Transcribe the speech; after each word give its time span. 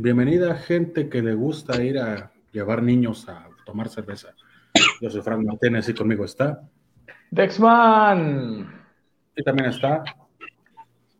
Bienvenida 0.00 0.54
gente 0.54 1.08
que 1.08 1.20
le 1.22 1.34
gusta 1.34 1.82
ir 1.82 1.98
a 1.98 2.30
llevar 2.52 2.84
niños 2.84 3.28
a 3.28 3.48
tomar 3.66 3.88
cerveza. 3.88 4.32
Yo 5.00 5.10
soy 5.10 5.22
Frank 5.22 5.44
Martínez 5.44 5.88
y 5.88 5.94
conmigo 5.94 6.24
está. 6.24 6.62
Dexman. 7.32 8.80
Y 9.34 9.42
también 9.42 9.70
está. 9.70 10.04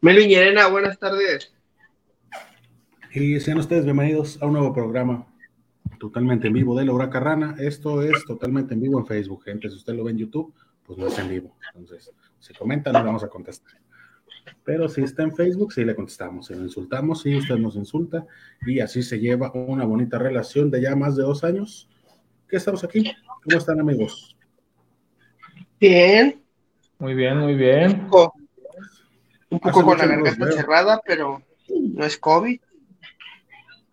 Melvin 0.01 0.29
Llerena, 0.29 0.69
buenas 0.69 0.97
tardes. 0.97 1.53
Y 3.13 3.41
sean 3.41 3.59
ustedes 3.59 3.85
bienvenidos 3.85 4.41
a 4.41 4.47
un 4.47 4.53
nuevo 4.53 4.73
programa 4.73 5.27
totalmente 5.99 6.47
en 6.47 6.53
vivo 6.53 6.79
de 6.79 6.85
Laura 6.85 7.11
Carrana. 7.11 7.57
Esto 7.59 8.01
es 8.01 8.25
totalmente 8.27 8.75
en 8.75 8.81
vivo 8.81 9.01
en 9.01 9.07
Facebook, 9.07 9.43
gente. 9.43 9.69
Si 9.71 9.75
usted 9.75 9.95
lo 9.95 10.05
ve 10.05 10.13
en 10.13 10.19
YouTube, 10.19 10.55
pues 10.85 10.97
no 11.01 11.09
es 11.09 11.19
en 11.19 11.29
vivo. 11.29 11.57
Entonces, 11.75 12.13
si 12.39 12.55
comenta, 12.55 12.93
no 12.93 13.03
vamos 13.03 13.25
a 13.25 13.29
contestar. 13.29 13.73
Pero 14.65 14.89
si 14.89 15.03
está 15.03 15.23
en 15.23 15.35
Facebook, 15.35 15.73
sí 15.73 15.85
le 15.85 15.95
contestamos. 15.95 16.47
Si 16.47 16.55
lo 16.55 16.63
insultamos, 16.63 17.23
sí, 17.23 17.37
usted 17.37 17.57
nos 17.57 17.77
insulta. 17.77 18.27
Y 18.67 18.81
así 18.81 19.03
se 19.03 19.19
lleva 19.19 19.53
una 19.53 19.85
bonita 19.85 20.19
relación 20.19 20.71
de 20.71 20.83
ya 20.83 20.95
más 20.97 21.17
de 21.17 21.23
dos 21.23 21.45
años. 21.45 21.89
¿Qué 22.49 22.57
estamos 22.57 22.83
aquí? 22.85 23.05
¿Cómo 23.45 23.59
están, 23.59 23.81
amigos? 23.81 24.37
Bien. 25.81 26.43
Muy 26.99 27.15
bien, 27.15 27.39
muy 27.39 27.55
bien. 27.55 27.91
Un 27.93 28.11
poco, 28.11 28.35
un 29.51 29.61
poco 29.61 29.85
con 29.85 29.99
la 29.99 30.07
garganta 30.07 30.53
cerrada, 30.53 31.01
pero 31.07 31.43
no 31.69 32.05
es 32.05 32.19
COVID. 32.19 32.61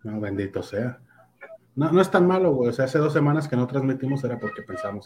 No, 0.02 0.20
bendito 0.20 0.62
sea. 0.62 0.98
No, 1.74 1.92
no 1.92 2.00
es 2.00 2.10
tan 2.10 2.26
malo, 2.26 2.52
güey. 2.52 2.70
O 2.70 2.72
sea, 2.72 2.86
hace 2.86 2.98
dos 2.98 3.12
semanas 3.12 3.48
que 3.48 3.56
no 3.56 3.66
transmitimos 3.66 4.24
era 4.24 4.38
porque 4.38 4.62
pensamos 4.62 5.04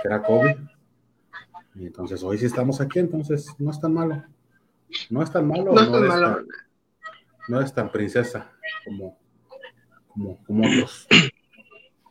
que 0.00 0.08
era 0.08 0.22
COVID. 0.22 0.56
Y 1.74 1.86
entonces 1.86 2.22
hoy 2.22 2.38
sí 2.38 2.46
estamos 2.46 2.80
aquí, 2.80 3.00
entonces 3.00 3.48
no 3.58 3.70
es 3.70 3.80
tan 3.80 3.92
malo. 3.92 4.22
No 5.10 5.22
es 5.22 5.30
tan 5.30 5.48
malo. 5.48 5.72
No 5.72 5.80
es 5.80 5.90
tan 5.90 6.06
malo. 6.08 6.34
Tan, 6.36 6.46
no 7.48 7.60
es 7.60 7.74
tan 7.74 7.92
princesa 7.92 8.50
como, 8.84 9.18
como, 10.08 10.42
como 10.44 10.66
otros. 10.66 11.06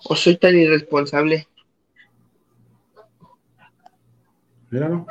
O 0.06 0.16
soy 0.16 0.38
tan 0.38 0.56
irresponsable. 0.56 1.48
Míralo. 4.70 5.06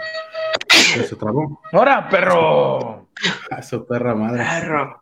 Se 0.68 1.16
trabó. 1.16 1.60
¡Hora, 1.72 2.08
perro! 2.08 3.08
A 3.50 3.62
su 3.62 3.86
perra 3.86 4.14
madre. 4.14 4.44
Perro. 4.44 5.00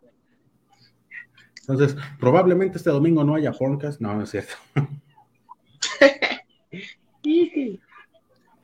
Entonces, 1.61 1.95
probablemente 2.19 2.77
este 2.77 2.89
domingo 2.89 3.23
no 3.23 3.35
haya 3.35 3.51
podcast. 3.51 3.99
No, 4.01 4.13
no 4.13 4.23
es 4.23 4.29
cierto. 4.29 4.53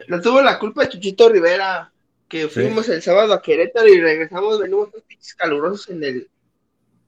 no 0.07 0.21
tuvo 0.21 0.41
la 0.41 0.57
culpa 0.59 0.83
de 0.83 0.89
Chuchito 0.89 1.29
Rivera, 1.29 1.91
que 2.27 2.47
fuimos 2.47 2.85
sí. 2.85 2.93
el 2.93 3.01
sábado 3.01 3.33
a 3.33 3.41
Querétaro 3.41 3.87
y 3.87 4.01
regresamos, 4.01 4.59
venimos 4.59 4.91
dos 4.91 5.03
pinches 5.03 5.33
calurosos 5.35 5.89
en 5.89 6.03
el, 6.03 6.29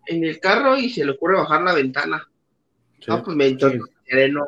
en 0.08 0.24
el 0.24 0.40
carro 0.40 0.78
y 0.78 0.90
se 0.90 1.06
le 1.06 1.12
ocurre 1.12 1.38
bajar 1.38 1.62
la 1.62 1.74
ventana. 1.74 2.28
Sí, 3.00 3.06
no, 3.08 3.24
pues 3.24 3.36
me 3.36 3.48
entonces, 3.48 3.82
sí. 4.06 4.32
no. 4.32 4.46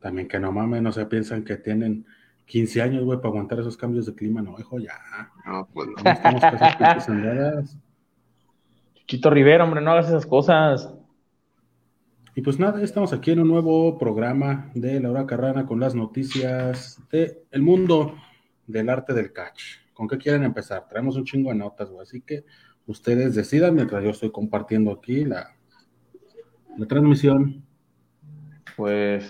También 0.00 0.28
que 0.28 0.38
no 0.38 0.52
mames, 0.52 0.82
no 0.82 0.92
se 0.92 1.06
piensan 1.06 1.44
que 1.44 1.56
tienen 1.56 2.06
15 2.46 2.82
años, 2.82 3.04
güey, 3.04 3.18
para 3.18 3.28
aguantar 3.28 3.60
esos 3.60 3.76
cambios 3.76 4.06
de 4.06 4.14
clima. 4.14 4.42
No, 4.42 4.58
hijo, 4.58 4.78
ya. 4.78 4.98
No, 5.46 5.68
pues 5.72 5.88
no. 5.88 5.94
no 6.02 6.10
estamos 6.10 6.42
Rivera, 9.30 9.64
hombre, 9.64 9.80
no 9.80 9.92
hagas 9.92 10.08
esas 10.08 10.26
cosas. 10.26 10.94
Y 12.34 12.42
pues 12.42 12.58
nada, 12.58 12.82
estamos 12.82 13.12
aquí 13.12 13.32
en 13.32 13.40
un 13.40 13.48
nuevo 13.48 13.98
programa 13.98 14.70
de 14.74 15.00
Laura 15.00 15.26
Carrana 15.26 15.66
con 15.66 15.80
las 15.80 15.94
noticias 15.94 17.02
del 17.10 17.38
el 17.50 17.62
mundo 17.62 18.14
del 18.68 18.88
arte 18.88 19.12
del 19.12 19.32
catch. 19.32 19.78
¿Con 19.92 20.06
qué 20.06 20.16
quieren 20.16 20.44
empezar? 20.44 20.86
Traemos 20.88 21.16
un 21.16 21.24
chingo 21.24 21.50
de 21.50 21.56
notas, 21.56 21.90
güey, 21.90 22.02
así 22.02 22.20
que 22.20 22.44
ustedes 22.86 23.34
decidan 23.34 23.74
mientras 23.74 24.04
yo 24.04 24.10
estoy 24.10 24.30
compartiendo 24.30 24.92
aquí 24.92 25.24
la, 25.24 25.56
la 26.76 26.86
transmisión. 26.86 27.64
Pues. 28.76 29.28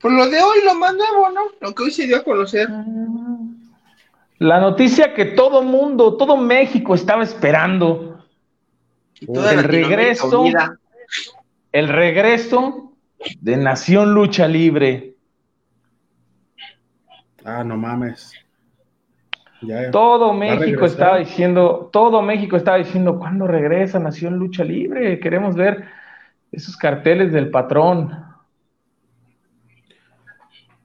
Por 0.00 0.12
lo 0.12 0.28
de 0.28 0.40
hoy, 0.40 0.58
lo 0.64 0.74
más 0.74 0.94
nuevo, 0.94 1.30
¿no? 1.30 1.42
Lo 1.60 1.74
que 1.74 1.84
hoy 1.84 1.90
se 1.92 2.06
dio 2.06 2.16
a 2.16 2.24
conocer. 2.24 2.68
La 4.38 4.60
noticia 4.60 5.14
que 5.14 5.26
todo 5.26 5.62
mundo, 5.62 6.16
todo 6.16 6.36
México 6.36 6.94
estaba 6.94 7.22
esperando 7.22 8.24
el 9.20 9.64
regreso, 9.64 10.44
el 11.72 11.88
regreso 11.88 12.92
de 13.40 13.56
Nación 13.56 14.12
Lucha 14.12 14.46
Libre. 14.46 15.15
Ah, 17.46 17.62
no 17.62 17.76
mames. 17.76 18.32
Ya, 19.62 19.90
todo 19.92 20.32
México 20.32 20.84
estaba 20.84 21.18
diciendo, 21.18 21.88
todo 21.92 22.20
México 22.20 22.56
estaba 22.56 22.76
diciendo, 22.76 23.20
¿cuándo 23.20 23.46
regresa 23.46 24.00
Nación 24.00 24.36
Lucha 24.36 24.64
Libre? 24.64 25.20
Queremos 25.20 25.54
ver 25.54 25.84
esos 26.50 26.76
carteles 26.76 27.32
del 27.32 27.50
patrón. 27.50 28.10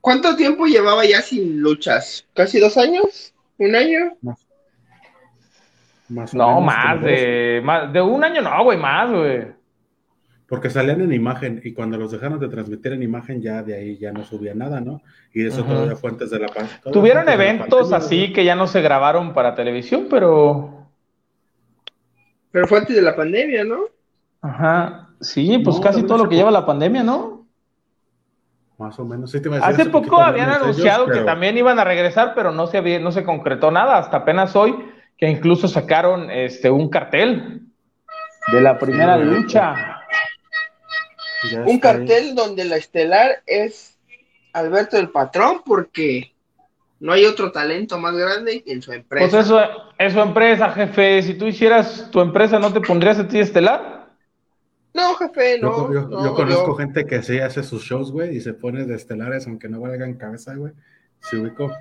¿Cuánto 0.00 0.36
tiempo 0.36 0.66
llevaba 0.66 1.04
ya 1.04 1.20
sin 1.20 1.60
luchas? 1.60 2.26
¿Casi 2.32 2.60
dos 2.60 2.78
años? 2.78 3.34
¿Un 3.58 3.74
año? 3.74 4.16
No. 4.22 4.36
Más 6.10 6.32
no, 6.32 6.60
más 6.60 7.02
de, 7.02 7.60
más 7.64 7.92
de 7.92 8.00
un 8.00 8.22
año, 8.22 8.40
no, 8.40 8.64
güey, 8.64 8.78
más, 8.78 9.10
güey. 9.10 9.61
Porque 10.52 10.68
salían 10.68 11.00
en 11.00 11.14
imagen 11.14 11.62
y 11.64 11.72
cuando 11.72 11.96
los 11.96 12.12
dejaron 12.12 12.38
de 12.38 12.46
transmitir 12.46 12.92
en 12.92 13.02
imagen, 13.02 13.40
ya 13.40 13.62
de 13.62 13.74
ahí 13.74 13.96
ya 13.96 14.12
no 14.12 14.22
subía 14.22 14.54
nada, 14.54 14.82
¿no? 14.82 15.00
Y 15.32 15.46
eso 15.46 15.62
uh 15.62 15.64
-huh. 15.64 15.68
todavía 15.68 15.96
fue 15.96 16.10
antes 16.10 16.28
de 16.28 16.40
la 16.40 16.48
pandemia. 16.48 16.92
Tuvieron 16.92 17.26
eventos 17.30 17.90
así 17.90 18.34
que 18.34 18.44
ya 18.44 18.54
no 18.54 18.66
se 18.66 18.82
grabaron 18.82 19.32
para 19.32 19.54
televisión, 19.54 20.08
pero. 20.10 20.88
Pero 22.50 22.66
fue 22.66 22.80
antes 22.80 22.94
de 22.94 23.00
la 23.00 23.16
pandemia, 23.16 23.64
¿no? 23.64 23.84
Ajá. 24.42 25.08
Sí, 25.22 25.58
pues 25.64 25.76
no, 25.76 25.82
casi 25.82 26.02
todo 26.02 26.18
lo 26.24 26.28
que 26.28 26.36
lleva 26.36 26.50
la 26.50 26.66
pandemia, 26.66 27.02
¿no? 27.02 27.46
Más 28.76 28.98
o 28.98 29.06
menos. 29.06 29.30
Sí, 29.30 29.40
te 29.40 29.48
Hace 29.56 29.86
poco 29.86 30.20
habían 30.20 30.50
anunciado 30.50 31.04
ellos, 31.04 31.14
pero... 31.14 31.20
que 31.20 31.24
también 31.24 31.56
iban 31.56 31.78
a 31.78 31.84
regresar, 31.84 32.34
pero 32.34 32.52
no 32.52 32.66
se, 32.66 32.76
había, 32.76 33.00
no 33.00 33.10
se 33.10 33.24
concretó 33.24 33.70
nada. 33.70 33.96
Hasta 33.96 34.18
apenas 34.18 34.54
hoy 34.54 34.76
que 35.16 35.30
incluso 35.30 35.66
sacaron 35.66 36.30
este 36.30 36.68
un 36.68 36.90
cartel 36.90 37.62
de 38.52 38.60
la 38.60 38.78
primera 38.78 39.16
sí, 39.16 39.24
lucha. 39.24 40.01
Un 41.66 41.78
cartel 41.78 42.24
ahí. 42.24 42.34
donde 42.34 42.64
la 42.64 42.76
estelar 42.76 43.42
es 43.46 43.98
Alberto 44.52 44.96
el 44.96 45.10
Patrón, 45.10 45.62
porque 45.64 46.32
no 47.00 47.12
hay 47.12 47.24
otro 47.24 47.50
talento 47.50 47.98
más 47.98 48.14
grande 48.14 48.62
en 48.66 48.80
su 48.80 48.92
empresa. 48.92 49.28
Pues 49.28 49.46
eso 49.46 49.60
es 49.98 50.12
su 50.12 50.20
empresa, 50.20 50.70
jefe. 50.70 51.22
Si 51.22 51.34
tú 51.34 51.46
hicieras 51.46 52.10
tu 52.10 52.20
empresa, 52.20 52.58
¿no 52.58 52.72
te 52.72 52.80
pondrías 52.80 53.18
a 53.18 53.26
ti 53.26 53.40
estelar? 53.40 54.08
No, 54.94 55.14
jefe, 55.14 55.58
no. 55.58 55.92
Yo, 55.92 55.94
yo, 55.94 56.08
no, 56.08 56.24
yo 56.24 56.34
conozco 56.34 56.66
yo... 56.68 56.74
gente 56.76 57.06
que 57.06 57.22
sí 57.22 57.40
hace 57.40 57.62
sus 57.62 57.82
shows, 57.82 58.12
güey, 58.12 58.36
y 58.36 58.40
se 58.40 58.52
pone 58.52 58.84
de 58.84 58.94
estelares, 58.94 59.46
aunque 59.46 59.68
no 59.68 59.80
valgan 59.80 60.14
cabeza, 60.14 60.54
güey. 60.54 60.74
Se 61.20 61.36
ubicó. 61.36 61.72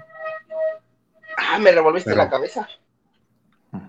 Ah, 1.38 1.60
me 1.60 1.72
revolviste 1.72 2.10
Pero... 2.10 2.24
la 2.24 2.30
cabeza. 2.30 2.68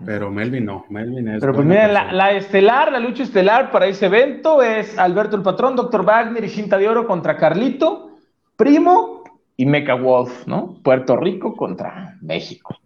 Pero 0.05 0.31
Melvin 0.31 0.65
no, 0.65 0.85
Melvin 0.89 1.27
es. 1.27 1.41
Pero 1.41 1.53
pues 1.53 1.65
mira, 1.65 1.87
la, 1.87 2.11
la, 2.13 2.31
estelar, 2.31 2.91
la 2.91 2.99
lucha 2.99 3.23
estelar 3.23 3.69
para 3.71 3.87
ese 3.87 4.05
evento 4.05 4.61
es 4.61 4.97
Alberto 4.97 5.35
el 5.35 5.43
Patrón, 5.43 5.75
Dr. 5.75 6.05
Wagner 6.05 6.43
y 6.43 6.49
Cinta 6.49 6.77
de 6.77 6.87
Oro 6.87 7.05
contra 7.05 7.37
Carlito, 7.37 8.11
Primo 8.55 9.23
y 9.57 9.65
Mecha 9.65 9.95
Wolf, 9.95 10.47
¿no? 10.47 10.79
Puerto 10.83 11.17
Rico 11.17 11.55
contra 11.55 12.17
México. 12.21 12.77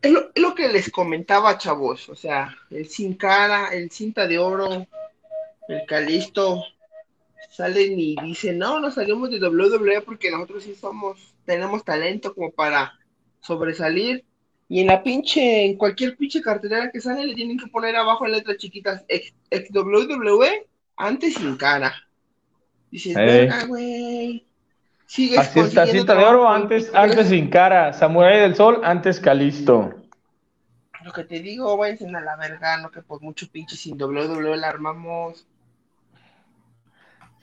Es 0.00 0.12
lo, 0.12 0.30
es 0.34 0.42
lo, 0.42 0.54
que 0.54 0.68
les 0.68 0.90
comentaba, 0.90 1.58
chavos. 1.58 2.08
O 2.08 2.16
sea, 2.16 2.54
el 2.70 2.86
Sin 2.88 3.14
Cara, 3.14 3.68
el 3.68 3.90
Cinta 3.90 4.26
de 4.26 4.38
Oro, 4.38 4.86
el 5.68 5.86
Calisto, 5.86 6.62
salen 7.50 7.98
y 7.98 8.16
dicen, 8.22 8.58
no, 8.58 8.80
nos 8.80 8.94
salimos 8.94 9.30
de 9.30 9.46
WWE 9.46 10.02
porque 10.02 10.30
nosotros 10.30 10.64
sí 10.64 10.74
somos, 10.74 11.34
tenemos 11.44 11.84
talento 11.84 12.34
como 12.34 12.50
para 12.50 12.94
sobresalir 13.40 14.24
y 14.68 14.80
en 14.80 14.88
la 14.88 15.02
pinche, 15.02 15.66
en 15.66 15.76
cualquier 15.76 16.16
pinche 16.16 16.42
cartelera 16.42 16.90
que 16.90 17.00
sale, 17.00 17.24
le 17.24 17.34
tienen 17.34 17.58
que 17.58 17.68
poner 17.68 17.94
abajo 17.94 18.26
en 18.26 18.32
letras 18.32 18.56
chiquitas, 18.56 19.04
ex, 19.08 19.32
ex 19.50 19.70
WWE, 19.72 20.66
antes 20.96 21.34
sin 21.34 21.56
cara. 21.56 21.94
Dices, 22.90 23.14
hey. 23.16 23.48
güey. 23.68 24.46
Sigues 25.06 25.38
Así 25.38 25.60
está, 25.60 25.86
cinta 25.86 26.16
de 26.16 26.24
oro, 26.24 26.48
antes, 26.48 26.92
antes 26.92 27.28
sin 27.28 27.48
cara. 27.48 27.92
Samurai 27.92 28.40
del 28.40 28.56
Sol, 28.56 28.80
antes 28.82 29.20
Calisto. 29.20 29.94
Lo 31.04 31.12
que 31.12 31.22
te 31.22 31.38
digo, 31.38 31.76
váyanse 31.76 32.08
a 32.08 32.20
la 32.20 32.34
verga, 32.34 32.78
no 32.78 32.90
que 32.90 33.02
por 33.02 33.22
mucho 33.22 33.46
pinche 33.48 33.76
sin 33.76 34.02
WWE 34.02 34.56
la 34.56 34.68
armamos. 34.68 35.46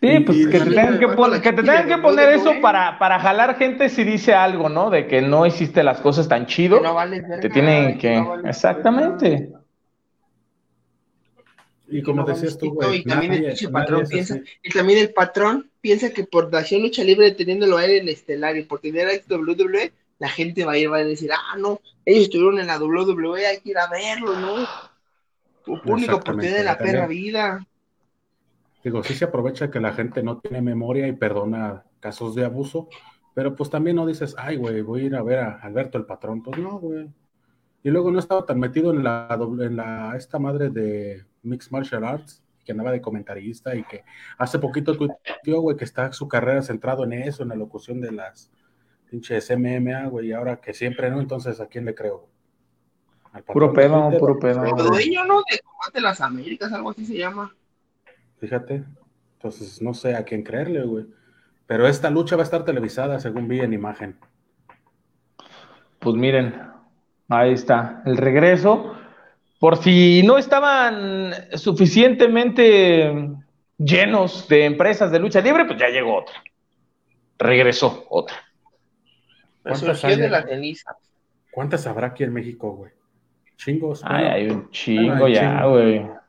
Sí, 0.04 0.20
pues 0.20 0.48
que 0.48 0.60
te 0.60 0.66
tengan 0.66 1.00
que, 1.00 1.08
poner, 1.08 1.42
que, 1.42 1.54
te 1.54 1.62
tengan 1.62 1.88
que 1.88 1.98
poner 2.00 2.34
eso 2.34 2.56
para, 2.62 3.00
para 3.00 3.22
jalar 3.22 3.56
gente 3.56 3.88
si 3.88 4.04
dice 4.04 4.34
algo, 4.34 4.68
¿no? 4.68 4.90
De 4.90 5.08
que 5.08 5.22
no 5.22 5.46
hiciste 5.46 5.82
las 5.82 6.02
cosas 6.02 6.28
tan 6.28 6.46
chido. 6.46 6.80
Que 6.80 6.84
no 6.84 6.94
vale 6.94 7.22
verga, 7.22 7.40
te 7.40 7.50
tienen 7.50 7.98
que. 7.98 8.18
No 8.18 8.30
vale 8.32 8.50
Exactamente. 8.50 9.54
Y 11.88 12.02
como 12.02 12.24
no 12.24 12.28
decías 12.28 12.58
tú, 12.58 12.74
güey. 12.74 12.98
Y 12.98 13.04
también 13.06 13.32
nadie, 13.32 13.56
el 13.58 13.72
patrón 13.72 14.04
piensa, 14.10 14.42
y 14.62 14.70
también 14.72 15.00
el 15.00 15.14
patrón 15.14 15.72
piensa 15.80 16.10
que 16.10 16.26
por 16.26 16.52
Nación 16.52 16.82
Lucha 16.82 17.02
Libre 17.02 17.32
teniéndolo 17.32 17.78
a 17.78 17.86
él 17.86 17.92
en 17.92 18.10
estelar 18.10 18.58
y 18.58 18.64
por 18.64 18.82
tener 18.82 19.08
a 19.08 19.34
WWE, 19.34 19.94
la 20.20 20.28
gente 20.28 20.66
va 20.66 20.74
a 20.74 20.78
ir 20.78 20.92
va 20.92 20.98
a 20.98 21.06
decir, 21.06 21.32
ah, 21.32 21.56
no, 21.58 21.80
ellos 22.04 22.24
estuvieron 22.26 22.60
en 22.60 22.68
la 22.68 22.78
WWE, 22.78 23.48
hay 23.48 23.62
que 23.62 23.70
ir 23.70 23.78
a 23.78 23.88
verlo, 23.88 24.38
¿no? 24.38 24.68
Público 25.82 26.20
por 26.20 26.38
tener 26.38 26.66
la 26.66 26.78
perra 26.78 27.08
vida. 27.08 27.66
Digo, 28.84 29.04
sí 29.04 29.14
se 29.14 29.26
aprovecha 29.26 29.72
que 29.72 29.80
la 29.80 29.94
gente 29.94 30.24
no 30.24 30.40
tiene 30.40 30.62
memoria 30.62 31.08
y 31.08 31.14
perdona 31.14 31.84
casos 32.00 32.36
de 32.36 32.46
abuso, 32.46 32.90
pero 33.34 33.56
pues 33.56 33.70
también 33.70 33.96
no 33.96 34.06
dices, 34.06 34.36
ay, 34.38 34.58
güey, 34.58 34.82
voy 34.82 35.02
a 35.02 35.06
ir 35.06 35.16
a 35.16 35.24
ver 35.24 35.40
a 35.40 35.56
Alberto 35.62 35.98
el 35.98 36.06
patrón. 36.06 36.44
Pues 36.44 36.60
no, 36.60 36.80
güey. 36.80 37.10
Y 37.84 37.90
luego 37.90 38.12
no 38.12 38.20
estaba 38.20 38.46
tan 38.46 38.60
metido 38.60 38.92
en 38.92 39.04
la, 39.04 39.28
en 39.60 39.76
la 39.76 40.16
esta 40.16 40.40
madre 40.40 40.70
de 40.70 41.26
Mixed 41.42 41.72
Martial 41.72 42.04
Arts, 42.04 42.44
que 42.64 42.72
andaba 42.72 42.92
de 42.92 43.02
comentarista 43.02 43.76
y 43.76 43.84
que 43.84 44.04
hace 44.38 44.60
poquito 44.60 44.96
tuiteó, 44.96 45.62
güey, 45.62 45.76
que 45.76 45.84
está 45.84 46.14
su 46.14 46.28
carrera 46.28 46.62
centrado 46.62 47.04
en 47.04 47.14
eso, 47.14 47.44
en 47.44 47.50
la 47.50 47.56
locución 47.56 48.00
de 48.00 48.12
las 48.12 48.52
pinches 49.10 49.52
MMA, 49.52 50.08
güey, 50.08 50.28
y 50.30 50.34
ahora 50.34 50.62
que 50.62 50.74
siempre 50.74 51.10
no, 51.10 51.20
entonces 51.20 51.60
¿a 51.60 51.68
quién 51.68 51.86
le 51.86 51.94
creo? 51.94 52.28
puro 53.48 53.74
pedo, 53.74 54.12
puro 54.18 54.40
pedo. 54.40 54.62
Pero 54.62 54.84
dueño, 54.86 55.26
¿no? 55.26 55.42
De 55.50 55.60
Combate 55.60 56.02
las 56.02 56.22
Américas, 56.22 56.72
algo 56.72 56.92
así 56.92 57.06
se 57.06 57.18
llama. 57.18 57.54
Fíjate, 58.44 58.84
entonces 59.36 59.82
no 59.82 59.94
sé 59.94 60.18
a 60.18 60.26
quién 60.26 60.44
creerle, 60.44 60.82
güey. 60.82 61.06
Pero 61.66 61.88
esta 61.88 62.10
lucha 62.10 62.36
va 62.36 62.42
a 62.42 62.44
estar 62.44 62.66
televisada, 62.66 63.18
según 63.22 63.48
vi 63.48 63.62
en 63.62 63.72
imagen. 63.72 64.18
Pues 66.00 66.18
miren, 66.18 66.54
ahí 67.30 67.54
está, 67.54 68.04
el 68.06 68.18
regreso. 68.18 68.98
Por 69.62 69.78
si 69.78 70.24
no 70.26 70.38
estaban 70.38 71.32
suficientemente 71.54 73.32
llenos 73.78 74.46
de 74.50 74.66
empresas 74.66 75.10
de 75.10 75.20
lucha 75.20 75.40
libre, 75.40 75.64
pues 75.64 75.80
ya 75.80 75.88
llegó 75.88 76.18
otra. 76.18 76.36
Regresó 77.40 78.06
otra. 78.10 78.36
¿Cuántas, 79.64 80.04
hay, 80.04 80.18
de 80.18 80.28
la 80.28 80.46
¿Cuántas 81.50 81.88
habrá 81.88 82.08
aquí 82.08 82.26
en 82.26 82.34
México, 82.34 82.74
güey? 82.74 82.92
Chingos. 83.56 84.02
Ay, 84.04 84.26
hay 84.26 84.50
un 84.50 84.70
chingo 84.70 85.30
ya, 85.30 85.66
güey. 85.66 86.23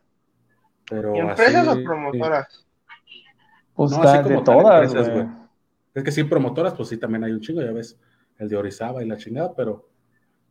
Pero 0.88 1.14
¿Empresas 1.14 1.68
o 1.68 1.82
promotoras? 1.82 2.66
Pues 3.74 3.90
no, 3.90 4.22
de 4.22 4.42
todas, 4.42 4.92
güey. 4.92 5.26
Es 5.94 6.02
que 6.02 6.10
sí, 6.10 6.24
promotoras, 6.24 6.74
pues 6.74 6.88
sí, 6.88 6.96
también 6.96 7.24
hay 7.24 7.32
un 7.32 7.40
chingo, 7.40 7.62
ya 7.62 7.72
ves, 7.72 7.98
el 8.38 8.48
de 8.48 8.56
Orizaba 8.56 9.02
y 9.02 9.06
la 9.06 9.16
chingada, 9.16 9.54
pero, 9.54 9.88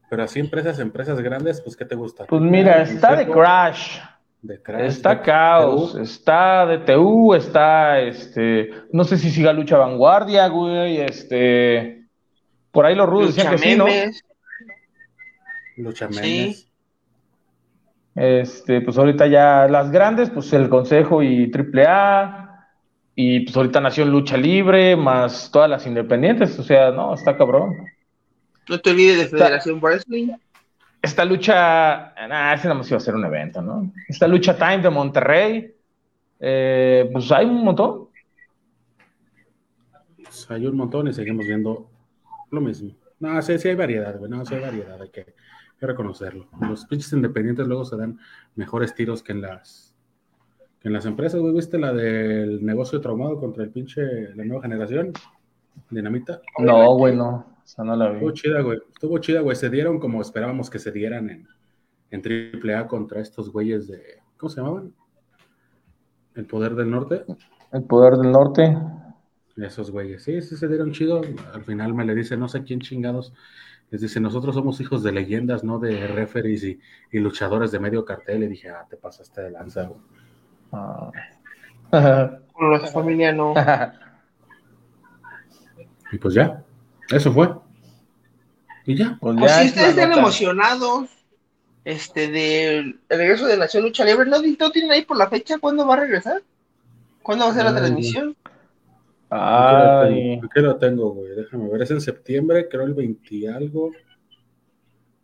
pero 0.09 0.23
así 0.23 0.39
empresas, 0.39 0.79
empresas 0.79 1.19
grandes, 1.19 1.61
pues 1.61 1.75
¿qué 1.75 1.85
te 1.85 1.95
gusta? 1.95 2.25
Pues 2.25 2.41
mira, 2.41 2.81
está 2.81 3.15
de 3.15 3.27
Crash. 3.27 3.99
De 4.41 4.61
Crash 4.61 4.83
está 4.83 5.21
Caos, 5.21 5.95
está 5.95 6.65
de 6.65 6.79
TU, 6.79 7.33
está 7.33 7.99
este, 7.99 8.71
no 8.91 9.03
sé 9.03 9.17
si 9.17 9.29
siga 9.29 9.53
Lucha 9.53 9.77
Vanguardia, 9.77 10.47
güey, 10.47 10.99
este, 10.99 12.07
por 12.71 12.85
ahí 12.85 12.95
los 12.95 13.07
rudos 13.07 13.35
decían 13.35 13.53
que 13.53 13.57
sí, 13.57 13.75
¿no? 13.75 13.85
Lucha 15.77 16.07
Memes. 16.07 16.72
Este, 18.15 18.81
pues 18.81 18.97
ahorita 18.97 19.27
ya 19.27 19.67
las 19.67 19.91
grandes, 19.91 20.29
pues 20.29 20.51
el 20.53 20.69
Consejo 20.69 21.23
y 21.23 21.51
AAA. 21.51 22.67
Y 23.15 23.41
pues 23.41 23.55
ahorita 23.55 23.79
nació 23.79 24.05
Lucha 24.05 24.37
Libre, 24.37 24.95
más 24.95 25.51
todas 25.51 25.69
las 25.69 25.85
independientes. 25.85 26.57
O 26.57 26.63
sea, 26.63 26.91
no, 26.91 27.13
está 27.13 27.37
cabrón. 27.37 27.75
No 28.67 28.79
te 28.79 28.91
olvides 28.91 29.19
de 29.19 29.37
Federación 29.37 29.79
Wrestling. 29.79 30.29
Esta 31.01 31.25
lucha, 31.25 32.13
nah, 32.29 32.53
ese 32.53 32.69
no 32.69 32.81
iba 32.81 32.97
a 32.97 32.99
ser 32.99 33.15
un 33.15 33.25
evento, 33.25 33.61
¿no? 33.61 33.91
Esta 34.07 34.25
lucha 34.25 34.57
Time 34.57 34.77
de 34.77 34.89
Monterrey, 34.89 35.75
eh, 36.39 37.09
pues 37.11 37.29
hay 37.31 37.45
un 37.45 37.63
montón. 37.65 38.07
Pues 40.15 40.49
hay 40.49 40.65
un 40.65 40.77
montón 40.77 41.09
y 41.09 41.13
seguimos 41.13 41.45
viendo 41.45 41.89
lo 42.51 42.61
mismo. 42.61 42.91
No, 43.19 43.41
sí, 43.41 43.59
sí 43.59 43.67
hay 43.67 43.75
variedad, 43.75 44.17
güey, 44.17 44.31
no, 44.31 44.45
sí 44.45 44.55
hay 44.55 44.61
variedad, 44.61 45.01
hay 45.01 45.09
que, 45.09 45.33
reconocerlo. 45.87 46.47
Los 46.61 46.85
pinches 46.85 47.13
independientes 47.13 47.67
luego 47.67 47.85
se 47.85 47.97
dan 47.97 48.19
mejores 48.55 48.93
tiros 48.95 49.23
que 49.23 49.33
en 49.33 49.41
las 49.41 49.95
que 50.79 50.89
en 50.89 50.93
las 50.93 51.05
empresas, 51.05 51.39
güey, 51.39 51.53
¿viste 51.53 51.79
la 51.79 51.93
del 51.93 52.63
negocio 52.65 52.99
traumado 52.99 53.39
contra 53.39 53.63
el 53.63 53.69
pinche, 53.69 54.35
la 54.35 54.43
nueva 54.43 54.63
generación? 54.63 55.13
Dinamita. 55.89 56.41
No, 56.59 56.95
güey, 56.97 57.15
no. 57.15 57.29
O 57.29 57.61
sea, 57.63 57.85
no 57.85 57.95
la 57.95 58.09
vi. 58.09 58.15
Estuvo 58.15 58.31
chida, 58.31 58.61
güey. 58.61 58.79
Estuvo 58.93 59.17
chida, 59.19 59.39
güey. 59.39 59.55
Se 59.55 59.69
dieron 59.69 59.99
como 59.99 60.21
esperábamos 60.21 60.69
que 60.69 60.79
se 60.79 60.91
dieran 60.91 61.29
en, 61.29 61.47
en 62.11 62.21
AAA 62.61 62.87
contra 62.87 63.21
estos 63.21 63.49
güeyes 63.49 63.87
de. 63.87 64.01
¿Cómo 64.37 64.49
se 64.49 64.57
llamaban? 64.57 64.93
El 66.35 66.45
Poder 66.45 66.75
del 66.75 66.89
Norte. 66.89 67.23
El 67.71 67.83
Poder 67.83 68.17
del 68.17 68.31
Norte. 68.31 68.77
Esos 69.55 69.91
güeyes. 69.91 70.23
Sí, 70.23 70.41
sí 70.41 70.57
se 70.57 70.67
dieron 70.67 70.91
chido. 70.91 71.21
Al 71.53 71.63
final 71.63 71.93
me 71.93 72.05
le 72.05 72.15
dice, 72.15 72.35
no 72.35 72.47
sé 72.49 72.63
quién 72.63 72.81
chingados. 72.81 73.33
Les 73.93 74.01
dice, 74.01 74.19
nosotros 74.19 74.55
somos 74.55 74.81
hijos 74.81 75.03
de 75.03 75.11
leyendas, 75.11 75.63
no 75.63 75.77
de 75.77 76.07
referees 76.07 76.63
y, 76.63 76.79
luchadores 77.11 77.71
de 77.71 77.79
medio 77.79 78.03
cartel. 78.03 78.41
Y 78.41 78.47
dije, 78.47 78.71
ah, 78.71 78.87
te 78.89 78.97
pasaste 78.97 79.43
de 79.43 79.51
lanza, 79.51 79.83
güey. 79.83 80.01
Ah. 80.71 81.11
Con 82.53 82.71
los 82.71 82.91
familia 82.91 83.31
no. 83.31 83.53
y 86.11 86.17
pues 86.17 86.33
ya. 86.33 86.63
Eso 87.11 87.31
fue. 87.31 87.53
Y 88.87 88.95
ya. 88.95 89.15
Pues, 89.21 89.37
pues 89.37 89.51
si 89.51 89.67
ustedes 89.67 89.89
están 89.89 90.13
emocionados 90.13 91.11
este 91.85 92.29
del 92.29 92.99
regreso 93.07 93.45
de 93.45 93.57
Nación 93.57 93.83
Lucha 93.83 94.05
Libre, 94.05 94.27
¿no, 94.27 94.41
¿no 94.41 94.71
tienen 94.71 94.91
ahí 94.91 95.05
por 95.05 95.17
la 95.17 95.29
fecha 95.29 95.59
cuándo 95.59 95.85
va 95.85 95.93
a 95.93 95.99
regresar? 95.99 96.41
¿Cuándo 97.21 97.45
va 97.45 97.51
a 97.51 97.53
ser 97.53 97.65
la 97.65 97.75
transmisión? 97.75 98.35
Ay. 99.35 100.39
¿Qué 100.53 100.61
lo 100.61 100.77
tengo, 100.77 101.11
güey? 101.11 101.35
Déjame 101.35 101.67
ver, 101.69 101.81
es 101.81 101.91
en 101.91 102.01
septiembre, 102.01 102.67
creo 102.69 102.83
el 102.83 102.93
20 102.93 103.49
algo. 103.49 103.91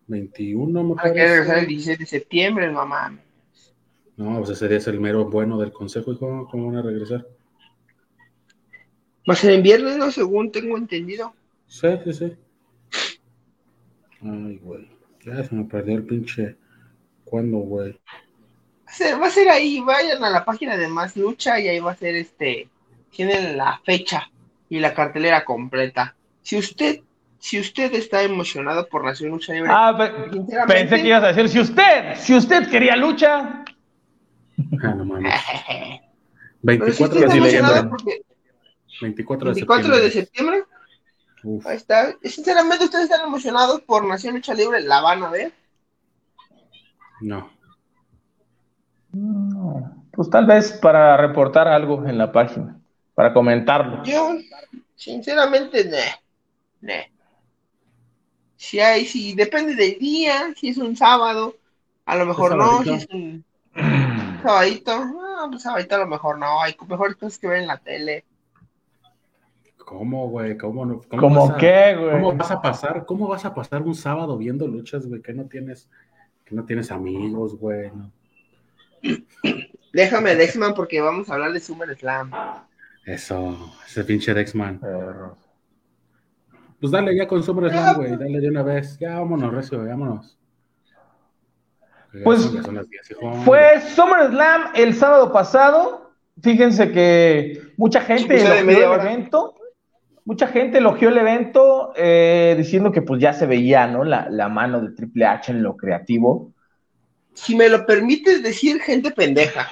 21, 0.08 0.84
me 0.84 0.96
parece. 0.96 1.10
Hay 1.10 1.16
que 1.16 1.32
regresar 1.32 1.58
el 1.60 1.68
16 1.68 2.00
de 2.00 2.06
septiembre, 2.08 2.72
mamá. 2.72 3.20
No, 4.18 4.40
pues 4.40 4.50
ese 4.50 4.68
día 4.68 4.78
es 4.78 4.88
el 4.88 5.00
mero 5.00 5.30
bueno 5.30 5.60
del 5.60 5.72
consejo, 5.72 6.12
hijo. 6.12 6.48
¿Cómo 6.50 6.68
van 6.68 6.78
a 6.78 6.82
regresar? 6.82 7.28
Va 9.30 9.34
a 9.34 9.36
ser 9.36 9.54
en 9.54 9.62
viernes, 9.62 9.98
¿no? 9.98 10.10
Según 10.10 10.52
tengo 10.52 10.76
entendido. 10.76 11.34
Sí, 11.68 11.88
sí, 12.04 12.14
sí. 12.14 12.36
Ay, 14.24 14.58
güey. 14.58 14.90
Ya 15.24 15.44
se 15.44 15.54
me 15.54 15.66
perdió 15.66 15.96
el 15.96 16.04
pinche. 16.04 16.58
¿Cuándo, 17.24 17.60
güey? 17.60 18.00
Va 19.22 19.28
a 19.28 19.30
ser 19.30 19.50
ahí, 19.50 19.80
vayan 19.82 20.24
a 20.24 20.32
la 20.32 20.44
página 20.44 20.76
de 20.76 20.88
Más 20.88 21.16
Lucha 21.16 21.60
y 21.60 21.68
ahí 21.68 21.80
va 21.80 21.92
a 21.92 21.96
ser 21.96 22.16
este. 22.16 22.68
Tienen 23.12 23.58
la 23.58 23.80
fecha 23.84 24.30
y 24.70 24.80
la 24.80 24.94
cartelera 24.94 25.44
completa. 25.44 26.16
Si 26.42 26.58
usted, 26.58 27.02
si 27.40 27.60
usted 27.60 27.94
está 27.94 28.24
emocionado 28.24 28.88
por 28.88 29.04
Nación 29.04 29.32
Lucha 29.32 29.54
Libre. 29.54 29.70
Ah, 29.74 30.12
pensé 30.68 31.02
que 31.02 31.08
ibas 31.08 31.24
a 31.24 31.28
decir, 31.28 31.50
si 31.50 31.60
usted, 31.60 32.16
si 32.16 32.36
usted 32.36 32.70
quería 32.70 32.96
lucha. 32.96 33.64
Ah, 34.83 34.94
no 34.95 35.06
mames. 35.06 35.33
24 36.62 37.19
de 37.22 37.30
septiembre. 37.30 37.90
24 39.02 39.50
de 39.50 39.54
24 39.54 39.98
de 39.98 40.12
septiembre. 40.12 40.64
Ahí 41.66 41.78
está. 41.78 42.14
Sinceramente, 42.24 42.83
¿ustedes 42.86 43.06
están 43.06 43.26
emocionados 43.26 43.81
por 43.81 44.06
Nación 44.06 44.36
Lucha 44.36 44.54
Libre? 44.54 44.81
¿La 44.81 45.02
van 45.02 45.24
a 45.24 45.30
ver? 45.30 45.54
No. 47.22 47.50
Pues 50.12 50.30
tal 50.30 50.45
vez 50.45 50.74
para 50.74 51.18
reportar 51.18 51.68
algo 51.68 52.06
en 52.06 52.18
la 52.18 52.31
página, 52.31 52.79
para 53.19 53.33
comentarlo. 53.33 54.02
Yo, 54.06 54.38
sinceramente, 54.95 55.83
no. 56.80 56.94
Si 58.56 58.80
hay, 58.80 59.04
si 59.06 59.35
depende 59.35 59.76
del 59.76 59.99
día, 59.99 60.54
si 60.56 60.69
es 60.69 60.78
un 60.78 60.95
sábado, 60.95 61.57
a 62.06 62.16
lo 62.16 62.26
mejor 62.26 62.56
no, 62.56 62.81
si 62.81 62.94
es 62.94 63.09
un 63.11 63.44
sabadito, 64.42 65.04
no, 65.04 65.49
pues 65.49 65.64
sabadito 65.64 65.95
a 65.95 65.97
lo 65.97 66.07
mejor 66.07 66.40
no, 66.40 66.61
hay 66.61 66.73
mejores 66.88 67.18
cosas 67.18 67.38
que 67.38 67.47
ver 67.49 67.57
en 67.57 67.68
la 67.68 67.76
tele. 67.76 68.23
¿Cómo, 69.80 70.30
güey? 70.30 70.57
¿Cómo 70.57 70.85
no? 70.85 71.02
¿Cómo, 71.09 71.57
qué, 71.57 71.97
güey? 71.99 72.11
¿Cómo 72.11 72.38
vas 72.38 72.52
a 72.52 72.61
pasar? 72.61 73.06
¿Cómo 73.06 73.28
vas 73.28 73.44
a 73.44 73.54
pasar 73.54 73.81
un 73.81 73.95
sábado 73.95 74.38
viendo 74.38 74.66
luchas, 74.66 75.06
güey? 75.06 75.21
Que 75.21 75.33
no 75.33 75.44
tienes, 75.44 75.90
que 76.45 76.56
no 76.56 76.64
tienes 76.64 76.90
amigos, 76.90 77.59
güey. 77.59 77.92
Déjame 79.92 80.35
Dexman 80.35 80.73
porque 80.73 81.02
vamos 81.02 81.30
a 81.30 81.33
hablar 81.33 81.52
de 81.52 81.59
Summer 81.59 81.94
Slam. 81.97 82.31
Eso, 83.09 83.73
ese 83.87 84.04
pinche 84.04 84.33
Dexman. 84.33 84.80
Pues 86.80 86.92
dale 86.92 87.16
ya 87.16 87.28
con 87.28 87.42
Summer 87.42 87.71
Slam, 87.71 87.95
güey. 87.95 88.16
Dale 88.16 88.39
de 88.39 88.49
una 88.49 88.61
vez. 88.61 88.97
Ya 88.99 89.16
vámonos, 89.16 89.51
Recio, 89.51 89.83
vámonos. 89.83 90.37
Pues 92.23 92.51
fue 93.44 93.81
Summer 93.81 94.30
Slam 94.30 94.61
el 94.75 94.94
sábado 94.94 95.31
pasado. 95.31 96.11
Fíjense 96.42 96.92
que 96.92 97.73
mucha 97.78 98.01
gente 98.01 98.39
en 98.39 98.69
el 98.69 98.78
evento 98.78 99.56
mucha 100.25 100.45
gente 100.45 100.78
elogió 100.78 101.09
el 101.09 101.18
evento 101.18 101.92
eh, 101.95 102.54
diciendo 102.56 102.92
que 102.92 103.01
pues 103.01 103.19
ya 103.19 103.33
se 103.33 103.47
veía, 103.47 103.87
¿no? 103.87 104.04
La, 104.04 104.49
mano 104.49 104.80
de 104.80 104.92
Triple 104.92 105.25
H 105.25 105.51
en 105.51 105.63
lo 105.63 105.75
creativo. 105.75 106.54
Si 107.33 107.56
me 107.56 107.68
lo 107.68 107.87
permites 107.87 108.44
decir, 108.44 108.80
gente 108.80 109.09
pendeja. 109.09 109.68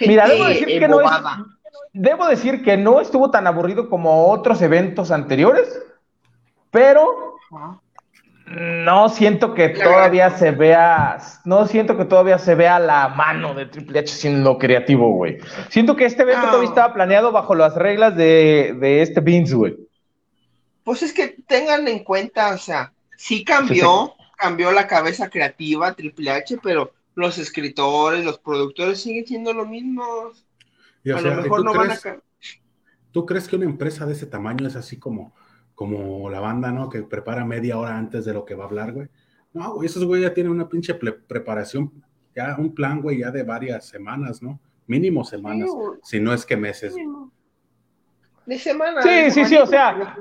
Mira, 0.00 0.26
debo 0.26 0.46
decir, 0.46 0.66
que 0.66 0.88
no 0.88 0.98
debo 1.92 2.26
decir 2.26 2.62
que 2.62 2.76
no 2.76 3.00
estuvo 3.00 3.30
tan 3.30 3.46
aburrido 3.46 3.88
como 3.88 4.28
otros 4.28 4.60
eventos 4.62 5.10
anteriores, 5.10 5.78
pero 6.70 7.40
No 8.48 9.08
siento 9.08 9.54
que 9.54 9.70
todavía 9.70 10.30
se 10.30 10.52
vea, 10.52 11.18
no 11.44 11.66
siento 11.66 11.96
que 11.96 12.04
todavía 12.04 12.38
se 12.38 12.54
vea 12.54 12.78
la 12.78 13.08
mano 13.08 13.54
de 13.54 13.66
Triple 13.66 13.98
H 13.98 14.14
siendo 14.14 14.56
creativo, 14.56 15.12
güey. 15.14 15.38
Siento 15.68 15.96
que 15.96 16.04
este 16.04 16.22
evento 16.22 16.46
todavía 16.46 16.68
estaba 16.68 16.94
planeado 16.94 17.32
bajo 17.32 17.56
las 17.56 17.74
reglas 17.74 18.14
de, 18.16 18.76
de 18.78 19.02
este 19.02 19.20
Vince, 19.20 19.54
güey. 19.56 19.76
Pues 20.84 21.02
es 21.02 21.12
que 21.12 21.36
tengan 21.48 21.88
en 21.88 22.04
cuenta, 22.04 22.54
o 22.54 22.58
sea, 22.58 22.92
sí 23.16 23.44
cambió, 23.44 24.14
cambió 24.36 24.70
la 24.70 24.86
cabeza 24.86 25.28
creativa 25.28 25.94
Triple 25.94 26.30
H, 26.30 26.58
pero 26.62 26.92
los 27.16 27.38
escritores, 27.38 28.24
los 28.24 28.38
productores 28.38 29.00
siguen 29.02 29.26
siendo 29.26 29.52
lo 29.54 29.66
a 31.10 31.20
lo 31.20 31.42
mejor 31.42 31.64
no 31.64 31.74
van 31.74 31.90
a 31.90 31.96
¿Tú 33.12 33.24
crees 33.24 33.48
que 33.48 33.56
una 33.56 33.64
empresa 33.64 34.04
de 34.04 34.12
ese 34.12 34.26
tamaño 34.26 34.66
es 34.66 34.76
así 34.76 34.98
como, 34.98 35.34
como 35.74 36.28
la 36.28 36.40
banda, 36.40 36.70
¿no? 36.70 36.90
Que 36.90 37.02
prepara 37.02 37.44
media 37.46 37.78
hora 37.78 37.96
antes 37.96 38.24
de 38.24 38.34
lo 38.34 38.44
que 38.44 38.54
va 38.54 38.64
a 38.64 38.66
hablar, 38.66 38.92
güey. 38.92 39.08
No, 39.54 39.72
güey, 39.72 39.86
esos 39.86 40.04
güey 40.04 40.20
ya 40.20 40.34
tienen 40.34 40.52
una 40.52 40.68
pinche 40.68 40.94
preparación, 40.94 41.90
ya 42.34 42.56
un 42.58 42.74
plan, 42.74 43.00
güey, 43.00 43.20
ya 43.20 43.30
de 43.30 43.42
varias 43.42 43.86
semanas, 43.86 44.42
¿no? 44.42 44.60
Mínimo 44.86 45.24
semanas, 45.24 45.70
si 46.02 46.20
no 46.20 46.34
es 46.34 46.44
que 46.44 46.58
meses. 46.58 46.94
De 48.44 48.58
semanas. 48.58 49.02
Sí, 49.02 49.30
sí, 49.30 49.44
sí, 49.46 49.56
o 49.56 49.66
sea, 49.66 50.16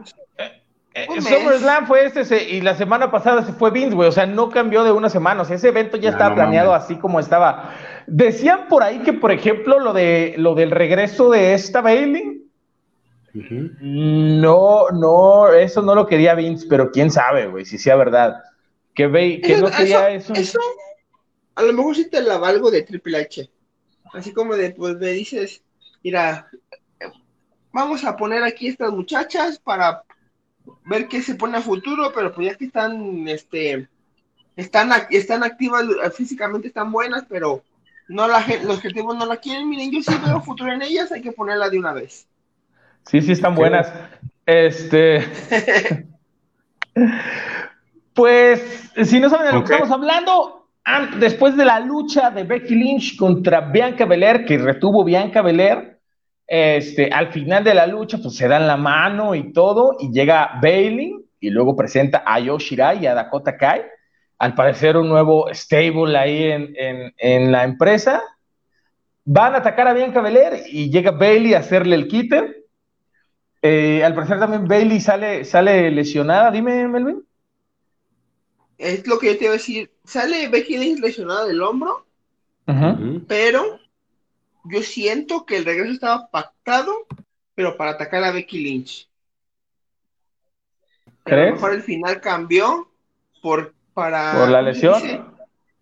eh, 0.95 1.21
SummerSlam 1.21 1.85
fue 1.85 2.05
este 2.05 2.49
y 2.49 2.61
la 2.61 2.75
semana 2.75 3.11
pasada 3.11 3.45
se 3.45 3.53
fue 3.53 3.69
Vince, 3.69 3.95
güey. 3.95 4.09
O 4.09 4.11
sea, 4.11 4.25
no 4.25 4.49
cambió 4.49 4.83
de 4.83 4.91
una 4.91 5.09
semana. 5.09 5.41
O 5.41 5.45
sea, 5.45 5.57
ese 5.57 5.67
evento 5.67 5.97
ya 5.97 6.09
estaba 6.09 6.33
planeado 6.33 6.73
así 6.73 6.95
como 6.95 7.19
estaba. 7.19 7.73
Decían 8.07 8.67
por 8.69 8.81
ahí 8.81 8.99
que, 8.99 9.13
por 9.13 9.31
ejemplo, 9.31 9.79
lo 9.79 9.93
de 9.93 10.35
lo 10.37 10.55
del 10.55 10.71
regreso 10.71 11.29
de 11.29 11.53
esta 11.53 11.81
Bailey 11.81 12.45
no, 13.81 14.89
no, 14.91 15.49
eso 15.49 15.81
no 15.81 15.93
lo 15.93 16.07
quería 16.07 16.35
Vince, 16.35 16.67
pero 16.69 16.91
quién 16.91 17.11
sabe, 17.11 17.47
güey, 17.47 17.65
si 17.65 17.77
sea 17.77 17.95
verdad. 17.95 18.41
Que, 18.93 19.07
ve, 19.07 19.41
que 19.41 19.57
no 19.57 19.69
quería 19.69 20.09
eso, 20.09 20.33
eso. 20.33 20.59
A 21.55 21.63
lo 21.63 21.73
mejor 21.73 21.95
sí 21.95 22.09
te 22.09 22.21
la 22.21 22.37
valgo 22.37 22.71
de 22.71 22.83
Triple 22.83 23.17
H. 23.17 23.49
Así 24.13 24.31
como 24.31 24.55
de, 24.55 24.71
pues 24.71 24.95
me 24.95 25.07
dices, 25.07 25.61
mira, 26.01 26.49
vamos 27.73 28.05
a 28.05 28.15
poner 28.15 28.43
aquí 28.43 28.67
estas 28.67 28.91
muchachas 28.91 29.59
para 29.59 30.03
ver 30.85 31.07
qué 31.07 31.21
se 31.21 31.35
pone 31.35 31.57
a 31.57 31.61
futuro, 31.61 32.11
pero 32.13 32.33
pues 32.33 32.47
ya 32.47 32.55
que 32.55 32.65
están, 32.65 33.27
este, 33.27 33.87
están, 34.55 34.91
están 35.09 35.43
activas, 35.43 35.85
físicamente 36.15 36.67
están 36.67 36.91
buenas, 36.91 37.25
pero 37.27 37.63
no 38.07 38.27
la, 38.27 38.45
los 38.63 38.77
objetivos 38.77 39.15
no 39.17 39.25
la 39.25 39.37
quieren. 39.37 39.69
Miren, 39.69 39.91
yo 39.91 40.01
sí 40.01 40.13
veo 40.25 40.41
futuro 40.41 40.71
en 40.71 40.81
ellas, 40.81 41.11
hay 41.11 41.21
que 41.21 41.31
ponerla 41.31 41.69
de 41.69 41.79
una 41.79 41.93
vez. 41.93 42.27
Sí, 43.05 43.21
sí, 43.21 43.31
están 43.33 43.55
buenas. 43.55 43.91
Este. 44.45 45.23
pues, 48.13 48.91
si 49.03 49.19
no 49.19 49.29
saben 49.29 49.47
de 49.47 49.53
lo 49.53 49.63
que 49.63 49.73
estamos 49.73 49.91
hablando, 49.91 50.67
después 51.19 51.55
de 51.55 51.65
la 51.65 51.79
lucha 51.79 52.29
de 52.31 52.43
Becky 52.43 52.75
Lynch 52.75 53.17
contra 53.17 53.61
Bianca 53.61 54.05
Belair, 54.05 54.45
que 54.45 54.57
retuvo 54.57 55.03
Bianca 55.03 55.41
Belair, 55.41 55.94
este, 56.47 57.09
al 57.09 57.31
final 57.31 57.63
de 57.63 57.73
la 57.73 57.87
lucha, 57.87 58.17
pues 58.17 58.35
se 58.35 58.47
dan 58.47 58.67
la 58.67 58.77
mano 58.77 59.35
y 59.35 59.51
todo, 59.53 59.97
y 59.99 60.11
llega 60.11 60.59
Bailey, 60.61 61.15
y 61.39 61.49
luego 61.49 61.75
presenta 61.75 62.23
a 62.25 62.39
Yoshirai 62.39 63.03
y 63.03 63.07
a 63.07 63.13
Dakota 63.13 63.57
Kai. 63.57 63.81
Al 64.37 64.53
parecer, 64.53 64.97
un 64.97 65.07
nuevo 65.09 65.47
stable 65.53 66.17
ahí 66.17 66.43
en, 66.43 67.13
en 67.17 67.51
la 67.51 67.63
empresa. 67.63 68.21
Van 69.23 69.55
a 69.55 69.57
atacar 69.57 69.87
a 69.87 69.93
Bianca 69.93 70.21
Belair 70.21 70.63
y 70.67 70.91
llega 70.91 71.11
Bailey 71.11 71.53
a 71.53 71.59
hacerle 71.59 71.95
el 71.95 72.07
quite 72.07 72.65
eh, 73.67 74.03
al 74.03 74.13
parecer 74.13 74.37
también 74.37 74.67
Bailey 74.67 74.99
sale, 74.99 75.43
sale 75.43 75.89
lesionada, 75.89 76.51
dime, 76.51 76.87
Melvin. 76.87 77.25
Es 78.77 79.07
lo 79.07 79.17
que 79.17 79.25
yo 79.25 79.37
te 79.39 79.45
iba 79.45 79.53
a 79.53 79.57
decir. 79.57 79.91
Sale 80.03 80.47
Becky 80.49 80.77
Lynch 80.77 80.99
lesionada 80.99 81.47
del 81.47 81.63
hombro, 81.63 82.05
pero 83.27 83.79
yo 84.65 84.81
siento 84.81 85.45
que 85.45 85.57
el 85.57 85.65
regreso 85.65 85.93
estaba 85.93 86.27
pactado, 86.29 87.05
pero 87.53 87.77
para 87.77 87.91
atacar 87.91 88.23
a 88.23 88.31
Becky 88.31 88.59
Lynch. 88.59 89.09
A 91.25 91.35
lo 91.35 91.51
mejor 91.53 91.73
el 91.73 91.81
final 91.81 92.21
cambió 92.21 92.89
por, 93.41 93.73
para, 93.93 94.33
¿Por 94.33 94.49
la 94.49 94.61
lesión? 94.61 95.33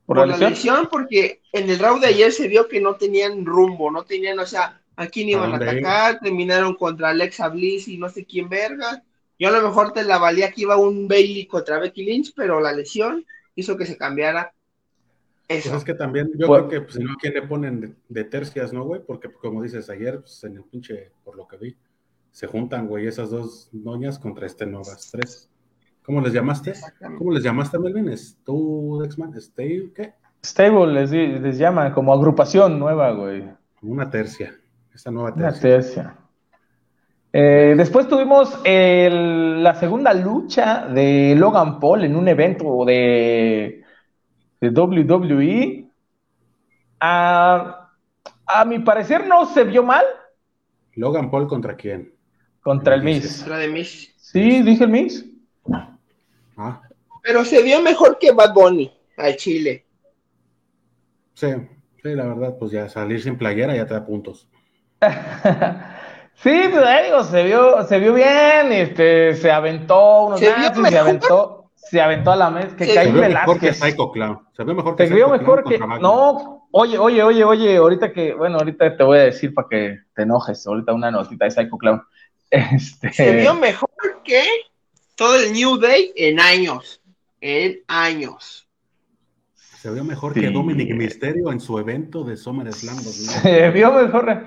¿Por, 0.06 0.28
la, 0.28 0.38
lesión? 0.38 0.88
porque 0.92 1.42
en 1.52 1.70
el 1.70 1.80
round 1.80 2.02
de 2.02 2.08
ayer 2.08 2.32
se 2.32 2.48
vio 2.48 2.68
que 2.68 2.80
no 2.80 2.96
tenían 2.96 3.46
rumbo, 3.46 3.92
no 3.92 4.04
tenían, 4.04 4.40
o 4.40 4.46
sea, 4.46 4.82
¿A 4.96 5.08
quién 5.08 5.30
iban 5.30 5.54
a, 5.54 5.56
atacar? 5.56 6.20
Terminaron 6.20 6.76
contra 6.76 7.10
Alexa 7.10 7.50
Bliss 7.50 7.88
y 7.88 7.98
no 7.98 8.10
sé 8.10 8.26
quién 8.26 8.48
verga. 8.48 9.04
Yo 9.40 9.50
a 9.50 9.52
lo 9.52 9.62
mejor 9.62 9.92
te 9.92 10.04
la 10.04 10.20
valía 10.20 10.52
que 10.52 10.62
iba 10.62 10.78
un 10.78 11.08
Bailey 11.08 11.48
contra 11.48 11.80
Becky 11.80 12.04
Lynch, 12.04 12.34
pero 12.36 12.62
la 12.62 12.72
lesión 12.72 13.26
hizo 13.56 13.76
que 13.76 13.86
se 13.86 13.98
cambiara 13.98 14.54
eso. 15.48 15.70
Pues 15.70 15.82
es 15.82 15.84
que 15.84 15.94
también, 15.94 16.32
yo 16.36 16.48
creo 16.48 16.68
que 16.68 16.82
pues, 16.82 16.96
si 16.96 17.04
no, 17.04 17.14
¿a 17.14 17.16
quién 17.20 17.34
le 17.34 17.42
ponen 17.44 17.98
de, 18.08 18.24
tercias, 18.24 18.74
no, 18.74 18.84
güey? 18.84 19.02
Porque 19.06 19.32
como 19.32 19.62
dices 19.62 19.90
ayer, 19.90 20.20
pues, 20.20 20.44
en 20.44 20.58
el 20.58 20.64
pinche, 20.64 21.12
por 21.24 21.36
lo 21.36 21.48
que 21.48 21.58
vi, 21.58 21.78
se 22.32 22.48
juntan, 22.48 22.88
güey, 22.88 23.08
esas 23.08 23.30
dos 23.30 23.70
doñas 23.72 24.20
contra 24.20 24.46
este 24.46 24.66
Novas 24.66 25.10
tres. 25.12 25.50
¿Cómo 26.04 26.20
les 26.22 26.34
llamaste? 26.34 26.74
¿Cómo 27.18 27.32
les 27.32 27.44
llamaste, 27.44 27.80
Melvin? 27.80 28.10
¿Es 28.10 28.38
tú, 28.44 29.00
Dexman? 29.02 29.40
¿Stable? 29.40 29.92
¿Qué? 29.96 30.14
Stable 30.44 30.94
les, 30.94 31.12
les 31.12 31.58
llaman, 31.58 31.94
como 31.94 32.14
agrupación 32.14 32.78
nueva, 32.78 33.12
güey. 33.12 33.44
Una 33.82 34.10
tercia. 34.10 34.54
Esta 34.94 35.12
nueva 35.12 35.34
tercia. 35.34 36.18
Eh, 37.36 37.74
después 37.76 38.08
tuvimos 38.08 38.60
la 38.64 39.74
segunda 39.76 40.14
lucha 40.14 40.88
de 40.88 41.36
Logan 41.36 41.80
Paul 41.80 42.04
en 42.04 42.16
un 42.16 42.28
evento 42.28 42.86
de, 42.86 43.83
de 44.64 44.70
WWE. 44.70 45.86
A, 47.02 47.90
mi 48.66 48.80
parecer 48.80 49.28
no 49.28 49.46
se 49.46 49.66
vio 49.66 49.84
mal. 49.84 50.06
¿Logan 50.94 51.30
Paul 51.30 51.48
contra 51.48 51.76
quién? 51.76 52.14
Contra 52.62 52.96
el 52.96 53.04
Miss. 53.04 53.40
Contra 53.40 53.64
el 53.64 53.74
Miss. 53.74 54.14
Sí, 54.18 54.62
dije 54.62 54.86
el 54.86 54.90
Miss. 54.90 55.26
Ah. 56.56 56.82
Pero 57.22 57.44
se 57.44 57.62
vio 57.62 57.82
mejor 57.82 58.18
que 58.20 58.32
Bad 58.32 58.54
Bunny 58.54 58.90
al 59.18 59.36
Chile. 59.36 59.86
Sí, 61.34 61.48
sí, 62.02 62.16
la 62.16 62.26
verdad, 62.26 62.56
pues 62.58 62.72
ya 62.72 62.88
salir 62.88 63.22
sin 63.22 63.38
playera 63.38 63.76
ya 63.76 63.86
te 63.86 63.96
da 63.96 64.06
puntos. 64.06 64.48
sí, 66.36 66.62
pues 66.72 67.04
digo, 67.04 67.24
se 67.24 67.44
vio, 67.44 67.84
se 67.84 68.00
vio 68.00 68.14
bien, 68.14 68.72
este, 68.72 69.36
se 69.36 69.52
aventó 69.52 70.28
unos 70.28 70.40
se, 70.40 70.54
se 70.90 70.98
aventó, 70.98 71.63
se 71.90 72.02
aventó 72.02 72.32
a 72.32 72.36
la 72.36 72.50
mesa, 72.50 72.76
que 72.76 72.86
se 72.86 73.12
vio 73.12 73.22
mejor 73.22 73.60
que 73.60 73.74
Psycho 73.74 74.12
Clown. 74.12 74.40
Se 74.56 74.64
vio 74.64 74.76
mejor 74.76 74.96
que 74.96 75.08
se 75.08 75.14
vio 75.14 75.30
mejor 75.30 75.64
que, 75.64 75.78
no, 75.78 76.68
oye, 76.72 76.98
oye, 76.98 77.24
oye, 77.24 77.44
oye, 77.44 77.78
ahorita 77.78 78.12
que, 78.12 78.34
bueno, 78.34 78.58
ahorita 78.58 78.98
te 78.98 79.04
voy 79.04 79.20
a 79.20 79.24
decir 79.24 79.54
para 79.54 79.68
que 79.70 80.00
te 80.16 80.24
enojes, 80.24 80.66
ahorita 80.66 80.94
una 80.94 81.12
notita 81.12 81.46
de 81.46 81.52
Psycho 81.52 81.78
Clown. 81.78 82.02
Este... 82.50 83.12
Se 83.12 83.36
vio 83.36 83.56
mejor 83.56 83.90
que 84.24 84.44
todo 85.16 85.38
el 85.38 85.54
New 85.54 85.78
Day 85.78 86.14
en 86.16 86.40
años, 86.40 87.02
en 87.42 87.80
años. 87.88 88.68
Se 89.56 89.92
vio 89.92 90.04
mejor 90.04 90.34
que 90.34 90.50
Dominic 90.50 90.94
Mysterio 90.96 91.52
en 91.52 91.60
su 91.60 91.78
evento 91.78 92.24
de 92.24 92.38
SummerSlam. 92.38 92.98
Se 93.00 93.70
vio 93.72 93.92
mejor. 93.92 94.46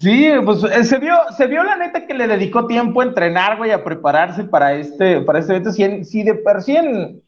Sí, 0.00 0.30
pues 0.44 0.64
eh, 0.64 0.84
se 0.84 0.98
vio, 0.98 1.14
se 1.36 1.46
vio 1.46 1.62
la 1.62 1.76
neta 1.76 2.06
que 2.06 2.14
le 2.14 2.26
dedicó 2.26 2.66
tiempo 2.66 3.00
a 3.00 3.04
entrenar, 3.04 3.56
güey, 3.56 3.70
a 3.70 3.84
prepararse 3.84 4.44
para 4.44 4.74
este, 4.74 5.20
para 5.20 5.38
este 5.38 5.52
evento. 5.52 5.72
Si, 5.72 6.22
de 6.22 6.34
per 6.34 6.62
sí 6.62 6.76
en, 6.76 7.22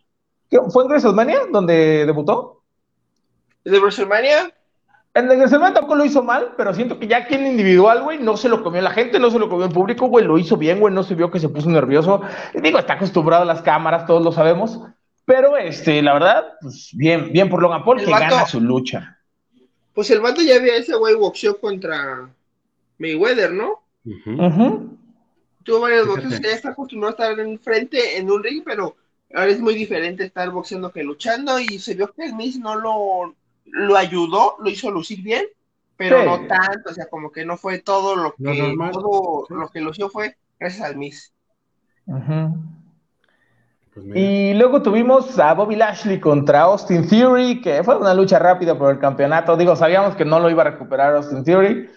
¿Fue 0.70 0.84
en 0.84 0.90
WrestleMania 0.90 1.40
donde 1.50 2.06
debutó? 2.06 2.62
¿De 3.64 3.78
WrestleMania? 3.78 4.52
En 5.14 5.30
el 5.30 5.38
WrestleMania 5.38 5.74
tampoco 5.74 5.94
lo 5.94 6.04
hizo 6.04 6.22
mal, 6.22 6.54
pero 6.56 6.74
siento 6.74 6.98
que 6.98 7.06
ya 7.06 7.18
aquí 7.18 7.34
en 7.34 7.46
individual, 7.46 8.02
güey, 8.02 8.18
no 8.18 8.36
se 8.36 8.48
lo 8.48 8.62
comió 8.62 8.80
la 8.82 8.90
gente, 8.90 9.18
no 9.18 9.30
se 9.30 9.38
lo 9.38 9.48
comió 9.48 9.66
el 9.66 9.72
público, 9.72 10.06
güey, 10.06 10.24
lo 10.24 10.38
hizo 10.38 10.56
bien, 10.56 10.80
güey, 10.80 10.92
no 10.92 11.02
se 11.02 11.14
vio 11.14 11.30
que 11.30 11.40
se 11.40 11.48
puso 11.48 11.70
nervioso. 11.70 12.20
Digo, 12.54 12.78
está 12.78 12.94
acostumbrado 12.94 13.42
a 13.42 13.46
las 13.46 13.62
cámaras, 13.62 14.06
todos 14.06 14.22
lo 14.22 14.32
sabemos. 14.32 14.80
Pero, 15.24 15.56
este, 15.56 16.02
la 16.02 16.12
verdad, 16.12 16.44
pues 16.60 16.90
bien, 16.92 17.32
bien 17.32 17.48
por 17.48 17.62
Logan 17.62 17.84
Paul, 17.84 17.98
que 17.98 18.10
gana 18.10 18.46
su 18.46 18.60
lucha. 18.60 19.18
Pues 19.94 20.10
el 20.10 20.20
vato 20.20 20.42
ya 20.42 20.56
había 20.56 20.76
ese 20.76 20.94
güey 20.96 21.14
boxeo 21.14 21.58
contra 21.60 22.28
Mayweather, 22.98 23.52
¿no? 23.52 23.82
Tuvo 25.62 25.80
varios 25.80 26.06
boxeos 26.06 26.40
que 26.40 26.48
ya 26.48 26.54
está 26.54 26.70
acostumbrado 26.70 27.16
a 27.16 27.30
estar 27.30 27.40
en 27.40 27.58
frente 27.58 28.18
en 28.18 28.30
un 28.30 28.42
ring, 28.42 28.62
pero 28.64 28.96
ahora 29.34 29.50
es 29.50 29.60
muy 29.60 29.74
diferente 29.74 30.24
estar 30.24 30.50
boxeando 30.50 30.92
que 30.92 31.02
luchando 31.02 31.58
y 31.58 31.78
se 31.78 31.94
vio 31.94 32.12
que 32.12 32.26
el 32.26 32.34
Miss 32.34 32.58
no 32.58 32.76
lo, 32.76 33.34
lo 33.64 33.96
ayudó, 33.96 34.56
lo 34.60 34.68
hizo 34.68 34.90
lucir 34.90 35.22
bien, 35.22 35.44
pero 35.96 36.24
no 36.24 36.46
tanto, 36.46 36.90
o 36.90 36.94
sea, 36.94 37.06
como 37.06 37.30
que 37.32 37.44
no 37.44 37.56
fue 37.56 37.78
todo 37.78 38.16
lo 38.16 38.34
que 38.34 38.74
todo 38.92 39.46
lo 39.48 39.68
que 39.68 39.80
lució 39.80 40.10
fue 40.10 40.36
gracias 40.58 40.86
al 40.86 40.96
Miss. 40.96 41.32
Pues 43.94 44.06
y 44.12 44.54
luego 44.54 44.82
tuvimos 44.82 45.38
a 45.38 45.54
Bobby 45.54 45.76
Lashley 45.76 46.18
contra 46.18 46.62
Austin 46.62 47.08
Theory, 47.08 47.60
que 47.60 47.84
fue 47.84 47.96
una 47.96 48.12
lucha 48.12 48.40
rápida 48.40 48.76
por 48.76 48.92
el 48.92 48.98
campeonato. 48.98 49.56
Digo, 49.56 49.76
sabíamos 49.76 50.16
que 50.16 50.24
no 50.24 50.40
lo 50.40 50.50
iba 50.50 50.62
a 50.62 50.70
recuperar 50.70 51.14
Austin 51.14 51.44
Theory, 51.44 51.88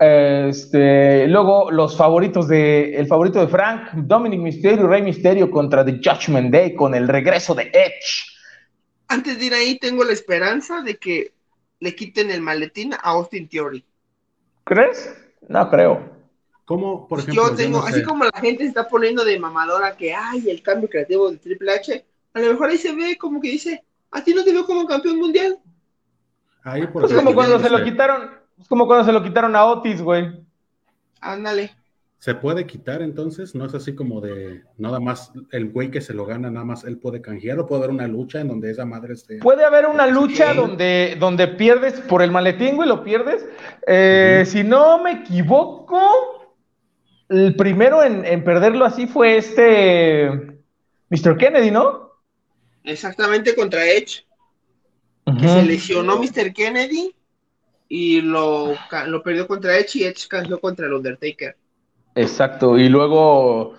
Este, 0.00 1.28
luego 1.28 1.70
los 1.70 1.94
favoritos 1.94 2.48
de 2.48 2.96
el 2.96 3.06
favorito 3.06 3.38
de 3.38 3.48
Frank, 3.48 3.92
Dominic 3.92 4.40
Mysterio, 4.40 4.86
Rey 4.86 5.02
Mysterio 5.02 5.50
contra 5.50 5.84
The 5.84 6.00
Judgment 6.02 6.50
Day 6.50 6.74
con 6.74 6.94
el 6.94 7.06
regreso 7.06 7.54
de 7.54 7.64
Edge. 7.64 8.24
Antes 9.08 9.38
de 9.38 9.44
ir 9.44 9.52
ahí, 9.52 9.78
tengo 9.78 10.02
la 10.02 10.14
esperanza 10.14 10.80
de 10.80 10.96
que 10.96 11.34
le 11.80 11.94
quiten 11.94 12.30
el 12.30 12.40
maletín 12.40 12.94
a 12.94 13.10
Austin 13.10 13.46
Theory. 13.46 13.84
¿Crees? 14.64 15.14
No 15.48 15.68
creo. 15.68 16.08
¿Cómo, 16.64 17.06
por 17.06 17.18
ejemplo? 17.18 17.48
Yo 17.48 17.54
tengo, 17.54 17.80
así 17.80 18.02
como 18.02 18.24
la 18.24 18.40
gente 18.40 18.62
se 18.62 18.68
está 18.68 18.88
poniendo 18.88 19.22
de 19.22 19.38
mamadora 19.38 19.98
que 19.98 20.14
hay 20.14 20.48
el 20.48 20.62
cambio 20.62 20.88
creativo 20.88 21.30
de 21.30 21.36
Triple 21.36 21.72
H, 21.72 22.06
a 22.32 22.40
lo 22.40 22.52
mejor 22.52 22.70
ahí 22.70 22.78
se 22.78 22.94
ve 22.94 23.18
como 23.18 23.38
que 23.38 23.50
dice, 23.50 23.84
a 24.12 24.24
ti 24.24 24.32
no 24.32 24.44
te 24.44 24.52
veo 24.52 24.64
como 24.64 24.86
campeón 24.86 25.18
mundial. 25.18 25.58
Ahí 26.62 26.86
por 26.86 27.04
Es 27.04 27.12
como 27.12 27.34
cuando 27.34 27.58
se 27.58 27.68
lo 27.68 27.84
quitaron, 27.84 28.39
es 28.60 28.68
como 28.68 28.86
cuando 28.86 29.04
se 29.04 29.12
lo 29.12 29.22
quitaron 29.22 29.56
a 29.56 29.64
Otis, 29.64 30.02
güey. 30.02 30.30
Ándale. 31.20 31.72
¿Se 32.18 32.34
puede 32.34 32.66
quitar 32.66 33.00
entonces? 33.00 33.54
¿No 33.54 33.64
es 33.64 33.74
así 33.74 33.94
como 33.94 34.20
de 34.20 34.62
nada 34.76 35.00
más 35.00 35.32
el 35.52 35.70
güey 35.70 35.90
que 35.90 36.02
se 36.02 36.12
lo 36.12 36.26
gana, 36.26 36.50
nada 36.50 36.66
más 36.66 36.84
él 36.84 36.98
puede 36.98 37.22
canjear 37.22 37.58
o 37.58 37.66
puede 37.66 37.84
haber 37.84 37.94
una 37.94 38.06
lucha 38.08 38.42
en 38.42 38.48
donde 38.48 38.70
esa 38.70 38.84
madre 38.84 39.14
esté? 39.14 39.38
Puede 39.38 39.64
haber 39.64 39.86
una 39.86 40.06
lucha 40.06 40.52
donde, 40.52 41.16
donde 41.18 41.48
pierdes 41.48 41.94
por 41.94 42.20
el 42.20 42.30
maletín, 42.30 42.76
güey, 42.76 42.88
lo 42.90 43.02
pierdes. 43.02 43.46
Eh, 43.86 44.44
Si 44.46 44.62
no 44.62 45.02
me 45.02 45.12
equivoco, 45.12 46.54
el 47.30 47.56
primero 47.56 48.02
en, 48.02 48.26
en 48.26 48.44
perderlo 48.44 48.84
así 48.84 49.06
fue 49.06 49.38
este 49.38 50.60
Mr. 51.08 51.38
Kennedy, 51.38 51.70
¿no? 51.70 52.10
Exactamente 52.84 53.54
contra 53.54 53.86
Edge. 53.86 54.26
Que 55.24 55.48
se 55.48 55.62
lesionó 55.62 56.18
Mr. 56.18 56.52
Kennedy 56.52 57.14
y 57.92 58.20
lo, 58.20 58.74
lo 59.08 59.22
perdió 59.22 59.48
contra 59.48 59.76
Edge 59.76 59.96
y 59.98 60.04
Edge 60.04 60.28
canjeó 60.28 60.60
contra 60.60 60.86
el 60.86 60.94
Undertaker. 60.94 61.56
Exacto, 62.14 62.78
y 62.78 62.88
luego 62.88 63.74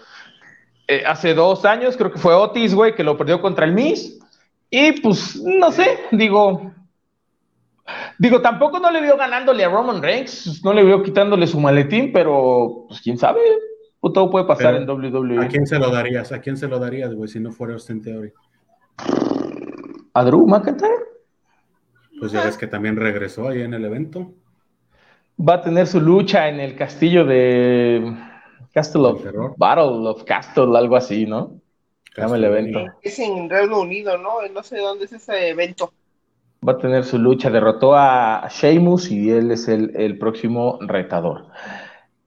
eh, 0.85 1.03
hace 1.07 1.33
dos 1.33 1.63
años 1.63 1.95
creo 1.95 2.11
que 2.11 2.19
fue 2.19 2.33
Otis, 2.33 2.75
güey, 2.75 2.93
que 2.93 3.05
lo 3.05 3.17
perdió 3.17 3.41
contra 3.41 3.65
el 3.65 3.71
Miss. 3.71 4.19
Y 4.69 4.99
pues, 5.01 5.41
no 5.41 5.71
sé, 5.71 5.97
digo, 6.11 6.73
digo, 8.19 8.41
tampoco 8.41 8.79
no 8.79 8.91
le 8.91 9.01
vio 9.01 9.15
ganándole 9.15 9.63
a 9.63 9.69
Roman 9.69 10.01
Reigns, 10.01 10.61
no 10.61 10.73
le 10.73 10.83
vio 10.83 11.01
quitándole 11.03 11.47
su 11.47 11.59
maletín, 11.61 12.11
pero 12.11 12.85
pues 12.89 12.99
quién 12.99 13.17
sabe, 13.17 13.39
pues, 14.01 14.13
todo 14.13 14.29
puede 14.29 14.43
pasar 14.43 14.73
Pero, 14.73 14.99
en 14.99 15.13
WWE. 15.13 15.45
¿A 15.45 15.47
quién 15.47 15.65
se 15.65 15.79
lo 15.79 15.89
darías? 15.89 16.33
¿A 16.33 16.41
quién 16.41 16.57
se 16.57 16.67
lo 16.67 16.79
darías, 16.79 17.13
güey, 17.13 17.29
si 17.29 17.39
no 17.39 17.53
fuera 17.53 17.75
Austin 17.75 18.01
Theory? 18.01 18.33
¿A 20.13 20.23
Drew 20.25 20.45
McIntyre? 20.45 21.11
Pues 22.21 22.33
ya 22.33 22.45
ves 22.45 22.55
que 22.55 22.67
también 22.67 22.97
regresó 22.97 23.47
ahí 23.47 23.63
en 23.63 23.73
el 23.73 23.83
evento. 23.83 24.31
Va 25.39 25.55
a 25.55 25.61
tener 25.63 25.87
su 25.87 25.99
lucha 25.99 26.49
en 26.49 26.59
el 26.59 26.75
castillo 26.75 27.25
de 27.25 28.15
Castle 28.71 29.07
of 29.07 29.23
terror. 29.23 29.55
Battle 29.57 30.07
of 30.07 30.23
Castle, 30.23 30.77
algo 30.77 30.95
así, 30.95 31.25
¿no? 31.25 31.59
Llama 32.15 32.35
el 32.35 32.43
evento. 32.43 32.79
Es 33.01 33.17
en 33.17 33.49
Reino 33.49 33.79
Unido, 33.79 34.19
¿no? 34.19 34.47
No 34.53 34.61
sé 34.61 34.77
dónde 34.77 35.05
es 35.05 35.13
ese 35.13 35.49
evento. 35.49 35.93
Va 36.63 36.73
a 36.73 36.77
tener 36.77 37.05
su 37.05 37.17
lucha, 37.17 37.49
derrotó 37.49 37.95
a 37.95 38.47
Sheamus 38.51 39.09
y 39.09 39.31
él 39.31 39.49
es 39.49 39.67
el, 39.67 39.91
el 39.95 40.19
próximo 40.19 40.77
retador. 40.79 41.47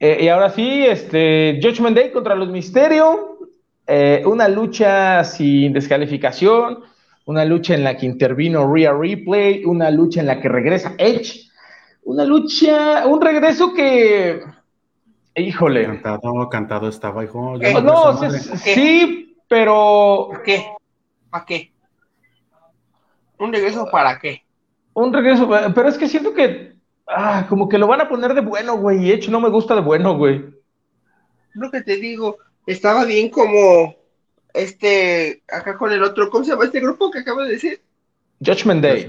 Eh, 0.01 0.25
y 0.25 0.27
ahora 0.27 0.51
sí, 0.51 0.85
este, 0.85 1.61
Judgment 1.63 1.97
Day 1.97 2.11
contra 2.11 2.35
los 2.35 2.49
Misterio, 2.49 3.39
eh, 3.87 4.25
una 4.27 4.49
lucha 4.49 5.23
sin 5.23 5.73
descalificación, 5.73 6.81
una 7.27 7.45
lucha 7.45 7.75
en 7.75 7.85
la 7.85 7.97
que 7.97 8.07
intervino 8.07 8.73
Rhea 8.73 8.93
Ripley, 8.93 9.65
una 9.65 9.91
lucha 9.91 10.21
en 10.21 10.27
la 10.27 10.41
que 10.41 10.49
regresa 10.49 10.95
Edge, 10.99 11.51
una 12.03 12.25
lucha, 12.25 13.07
un 13.07 13.21
regreso 13.21 13.73
que, 13.73 14.43
híjole, 15.35 15.87
Cantado, 15.87 16.49
cantado 16.49 16.89
estaba, 16.89 17.25
hijo. 17.25 17.59
Yo 17.59 17.67
Eh, 17.67 17.83
no, 17.83 18.19
sí, 18.57 19.37
pero 19.49 20.29
¿Para 20.31 20.43
qué? 20.43 20.67
¿Para 21.31 21.45
qué? 21.47 21.73
¿Un 23.39 23.53
regreso 23.53 23.89
para 23.91 24.19
qué? 24.19 24.43
Un 24.93 25.13
regreso, 25.13 25.49
pero 25.75 25.89
es 25.89 25.99
que 25.99 26.09
siento 26.09 26.35
que, 26.35 26.75
ah, 27.07 27.47
como 27.49 27.69
que 27.69 27.79
lo 27.79 27.87
van 27.87 28.03
a 28.03 28.09
poner 28.09 28.35
de 28.35 28.43
bueno, 28.43 28.77
güey, 28.77 29.05
y 29.05 29.13
hecho 29.13 29.31
no 29.31 29.41
me 29.41 29.49
gusta 29.49 29.75
de 29.75 29.81
bueno, 29.81 30.17
güey. 30.17 30.45
Lo 31.55 31.71
que 31.71 31.81
te 31.83 31.97
digo, 31.97 32.37
estaba 32.67 33.05
bien 33.05 33.31
como 33.31 33.95
este, 34.55 35.43
acá 35.49 35.77
con 35.77 35.93
el 35.93 36.03
otro, 36.03 36.31
¿cómo 36.31 36.45
se 36.45 36.53
llama 36.53 36.65
este 36.65 36.81
grupo 36.81 37.11
que 37.11 37.19
acabo 37.19 37.43
de 37.43 37.51
decir? 37.51 37.83
Judgment 38.41 38.83
Day. 38.83 39.05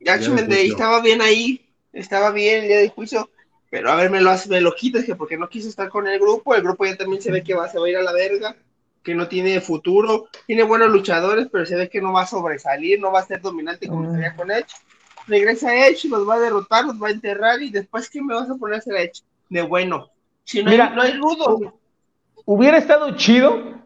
Judgment 0.00 0.48
Day. 0.48 0.70
Estaba 0.70 1.00
bien 1.00 1.22
ahí, 1.22 1.64
estaba 1.92 2.32
bien 2.32 2.62
el 2.62 2.68
día 2.68 2.78
de 2.78 2.88
juicio, 2.90 3.30
pero 3.70 3.90
a 3.90 3.96
ver, 3.96 4.10
me 4.10 4.20
lo, 4.20 4.32
me 4.48 4.60
lo 4.60 4.74
quitas, 4.74 5.04
que 5.04 5.14
porque 5.14 5.38
no 5.38 5.48
quiso 5.48 5.68
estar 5.68 5.88
con 5.88 6.06
el 6.08 6.18
grupo, 6.18 6.54
el 6.54 6.62
grupo 6.62 6.84
ya 6.84 6.96
también 6.96 7.22
se 7.22 7.30
ve 7.30 7.42
que 7.42 7.54
va, 7.54 7.68
se 7.68 7.78
va 7.78 7.86
a 7.86 7.90
ir 7.90 7.96
a 7.96 8.02
la 8.02 8.12
verga, 8.12 8.56
que 9.02 9.14
no 9.14 9.28
tiene 9.28 9.60
futuro, 9.60 10.28
tiene 10.46 10.64
buenos 10.64 10.90
luchadores, 10.90 11.46
pero 11.50 11.64
se 11.64 11.76
ve 11.76 11.88
que 11.88 12.00
no 12.00 12.12
va 12.12 12.22
a 12.22 12.26
sobresalir, 12.26 13.00
no 13.00 13.12
va 13.12 13.20
a 13.20 13.26
ser 13.26 13.40
dominante 13.40 13.86
como 13.86 14.02
Mm. 14.02 14.06
estaría 14.06 14.36
con 14.36 14.50
Edge. 14.50 14.72
Regresa 15.28 15.86
Edge, 15.86 16.08
los 16.08 16.28
va 16.28 16.34
a 16.34 16.40
derrotar, 16.40 16.84
los 16.84 17.00
va 17.00 17.08
a 17.08 17.12
enterrar, 17.12 17.62
y 17.62 17.70
después, 17.70 18.10
¿qué 18.10 18.20
me 18.20 18.34
vas 18.34 18.50
a 18.50 18.54
poner 18.56 18.76
a 18.76 18.78
hacer 18.78 18.96
Edge? 18.96 19.22
De 19.48 19.62
bueno. 19.62 20.10
Si 20.42 20.62
no, 20.62 20.70
Mira, 20.70 20.88
hay, 20.88 20.96
no 20.96 21.02
hay 21.02 21.12
rudo. 21.14 21.80
Hubiera 22.44 22.78
estado 22.78 23.16
chido 23.16 23.85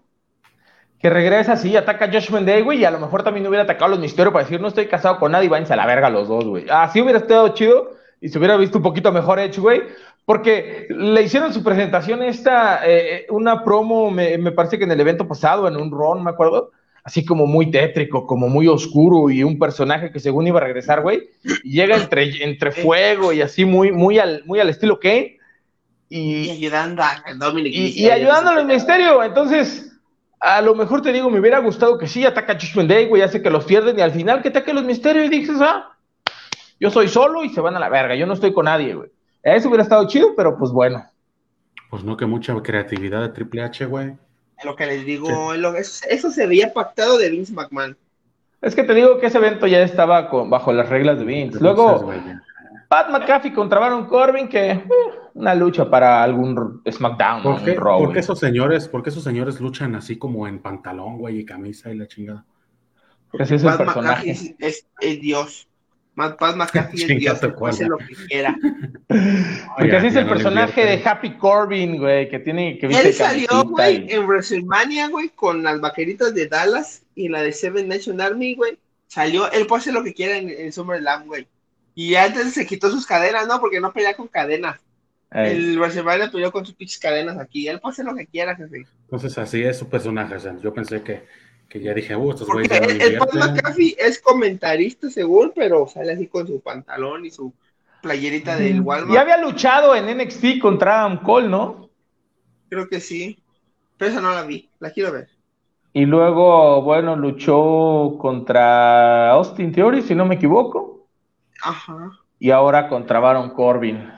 que 1.00 1.08
regresa 1.08 1.54
así, 1.54 1.76
ataca 1.76 2.04
a 2.04 2.12
Judgment 2.12 2.46
Day, 2.46 2.62
güey, 2.62 2.80
y 2.80 2.84
a 2.84 2.90
lo 2.90 3.00
mejor 3.00 3.22
también 3.22 3.46
hubiera 3.46 3.64
atacado 3.64 3.86
a 3.86 3.88
los 3.90 4.00
misterios 4.00 4.32
para 4.32 4.44
decir, 4.44 4.60
no 4.60 4.68
estoy 4.68 4.86
casado 4.86 5.18
con 5.18 5.32
nadie, 5.32 5.48
váyanse 5.48 5.72
a 5.72 5.76
la 5.76 5.86
verga 5.86 6.10
los 6.10 6.28
dos, 6.28 6.44
güey. 6.44 6.66
Así 6.68 7.00
hubiera 7.00 7.18
estado 7.18 7.48
chido 7.54 7.92
y 8.20 8.28
se 8.28 8.38
hubiera 8.38 8.56
visto 8.58 8.78
un 8.78 8.84
poquito 8.84 9.10
mejor 9.10 9.38
hecho, 9.38 9.62
güey, 9.62 9.82
porque 10.26 10.86
le 10.90 11.22
hicieron 11.22 11.54
su 11.54 11.64
presentación 11.64 12.22
esta, 12.22 12.82
eh, 12.86 13.26
una 13.30 13.64
promo, 13.64 14.10
me, 14.10 14.36
me 14.36 14.52
parece 14.52 14.76
que 14.76 14.84
en 14.84 14.92
el 14.92 15.00
evento 15.00 15.26
pasado, 15.26 15.66
en 15.66 15.76
un 15.76 15.90
ron, 15.90 16.22
me 16.22 16.30
acuerdo, 16.30 16.70
así 17.02 17.24
como 17.24 17.46
muy 17.46 17.70
tétrico, 17.70 18.26
como 18.26 18.48
muy 18.48 18.68
oscuro 18.68 19.30
y 19.30 19.42
un 19.42 19.58
personaje 19.58 20.12
que 20.12 20.20
según 20.20 20.48
iba 20.48 20.60
a 20.60 20.64
regresar, 20.64 21.00
güey, 21.00 21.30
y 21.64 21.72
llega 21.72 21.96
entre, 21.96 22.44
entre 22.44 22.72
fuego 22.72 23.32
y 23.32 23.40
así 23.40 23.64
muy, 23.64 23.90
muy, 23.90 24.18
al, 24.18 24.42
muy 24.44 24.60
al 24.60 24.68
estilo 24.68 25.00
Kane. 25.00 25.38
Y 26.10 26.50
Y, 26.50 26.50
ayudando 26.50 27.02
a 27.02 27.22
Dominic 27.36 27.72
y, 27.72 28.02
y 28.02 28.10
ayudando 28.10 28.50
al 28.50 28.66
misterio. 28.66 29.22
Entonces, 29.22 29.89
a 30.40 30.61
lo 30.62 30.74
mejor 30.74 31.03
te 31.03 31.12
digo, 31.12 31.29
me 31.31 31.38
hubiera 31.40 31.59
gustado 31.59 31.98
que 31.98 32.07
sí 32.07 32.24
ataca 32.24 32.55
a 32.55 32.59
Judgment 32.59 32.88
Day, 32.90 33.07
güey, 33.09 33.22
hace 33.22 33.42
que 33.42 33.50
los 33.50 33.64
pierden 33.64 33.98
y 33.98 34.03
al 34.03 34.11
final 34.12 34.40
que 34.42 34.48
ataque 34.48 34.70
a 34.70 34.74
los 34.74 34.85
misterios 34.85 35.26
y 35.26 35.29
dices, 35.29 35.59
ah, 35.61 35.90
yo 36.81 36.90
soy 36.90 37.09
solo 37.09 37.44
y 37.44 37.50
se 37.50 37.61
van 37.61 37.76
a 37.76 37.81
la 37.81 37.88
verga, 37.90 38.14
yo 38.14 38.26
no 38.26 38.33
estoy 38.33 38.53
con 38.53 38.64
nadie, 38.64 38.94
güey. 38.94 39.11
Eso 39.42 39.68
hubiera 39.68 39.83
estado 39.85 40.07
chido, 40.07 40.35
pero 40.37 40.57
pues 40.59 40.70
bueno. 40.72 41.05
Pues 41.90 42.05
no, 42.05 42.16
que 42.16 42.24
mucha 42.26 42.55
creatividad 42.62 43.20
de 43.22 43.29
Triple 43.31 43.62
H, 43.62 43.85
güey. 43.87 44.14
Lo 44.64 44.76
que 44.76 44.87
les 44.87 45.05
digo, 45.05 45.55
lo- 45.57 45.74
eso, 45.76 46.05
eso 46.09 46.31
se 46.31 46.46
veía 46.46 46.72
pactado 46.72 47.18
de 47.18 47.31
Vince 47.31 47.53
McMahon. 47.53 47.96
Es 48.61 48.74
que 48.74 48.83
te 48.85 48.94
digo 48.94 49.18
que 49.18 49.26
ese 49.26 49.38
evento 49.38 49.66
ya 49.66 49.81
estaba 49.83 50.29
con- 50.29 50.50
bajo 50.50 50.72
las 50.72 50.88
reglas 50.88 51.18
de 51.18 51.24
Vince. 51.24 51.59
Luego. 51.61 52.12
Pat 52.88 53.09
McAfee 53.11 53.53
contra 53.55 53.81
Baron 53.81 54.05
Corbin, 54.07 54.48
que 54.48 54.70
eh, 54.72 54.85
una 55.34 55.54
lucha 55.54 55.88
para 55.88 56.22
algún 56.22 56.82
SmackDown, 56.90 57.42
¿Por 57.42 57.64
qué, 57.64 57.74
Raw, 57.74 58.04
por 58.04 58.12
qué 58.12 58.20
esos 58.20 58.38
señores, 58.38 58.88
por 58.88 59.02
qué 59.02 59.10
esos 59.10 59.24
señores 59.24 59.60
luchan 59.60 59.94
así 59.94 60.16
como 60.16 60.46
en 60.46 60.60
pantalón, 60.60 61.18
güey, 61.18 61.40
y 61.40 61.44
camisa 61.44 61.90
y 61.90 61.96
la 61.98 62.06
chingada? 62.06 62.44
Porque 63.30 63.44
así 63.44 63.54
es 63.54 63.64
el 63.64 63.76
personaje. 63.76 64.30
es, 64.30 64.54
es 64.58 64.86
el 65.00 65.20
dios. 65.20 65.66
Pat 66.16 66.38
Pat 66.38 66.56
McAfee 66.56 67.02
es 67.02 67.18
dios, 67.20 67.40
lo 67.88 67.98
que 67.98 68.14
quiera. 68.28 68.54
Porque 69.78 69.96
así 69.96 70.08
es 70.08 70.16
el 70.16 70.26
no 70.26 70.32
personaje 70.32 70.84
de. 70.84 71.02
Happy 71.02 71.36
Corbin, 71.38 71.98
güey, 71.98 72.28
que 72.28 72.40
tiene 72.40 72.78
que 72.78 72.88
viste 72.88 73.08
Él 73.08 73.14
salió, 73.14 73.64
güey, 73.64 74.06
y- 74.06 74.12
en 74.12 74.26
WrestleMania, 74.26 75.08
güey, 75.08 75.30
con 75.30 75.62
las 75.62 75.80
vaqueritas 75.80 76.34
de 76.34 76.46
Dallas 76.46 77.04
y 77.14 77.28
la 77.28 77.42
de 77.42 77.52
Seven 77.52 77.88
Nation 77.88 78.20
Army, 78.20 78.54
güey. 78.54 78.78
Salió, 79.06 79.50
él 79.50 79.66
puede 79.66 79.80
hacer 79.80 79.94
lo 79.94 80.04
que 80.04 80.12
quiera 80.14 80.36
en, 80.36 80.50
en 80.50 80.72
SummerSlam, 80.72 81.26
güey. 81.26 81.48
Y 81.94 82.14
antes 82.14 82.52
se 82.52 82.66
quitó 82.66 82.90
sus 82.90 83.06
cadenas, 83.06 83.46
¿no? 83.48 83.58
Porque 83.60 83.80
no 83.80 83.92
pelea 83.92 84.14
con 84.14 84.28
cadenas. 84.28 84.78
Ey. 85.32 85.56
El 85.56 85.78
WrestleMania 85.78 86.30
peleó 86.30 86.50
con 86.50 86.66
sus 86.66 86.74
pinches 86.74 86.98
cadenas 86.98 87.38
aquí. 87.38 87.68
Él 87.68 87.80
puede 87.80 87.92
hacer 87.92 88.04
lo 88.04 88.14
que 88.14 88.26
quiera, 88.26 88.56
jefe. 88.56 88.84
Entonces 89.04 89.38
así 89.38 89.62
es 89.62 89.78
su 89.78 89.88
personaje. 89.88 90.34
o 90.34 90.40
sea, 90.40 90.56
yo 90.58 90.74
pensé 90.74 91.02
que, 91.02 91.24
que 91.68 91.80
ya 91.80 91.94
dije, 91.94 92.16
uh, 92.16 92.30
estos 92.30 92.48
güeyes 92.48 92.68
ya 92.68 92.80
no 92.80 92.86
el, 92.86 93.00
el 93.00 93.18
Pat 93.18 93.28
invierten. 93.32 93.54
McAfee 93.54 93.96
es 93.98 94.20
comentarista, 94.20 95.08
según, 95.08 95.52
pero 95.54 95.86
sale 95.86 96.12
así 96.12 96.26
con 96.26 96.46
su 96.46 96.60
pantalón 96.60 97.24
y 97.24 97.30
su 97.30 97.52
playerita 98.02 98.56
del 98.56 98.80
Walmart. 98.80 99.14
Y 99.14 99.16
había 99.18 99.36
luchado 99.36 99.94
en 99.94 100.18
NXT 100.18 100.58
contra 100.60 101.00
Adam 101.00 101.22
Cole, 101.22 101.48
¿no? 101.48 101.90
Creo 102.68 102.88
que 102.88 103.00
sí. 103.00 103.38
Pero 103.96 104.10
esa 104.10 104.20
no 104.20 104.32
la 104.32 104.42
vi. 104.42 104.68
La 104.80 104.90
quiero 104.90 105.12
ver. 105.12 105.28
Y 105.92 106.06
luego, 106.06 106.82
bueno, 106.82 107.16
luchó 107.16 108.16
contra 108.18 109.30
Austin 109.30 109.72
Theory, 109.72 110.02
si 110.02 110.14
no 110.14 110.24
me 110.24 110.36
equivoco. 110.36 111.08
Ajá. 111.62 112.12
Y 112.38 112.50
ahora 112.50 112.88
contra 112.88 113.20
Baron 113.20 113.50
Corbin. 113.50 114.10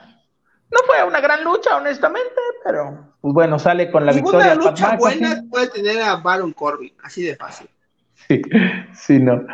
No 0.72 0.78
fue 0.86 1.04
una 1.06 1.20
gran 1.20 1.44
lucha, 1.44 1.76
honestamente, 1.76 2.34
pero 2.64 3.12
pues 3.20 3.34
bueno, 3.34 3.58
sale 3.58 3.90
con 3.90 4.06
la 4.06 4.12
Ninguna 4.12 4.38
victoria. 4.38 4.54
Pat 4.54 4.70
lucha 4.70 4.86
McAfee. 4.86 4.98
buena 4.98 5.42
puede 5.50 5.68
tener 5.68 6.02
a 6.02 6.16
Baron 6.16 6.52
Corbin. 6.52 6.94
Así 7.02 7.22
de 7.22 7.36
fácil. 7.36 7.68
Sí, 8.14 8.40
sí, 8.94 9.18
no. 9.18 9.44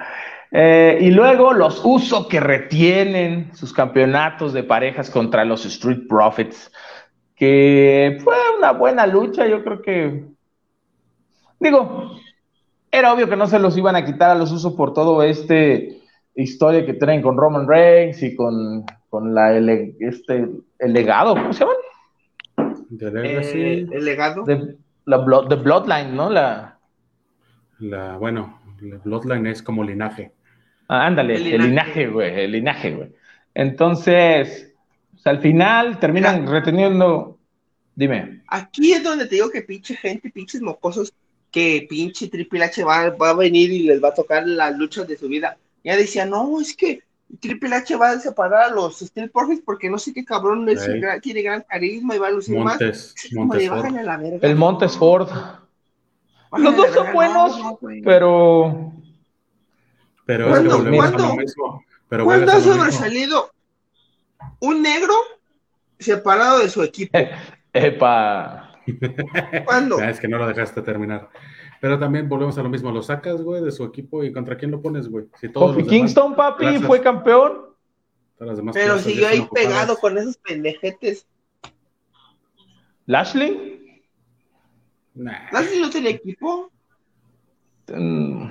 Eh, 0.50 0.98
y 1.00 1.11
luego 1.11 1.52
los 1.52 1.83
usos 1.85 2.26
que 2.28 2.40
retienen 2.40 3.54
sus 3.54 3.72
campeonatos 3.72 4.52
de 4.52 4.62
parejas 4.62 5.11
contra 5.11 5.44
los 5.44 5.66
Street 5.66 6.07
Profits, 6.09 6.70
que 7.35 8.18
fue 8.22 8.35
una 8.57 8.72
buena 8.72 9.07
lucha, 9.07 9.46
yo 9.46 9.62
creo 9.62 9.83
que, 9.83 10.24
digo, 11.61 12.12
era 12.90 13.12
obvio 13.12 13.28
que 13.28 13.37
no 13.37 13.46
se 13.46 13.59
los 13.59 13.76
iban 13.76 13.96
a 13.96 14.04
quitar 14.04 14.31
a 14.31 14.35
los 14.35 14.50
usos 14.50 14.72
por 14.74 14.94
todo 14.94 15.22
este 15.22 16.00
historia 16.35 16.87
que 16.87 16.94
tienen 16.94 17.20
con 17.20 17.37
Roman 17.37 17.66
Reigns 17.68 18.22
y 18.22 18.35
con, 18.35 18.87
la 19.12 19.56
este, 19.56 20.48
el 20.78 20.92
legado, 20.92 21.34
¿cómo 21.34 21.52
se 21.52 21.60
llama? 21.60 21.72
Eh, 23.00 23.86
el 23.90 24.04
legado. 24.04 24.44
De, 24.44 24.76
la 25.04 25.16
Bloodline, 25.18 26.14
¿no? 26.14 26.30
La, 26.30 26.78
la, 27.78 28.16
bueno, 28.18 28.60
el 28.80 28.98
Bloodline 28.98 29.46
es 29.46 29.62
como 29.62 29.82
linaje. 29.82 30.32
Ah, 30.88 31.06
ándale, 31.06 31.34
el 31.36 31.62
linaje, 31.62 32.08
güey, 32.08 32.44
el 32.44 32.52
linaje, 32.52 32.94
güey. 32.94 33.12
Entonces, 33.54 34.72
al 35.24 35.40
final 35.40 35.98
terminan 35.98 36.46
reteniendo. 36.46 37.38
Dime. 37.94 38.42
Aquí 38.46 38.92
es 38.92 39.02
donde 39.02 39.26
te 39.26 39.34
digo 39.34 39.50
que 39.50 39.62
pinche 39.62 39.96
gente, 39.96 40.30
pinches 40.30 40.62
mocosos, 40.62 41.12
que 41.50 41.86
pinche 41.88 42.28
Triple 42.28 42.64
H 42.64 42.84
va, 42.84 43.10
va 43.10 43.30
a 43.30 43.34
venir 43.34 43.72
y 43.72 43.82
les 43.82 44.02
va 44.02 44.08
a 44.08 44.14
tocar 44.14 44.46
las 44.46 44.76
luchas 44.78 45.08
de 45.08 45.16
su 45.16 45.28
vida. 45.28 45.58
Ya 45.82 45.96
decía, 45.96 46.24
no, 46.24 46.60
es 46.60 46.76
que 46.76 47.02
Triple 47.40 47.74
H 47.74 47.96
va 47.96 48.10
a 48.10 48.20
separar 48.20 48.62
a 48.64 48.70
los 48.70 48.98
Steel 49.00 49.30
Profits 49.30 49.62
porque 49.64 49.90
no 49.90 49.98
sé 49.98 50.14
qué 50.14 50.24
cabrón 50.24 50.66
tiene 51.22 51.42
gran 51.42 51.62
carisma 51.62 52.16
y 52.16 52.18
va 52.18 52.28
a 52.28 52.30
lucir 52.30 52.58
Montes, 52.58 53.14
más. 53.34 53.50
Montes 53.50 54.42
el 54.42 54.56
Montes 54.56 54.96
Ford. 54.96 55.28
Los 56.56 56.76
dos 56.76 56.94
son 56.94 57.12
buenos, 57.12 57.60
pero 58.04 58.92
pero 60.28 60.48
¿Cuándo, 60.48 60.84
¿cuándo, 62.24 62.52
ha 62.52 62.60
sobresalido 62.60 63.50
un 64.60 64.82
negro 64.82 65.14
separado 65.98 66.58
de 66.58 66.68
su 66.68 66.82
equipo? 66.82 67.18
Epa. 67.72 68.78
¿Cuándo? 69.64 69.98
es 70.02 70.20
que 70.20 70.28
no 70.28 70.36
lo 70.36 70.46
dejaste 70.46 70.82
terminar. 70.82 71.30
Pero 71.80 71.98
también 71.98 72.28
volvemos 72.28 72.58
a 72.58 72.62
lo 72.62 72.68
mismo, 72.68 72.90
lo 72.90 73.02
sacas, 73.02 73.40
güey, 73.42 73.62
de 73.62 73.70
su 73.70 73.84
equipo 73.84 74.24
y 74.24 74.32
contra 74.32 74.56
quién 74.56 74.70
lo 74.70 74.82
pones, 74.82 75.08
güey. 75.08 75.26
Si 75.40 75.48
Kingston, 75.84 76.34
papi, 76.34 76.78
fue 76.78 77.00
campeón. 77.00 77.68
Pero 78.72 78.98
siguió 78.98 79.28
ahí 79.28 79.46
pegado 79.52 79.96
con 79.96 80.16
esos 80.16 80.36
pendejetes. 80.36 81.26
¿Lashley? 83.06 84.02
¿Lashley 85.14 85.80
no 85.80 85.90
tenía 85.90 86.10
equipo? 86.10 86.70
Mm, 87.88 88.50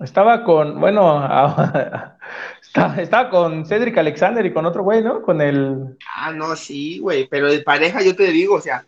estaba 0.00 0.44
con, 0.44 0.80
bueno, 0.80 1.22
estaba, 2.98 3.30
con 3.30 3.66
Cedric 3.66 3.98
Alexander 3.98 4.44
y 4.44 4.52
con 4.52 4.66
otro 4.66 4.82
güey, 4.82 5.02
¿no? 5.02 5.22
Con 5.22 5.40
el. 5.40 5.96
Ah, 6.16 6.32
no, 6.32 6.56
sí, 6.56 6.98
güey, 6.98 7.28
pero 7.28 7.50
de 7.50 7.60
pareja 7.60 8.02
yo 8.02 8.16
te 8.16 8.28
digo, 8.32 8.54
o 8.54 8.60
sea, 8.60 8.86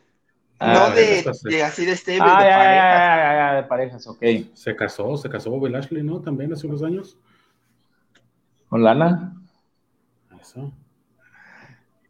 ah, 0.61 0.73
no 0.73 0.95
de, 0.95 1.63
así 1.63 1.85
de 1.85 1.97
stable, 1.97 2.21
ah, 2.23 2.43
de 2.43 2.51
ya, 2.51 2.57
parejas. 2.57 3.37
Ya, 3.37 3.55
de 3.55 3.63
parejas, 3.65 4.07
ok. 4.07 4.23
Se 4.55 4.77
casó, 4.77 5.17
se 5.17 5.29
casó 5.29 5.51
Bobby 5.51 5.71
Lashley, 5.71 6.03
¿no? 6.03 6.21
También 6.21 6.53
hace 6.53 6.67
unos 6.67 6.83
años. 6.83 7.19
¿Con 8.69 8.85
Lana? 8.85 9.35
Eso. 10.41 10.73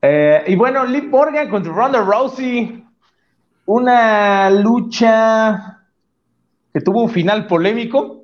Eh, 0.02 0.44
y 0.48 0.56
bueno, 0.56 0.84
Liv 0.84 1.08
Morgan 1.08 1.48
contra 1.48 1.72
Ronda 1.72 2.02
Rousey. 2.02 2.84
Una 3.66 4.50
lucha 4.50 5.86
que 6.72 6.80
tuvo 6.80 7.02
un 7.02 7.10
final 7.10 7.46
polémico 7.46 8.20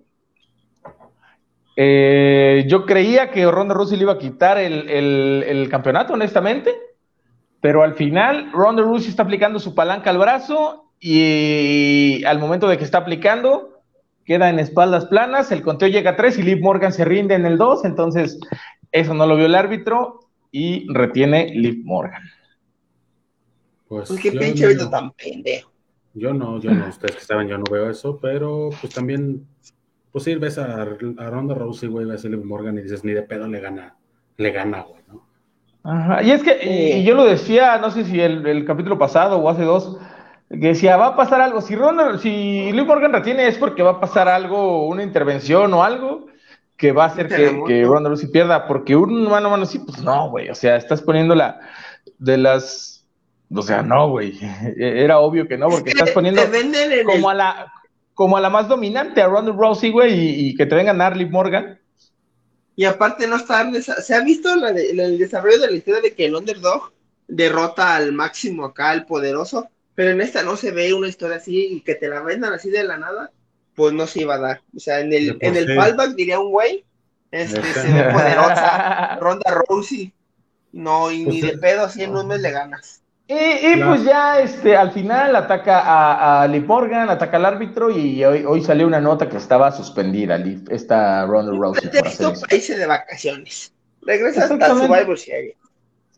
eh, 1.79 2.65
yo 2.67 2.87
creía 2.87 3.31
que 3.31 3.49
Ronda 3.51 3.75
Rousey 3.75 3.99
le 3.99 4.05
iba 4.05 4.15
a 4.15 4.19
quitar 4.19 4.57
el, 4.59 5.69
campeonato, 5.71 6.15
honestamente, 6.15 6.75
pero 7.61 7.83
al 7.83 7.95
final 7.95 8.51
Ronda 8.53 8.83
Rousey 8.83 9.09
está 9.09 9.23
aplicando 9.23 9.59
su 9.59 9.75
palanca 9.75 10.11
al 10.11 10.19
brazo 10.19 10.91
y 11.01 12.25
al 12.25 12.39
momento 12.39 12.69
de 12.69 12.79
que 12.79 12.85
está 12.85 12.99
aplicando, 12.99 13.83
queda 14.25 14.51
en 14.51 14.59
espaldas 14.59 15.07
planas, 15.07 15.53
el 15.53 15.63
conteo 15.63 15.89
llega 15.89 16.13
a 16.13 16.17
tres 16.17 16.39
y 16.39 16.43
Liv 16.43 16.61
Morgan 16.61 16.93
se 16.93 17.05
rinde 17.05 17.35
en 17.35 17.47
el 17.47 17.59
2, 17.59 17.85
entonces 17.85 18.39
eso 18.93 19.15
no 19.15 19.27
lo 19.27 19.37
vio 19.37 19.47
el 19.47 19.55
árbitro 19.55 20.21
y 20.51 20.87
retiene 20.93 21.53
Liv 21.55 21.83
Morgan. 21.85 22.23
Pues, 23.89 24.09
pues 24.09 24.21
qué 24.21 24.33
pinche 24.33 24.75
tan 24.91 25.13
pendejo. 25.13 25.71
Yo 26.15 26.33
no, 26.33 26.59
yo 26.61 26.71
no, 26.71 26.89
ustedes 26.89 27.17
que 27.17 27.23
saben, 27.23 27.47
yo 27.47 27.59
no 27.59 27.65
veo 27.71 27.91
eso, 27.91 28.19
pero 28.21 28.71
pues 28.81 28.95
también 28.95 29.47
pues 30.17 30.25
sí, 30.25 30.35
ves 30.37 30.57
a, 30.57 30.81
a 30.81 30.85
Ronda 30.87 31.55
Rousey, 31.55 31.91
güey, 31.91 32.07
ves 32.07 32.25
a 32.25 32.29
Liv 32.29 32.43
Morgan 32.43 32.79
y 32.79 32.83
dices, 32.83 33.05
ni 33.05 33.13
de 33.13 33.21
pedo 33.21 33.47
le 33.47 33.61
gana, 33.61 33.99
le 34.39 34.51
gana, 34.51 34.81
güey, 34.81 34.96
¿no? 34.96 34.96
Ajá, 35.87 36.23
y 36.23 36.33
es 36.33 36.43
que, 36.43 36.59
y, 36.63 37.05
yo 37.05 37.15
lo 37.15 37.25
decía, 37.25 37.79
no 37.79 37.93
sé 37.93 38.05
si 38.05 38.21
el, 38.21 38.65
capítulo 38.65 38.99
pasado 38.99 39.39
o 39.39 39.49
hace 39.49 39.63
dos, 39.63 39.99
que 40.51 40.57
decía, 40.57 40.97
va 40.97 41.09
a 41.09 41.17
pasar 41.17 41.41
algo, 41.41 41.61
si 41.61 41.77
Ronda, 41.77 42.19
si 42.19 42.73
Liv 42.73 42.85
Morgan 42.85 43.13
retiene 43.13 43.47
es 43.47 43.57
porque 43.57 43.85
va 43.85 43.93
a 43.93 44.01
pasar 44.01 44.29
algo, 44.29 44.89
una 44.89 45.05
intervención 45.05 45.73
o 45.75 45.85
algo 45.85 46.27
que 46.77 46.91
va 46.91 47.05
a 47.05 47.07
hacer 47.07 47.29
que, 47.29 47.63
que 47.67 47.85
Ronda 47.85 48.09
Rousey 48.09 48.31
pierda, 48.31 48.67
porque 48.67 48.97
un 48.97 49.31
mano 49.31 49.47
a 49.47 49.51
mano 49.53 49.65
sí, 49.65 49.79
pues 49.79 50.03
no, 50.03 50.29
güey, 50.31 50.49
o 50.49 50.55
sea, 50.57 50.77
estás 50.77 51.01
poniendo 51.01 51.37
la, 51.37 51.61
de 52.19 52.37
las, 52.37 53.07
o 53.55 53.63
sea, 53.63 53.83
no, 53.83 54.11
güey, 54.11 54.39
era 54.77 55.21
obvio 55.21 55.47
que 55.47 55.57
no, 55.57 55.69
porque 55.69 55.91
estás 55.91 56.11
poniendo 56.11 56.43
como 57.07 57.31
a 57.31 57.35
la, 57.35 57.73
como 58.15 58.37
a 58.37 58.41
la 58.41 58.51
más 58.51 58.67
dominante, 58.67 59.23
a 59.23 59.29
Ronda 59.29 59.53
Rousey, 59.53 59.93
güey, 59.93 60.49
y, 60.49 60.55
que 60.57 60.67
te 60.67 60.75
vengan 60.75 61.01
a 61.01 61.11
Liv 61.11 61.31
Morgan. 61.31 61.76
Y 62.77 62.85
aparte 62.85 63.27
no 63.27 63.37
está, 63.37 63.69
se 63.83 64.15
ha 64.15 64.21
visto 64.21 64.53
el 64.53 65.19
desarrollo 65.19 65.59
de 65.59 65.71
la 65.71 65.77
historia 65.77 66.03
de 66.03 66.15
que 66.15 66.27
el 66.27 66.37
underdog 66.37 66.93
derrota 67.27 67.97
al 67.97 68.13
máximo 68.13 68.67
acá, 68.67 68.91
al 68.91 69.07
poderoso, 69.07 69.69
pero 69.95 70.11
en 70.11 70.21
esta 70.21 70.43
no 70.43 70.57
se 70.57 70.73
ve 70.73 70.93
una 70.93 71.09
historia 71.09 71.39
así 71.39 71.67
y 71.71 71.81
que 71.81 71.95
te 71.95 72.09
la 72.09 72.21
vendan 72.21 72.53
así 72.53 72.71
de 72.71 72.85
la 72.85 72.99
nada, 72.99 73.33
pues 73.75 73.95
no 73.95 74.07
se 74.07 74.21
iba 74.21 74.35
a 74.35 74.39
dar. 74.39 74.63
O 74.77 74.79
sea, 74.79 75.01
en 75.01 75.13
el, 75.13 75.39
en 75.41 75.57
el 75.57 75.75
fallback 75.75 76.15
diría 76.15 76.39
un 76.39 76.51
güey, 76.51 76.85
este, 77.31 77.63
se 77.63 77.93
ve 77.93 78.13
poderosa, 78.13 79.17
Ronda 79.21 79.63
Rousey, 79.67 80.13
no, 80.73 81.11
y 81.11 81.25
ni 81.25 81.41
pues 81.41 81.53
de 81.53 81.59
pedo 81.59 81.85
así 81.85 82.03
en 82.03 82.15
un 82.15 82.29
mes 82.29 82.41
le 82.41 82.51
ganas. 82.51 83.03
Y, 83.29 83.83
pues 83.83 84.05
ya 84.05 84.39
este, 84.39 84.77
al 84.77 84.93
final 84.93 85.35
ataca 85.35 85.81
a, 85.81 86.45
a 86.45 86.49
Morgan, 86.49 87.11
ataca 87.11 87.39
al 87.39 87.45
árbitro 87.45 87.91
y 87.91 88.25
hoy, 88.25 88.63
salió 88.63 88.87
una 88.87 89.01
nota 89.01 89.29
que 89.29 89.37
estaba 89.37 89.73
suspendida, 89.73 90.41
esta 90.71 91.27
Ronda 91.27 91.51
Rousey. 91.51 91.91
Por 91.91 92.49
países 92.49 92.79
de 92.79 92.87
vacaciones. 92.87 93.73
Regresa 94.03 94.45
hasta 94.45 94.69
Survivor 94.69 95.19
Series. 95.19 95.57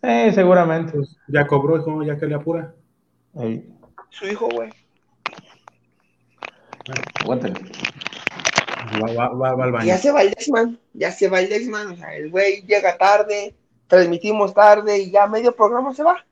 Sí, 0.02 0.32
seguramente. 0.34 0.92
Pues, 0.92 1.16
ya 1.28 1.46
cobró, 1.46 1.78
hijo, 1.78 2.02
ya 2.02 2.18
que 2.18 2.26
le 2.26 2.34
apura. 2.34 2.74
Su 4.10 4.26
hijo, 4.26 4.48
güey. 4.50 4.70
Aguántale. 7.22 7.54
Va, 9.02 9.28
va, 9.32 9.54
va, 9.54 9.64
al 9.64 9.72
baño. 9.72 9.86
Ya 9.86 9.96
se 9.96 10.10
va 10.10 10.22
el 10.22 10.30
Dexman, 10.30 10.78
ya 10.92 11.10
se 11.10 11.28
va 11.28 11.40
el 11.40 11.48
Dexman. 11.48 11.92
O 11.92 11.96
sea, 11.96 12.14
el 12.14 12.30
güey 12.30 12.62
llega 12.66 12.98
tarde, 12.98 13.54
transmitimos 13.86 14.52
tarde 14.52 14.98
y 14.98 15.10
ya 15.10 15.26
medio 15.26 15.54
programa 15.56 15.94
se 15.94 16.02
va. 16.02 16.24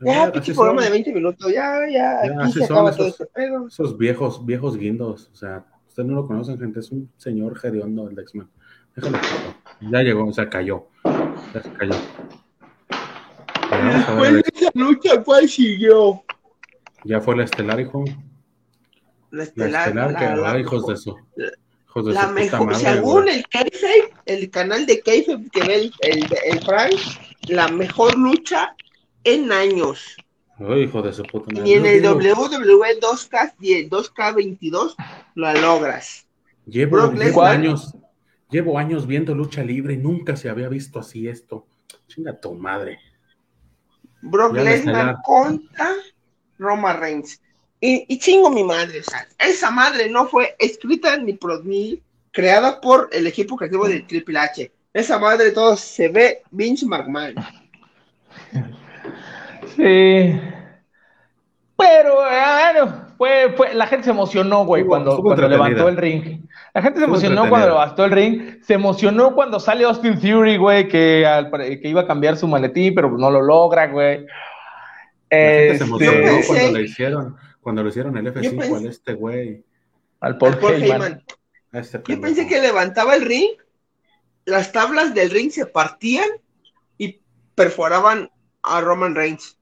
Ya, 0.00 0.30
pinche 0.30 0.52
programa 0.52 0.82
de 0.82 0.90
20 0.90 1.12
minutos, 1.12 1.52
ya, 1.52 1.80
ya, 1.90 2.20
aquí 2.22 2.52
se 2.52 2.64
acaba 2.64 2.90
esos, 2.90 2.98
todo 2.98 3.08
este 3.08 3.26
pedo. 3.26 3.66
Esos 3.66 3.96
viejos, 3.96 4.44
viejos 4.44 4.76
guindos, 4.76 5.30
o 5.32 5.36
sea, 5.36 5.64
ustedes 5.88 6.08
no 6.08 6.16
lo 6.16 6.26
conocen, 6.26 6.58
gente, 6.58 6.80
es 6.80 6.90
un 6.90 7.10
señor 7.16 7.58
hediondo 7.62 8.08
el 8.08 8.14
Dexman. 8.14 8.48
Déjalo 8.94 9.18
Ya 9.80 10.02
llegó, 10.02 10.26
o 10.26 10.32
sea, 10.32 10.48
cayó. 10.50 10.88
Ya 11.54 11.62
se 11.62 11.72
cayó. 11.72 11.94
Después 13.70 14.32
de 14.34 14.44
esa 14.54 14.70
lucha, 14.74 15.22
¿cuál 15.22 15.48
siguió? 15.48 16.22
Ya 17.04 17.20
fue 17.20 17.36
la 17.36 17.44
estelar, 17.44 17.80
hijo. 17.80 18.04
La 19.30 19.44
estelar, 19.44 19.94
la 19.94 20.06
estelar 20.06 20.56
que, 20.56 20.62
hijos 20.62 20.86
de 20.86 20.94
eso. 20.94 21.16
Hijos 21.86 22.06
de 22.06 22.12
la 22.12 22.26
mejor, 22.28 22.66
madre, 22.66 22.84
según 22.84 23.28
el 23.28 23.46
Kayfabe, 23.48 24.12
el 24.26 24.50
canal 24.50 24.86
de 24.86 25.00
Kayfabe 25.00 25.48
que 25.50 25.60
ve 25.60 25.74
el, 25.74 25.92
el, 26.00 26.26
el 26.44 26.58
Prime, 26.58 27.00
la 27.48 27.68
mejor 27.68 28.16
lucha 28.16 28.74
en 29.26 29.52
años. 29.52 30.16
hijo 30.58 31.02
de 31.02 31.12
su 31.12 31.22
puta 31.24 31.52
madre. 31.52 31.68
Y 31.68 31.74
en 31.74 31.84
el 31.84 32.06
WWE 32.06 33.00
2K, 33.00 33.88
2K22 33.90 34.94
lo 35.34 35.52
logras. 35.54 36.26
Llevo, 36.64 37.42
años, 37.42 37.94
llevo 38.50 38.78
años 38.78 39.06
viendo 39.06 39.34
lucha 39.34 39.62
libre 39.62 39.94
y 39.94 39.98
nunca 39.98 40.36
se 40.36 40.48
había 40.48 40.68
visto 40.68 40.98
así 40.98 41.28
esto. 41.28 41.66
Chinga 42.06 42.40
tu 42.40 42.54
madre. 42.54 42.98
Brock 44.22 44.54
Lesnar 44.54 45.16
contra 45.24 45.92
Roma 46.58 46.94
Reigns. 46.94 47.40
Y, 47.80 48.18
chingo 48.18 48.48
mi 48.50 48.64
madre, 48.64 49.02
esa 49.38 49.70
madre 49.70 50.08
no 50.08 50.26
fue 50.26 50.56
escrita 50.58 51.16
ni, 51.18 51.34
pro, 51.34 51.62
ni 51.62 52.02
creada 52.32 52.80
por 52.80 53.08
el 53.12 53.26
equipo 53.26 53.56
creativo 53.56 53.86
de 53.86 54.00
Triple 54.00 54.38
H. 54.38 54.72
Esa 54.92 55.18
madre 55.18 55.50
todo 55.50 55.76
se 55.76 56.08
ve 56.08 56.42
Vince 56.50 56.86
McMahon. 56.86 57.34
Sí. 59.76 60.40
Pero, 61.76 62.26
eh, 62.26 62.72
bueno, 62.72 63.06
fue, 63.18 63.52
fue, 63.54 63.74
la 63.74 63.86
gente 63.86 64.04
se 64.04 64.10
emocionó, 64.10 64.64
güey, 64.64 64.84
cuando, 64.84 65.20
cuando 65.22 65.48
levantó 65.48 65.88
el 65.88 65.96
ring. 65.96 66.40
La 66.72 66.82
gente 66.82 66.98
se 66.98 67.04
emocionó 67.04 67.48
cuando 67.48 67.68
levantó 67.68 68.04
el 68.04 68.10
ring. 68.10 68.62
Se 68.62 68.74
emocionó 68.74 69.34
cuando 69.34 69.60
sale 69.60 69.84
Austin 69.84 70.18
Theory, 70.18 70.56
güey, 70.56 70.88
que, 70.88 71.24
que 71.82 71.88
iba 71.88 72.02
a 72.02 72.06
cambiar 72.06 72.36
su 72.36 72.48
maletín, 72.48 72.94
pero 72.94 73.10
no 73.16 73.30
lo 73.30 73.42
logra, 73.42 73.88
güey. 73.88 74.26
La 75.30 75.38
gente 75.38 75.68
se 75.68 75.72
este, 75.72 75.84
emocionó 75.84 76.40
cuando 76.46 76.78
le 76.78 76.82
hicieron, 76.82 77.36
cuando 77.60 77.82
le 77.82 77.88
hicieron 77.90 78.16
el 78.16 78.34
F5 78.34 78.76
al 78.76 78.86
este 78.86 79.14
güey. 79.14 79.64
Al 80.20 80.38
Paul, 80.38 80.58
Heyman. 80.62 81.22
Este 81.72 82.02
Yo 82.08 82.20
pensé 82.20 82.46
que 82.46 82.60
levantaba 82.60 83.14
el 83.16 83.26
ring, 83.26 83.50
las 84.46 84.72
tablas 84.72 85.14
del 85.14 85.30
ring 85.30 85.50
se 85.50 85.66
partían 85.66 86.28
y 86.96 87.20
perforaban 87.54 88.30
a 88.62 88.80
Roman 88.80 89.14
Reigns. 89.14 89.55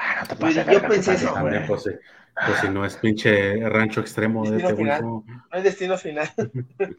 Ah, 0.00 0.24
no 0.30 0.36
te 0.36 0.72
yo 0.72 0.82
pensé 0.82 1.12
eso. 1.12 1.34
pues, 1.66 1.66
pues, 1.66 2.58
si 2.60 2.68
no 2.70 2.86
es 2.86 2.96
pinche 2.96 3.68
rancho 3.68 4.00
extremo 4.00 4.48
de 4.48 4.56
este 4.56 4.82
No 4.82 5.24
es 5.52 5.62
destino 5.62 5.98
final. 5.98 6.30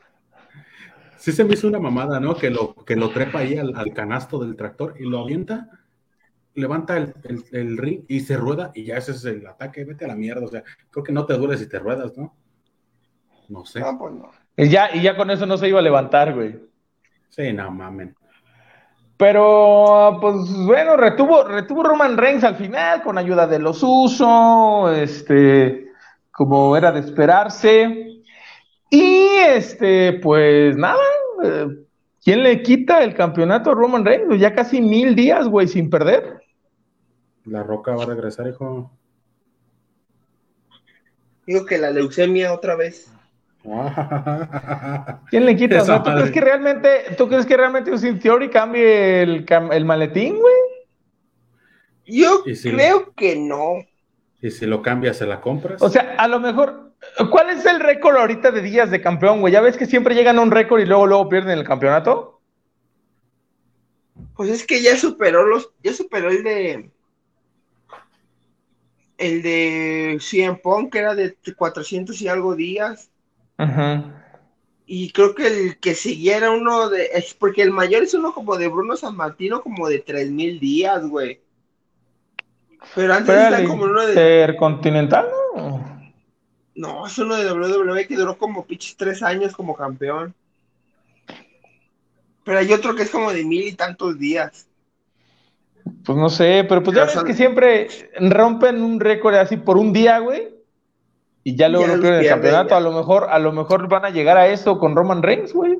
sí 1.17 1.31
se 1.31 1.43
me 1.43 1.55
hizo 1.55 1.67
una 1.67 1.79
mamada, 1.79 2.19
¿no? 2.19 2.35
Que 2.35 2.51
lo, 2.51 2.75
que 2.75 2.95
lo 2.95 3.09
trepa 3.09 3.39
ahí 3.39 3.57
al, 3.57 3.73
canasto 3.93 4.37
del 4.39 4.55
tractor 4.55 4.95
y 4.99 5.09
lo 5.09 5.19
avienta, 5.19 5.67
levanta 6.53 6.97
el, 6.97 7.15
el, 7.51 7.77
ring 7.77 8.03
y 8.07 8.19
se 8.19 8.37
rueda 8.37 8.71
y 8.75 8.83
ya 8.83 8.97
ese 8.97 9.13
es 9.13 9.25
el 9.25 9.47
ataque, 9.47 9.83
vete 9.83 10.05
a 10.05 10.09
la 10.09 10.15
mierda. 10.15 10.45
O 10.45 10.49
sea, 10.49 10.63
creo 10.91 11.03
que 11.03 11.11
no 11.11 11.25
te 11.25 11.33
duele 11.33 11.57
si 11.57 11.67
te 11.67 11.79
ruedas, 11.79 12.15
¿no? 12.15 12.35
No 13.49 13.65
sé. 13.65 13.79
No, 13.79 13.97
pues 13.97 14.13
no. 14.13 14.31
Y 14.55 14.69
ya, 14.69 14.95
y 14.95 15.01
ya 15.01 15.17
con 15.17 15.31
eso 15.31 15.47
no 15.47 15.57
se 15.57 15.67
iba 15.67 15.79
a 15.79 15.83
levantar, 15.83 16.35
güey. 16.35 16.59
Sí, 17.29 17.51
no 17.51 17.71
mamen. 17.71 18.15
Pero, 19.21 20.17
pues 20.19 20.51
bueno, 20.65 20.97
retuvo, 20.97 21.43
retuvo 21.43 21.83
Roman 21.83 22.17
Reigns 22.17 22.43
al 22.43 22.55
final 22.55 23.03
con 23.03 23.19
ayuda 23.19 23.45
de 23.45 23.59
los 23.59 23.83
usos, 23.83 24.97
este, 24.97 25.91
como 26.31 26.75
era 26.75 26.91
de 26.91 27.01
esperarse. 27.01 28.23
Y 28.89 29.27
este, 29.47 30.13
pues 30.13 30.75
nada, 30.75 31.03
eh, 31.43 31.67
¿quién 32.23 32.41
le 32.41 32.63
quita 32.63 33.03
el 33.03 33.13
campeonato 33.13 33.69
a 33.69 33.75
Roman 33.75 34.03
Reigns? 34.03 34.39
Ya 34.39 34.55
casi 34.55 34.81
mil 34.81 35.13
días, 35.13 35.47
güey, 35.47 35.67
sin 35.67 35.91
perder. 35.91 36.41
La 37.45 37.61
Roca 37.61 37.93
va 37.93 38.01
a 38.01 38.07
regresar, 38.07 38.47
hijo. 38.47 38.91
Digo 41.45 41.67
que 41.67 41.77
la 41.77 41.91
leucemia 41.91 42.51
otra 42.51 42.75
vez. 42.75 43.13
¿Quién 45.29 45.45
le 45.45 45.55
quita? 45.55 45.83
¿tú, 46.03 46.11
crees 46.11 46.31
que 46.31 46.41
realmente, 46.41 46.89
¿Tú 47.17 47.27
crees 47.27 47.45
que 47.45 47.57
realmente 47.57 47.91
un 47.91 48.19
Theory 48.19 48.49
cambie 48.49 49.21
el, 49.21 49.45
el 49.71 49.85
maletín, 49.85 50.39
güey? 50.39 50.55
Yo 52.05 52.43
creo 52.43 53.13
que 53.13 53.35
no. 53.35 53.85
¿Y 54.41 54.49
si 54.49 54.65
lo 54.65 54.81
cambias, 54.81 55.17
se 55.17 55.25
la 55.25 55.39
compras? 55.39 55.81
O 55.81 55.89
sea, 55.89 56.15
a 56.17 56.27
lo 56.27 56.39
mejor, 56.39 56.93
¿cuál 57.29 57.51
es 57.51 57.65
el 57.65 57.79
récord 57.79 58.17
ahorita 58.17 58.51
de 58.51 58.61
días 58.61 58.89
de 58.89 59.01
campeón, 59.01 59.39
güey? 59.39 59.53
¿Ya 59.53 59.61
ves 59.61 59.77
que 59.77 59.85
siempre 59.85 60.15
llegan 60.15 60.39
a 60.39 60.41
un 60.41 60.51
récord 60.51 60.81
y 60.81 60.85
luego, 60.85 61.05
luego 61.05 61.29
pierden 61.29 61.59
el 61.59 61.63
campeonato? 61.63 62.41
Pues 64.35 64.49
es 64.49 64.65
que 64.65 64.81
ya 64.81 64.97
superó 64.97 65.45
los, 65.45 65.71
ya 65.83 65.93
superó 65.93 66.29
el 66.29 66.43
de 66.43 66.91
el 69.19 69.43
de 69.43 70.17
CM 70.19 70.57
Punk, 70.57 70.93
que 70.93 70.99
era 70.99 71.13
de 71.13 71.37
400 71.55 72.19
y 72.21 72.27
algo 72.27 72.55
días. 72.55 73.11
Y 74.85 75.11
creo 75.11 75.35
que 75.35 75.47
el 75.47 75.79
que 75.79 75.95
siguiera 75.95 76.51
uno 76.51 76.89
de. 76.89 77.11
Es 77.13 77.33
porque 77.33 77.61
el 77.61 77.71
mayor 77.71 78.03
es 78.03 78.13
uno 78.13 78.33
como 78.33 78.57
de 78.57 78.67
Bruno 78.67 78.95
San 78.97 79.15
Martino, 79.15 79.61
como 79.61 79.87
de 79.87 79.99
3000 79.99 80.59
días, 80.59 81.07
güey. 81.07 81.39
Pero 82.95 83.13
antes 83.13 83.35
está 83.35 83.63
como 83.65 83.83
uno 83.83 84.05
de. 84.05 84.11
¿Intercontinental? 84.11 85.27
No? 85.55 86.11
no, 86.75 87.07
es 87.07 87.17
uno 87.19 87.35
de 87.35 87.51
WWE 87.51 88.07
que 88.07 88.15
duró 88.15 88.37
como 88.37 88.65
pinches 88.65 88.97
tres 88.97 89.23
años 89.23 89.53
como 89.53 89.75
campeón. 89.75 90.33
Pero 92.43 92.57
hay 92.57 92.73
otro 92.73 92.95
que 92.95 93.03
es 93.03 93.09
como 93.11 93.31
de 93.31 93.45
mil 93.45 93.67
y 93.67 93.73
tantos 93.73 94.17
días. 94.17 94.67
Pues 96.03 96.17
no 96.17 96.29
sé, 96.29 96.65
pero 96.67 96.81
pues 96.81 96.97
ya 96.97 97.05
ves 97.05 97.23
que 97.23 97.33
siempre 97.33 97.87
rompen 98.19 98.81
un 98.81 98.99
récord 98.99 99.35
así 99.35 99.57
por 99.57 99.77
un 99.77 99.93
día, 99.93 100.19
güey 100.19 100.60
y 101.43 101.55
ya 101.55 101.69
luego 101.69 101.87
no 101.87 102.01
pierden 102.01 102.21
el 102.21 102.27
campeonato. 102.27 102.75
A 102.75 102.79
lo 102.79 102.91
mejor, 102.91 103.27
a 103.29 103.39
lo 103.39 103.51
mejor 103.51 103.87
van 103.87 104.05
a 104.05 104.09
llegar 104.09 104.37
a 104.37 104.47
eso 104.47 104.77
con 104.77 104.95
Roman 104.95 105.23
Reigns, 105.23 105.53
güey. 105.53 105.79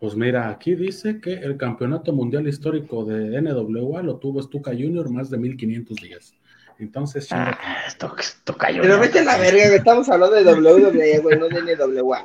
Pues 0.00 0.14
mira, 0.14 0.48
aquí 0.48 0.74
dice 0.74 1.20
que 1.20 1.32
el 1.32 1.56
campeonato 1.56 2.12
mundial 2.12 2.46
histórico 2.46 3.04
de 3.04 3.40
NWA 3.40 4.02
lo 4.02 4.16
tuvo 4.16 4.40
Stuka 4.40 4.70
Junior 4.70 5.10
más 5.10 5.28
de 5.28 5.38
1500 5.38 5.96
días. 5.96 6.34
Entonces, 6.78 7.28
ah, 7.32 7.58
Stuka 7.88 8.66
Junior. 8.68 8.82
Pero 8.82 9.00
vete 9.00 9.18
a 9.20 9.24
la 9.24 9.36
verga, 9.38 9.74
estamos 9.74 10.08
hablando 10.08 10.36
de 10.36 10.44
WWE, 10.44 11.18
güey, 11.18 11.38
no 11.38 11.48
de 11.48 11.76
NWA. 11.76 12.24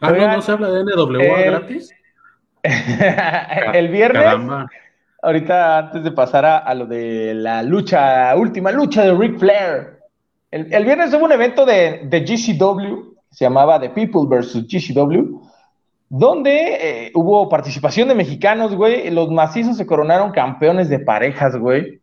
Ah, 0.00 0.10
no, 0.12 0.28
no 0.28 0.42
se 0.42 0.52
habla 0.52 0.70
de 0.70 0.84
NWA 0.84 1.40
gratis. 1.42 1.94
el 2.62 3.88
viernes, 3.88 4.24
ahorita 5.22 5.78
antes 5.78 6.04
de 6.04 6.10
pasar 6.10 6.44
a, 6.44 6.58
a, 6.58 6.74
lo 6.74 6.86
de 6.86 7.32
la 7.34 7.62
lucha, 7.62 8.34
última 8.36 8.72
lucha 8.72 9.04
de 9.04 9.14
Ric 9.14 9.38
Flair, 9.38 9.95
el, 10.50 10.84
viernes 10.84 11.12
hubo 11.14 11.24
un 11.24 11.32
evento 11.32 11.66
de, 11.66 12.08
GCW, 12.10 13.14
se 13.30 13.44
llamaba 13.44 13.80
The 13.80 13.90
People 13.90 14.22
vs. 14.28 14.66
GCW, 14.66 15.40
donde 16.08 17.06
eh, 17.06 17.10
hubo 17.14 17.48
participación 17.48 18.08
de 18.08 18.14
mexicanos, 18.14 18.74
güey. 18.74 19.10
Los 19.10 19.30
macizos 19.30 19.76
se 19.76 19.86
coronaron 19.86 20.30
campeones 20.30 20.88
de 20.88 21.00
parejas, 21.00 21.56
güey. 21.56 22.00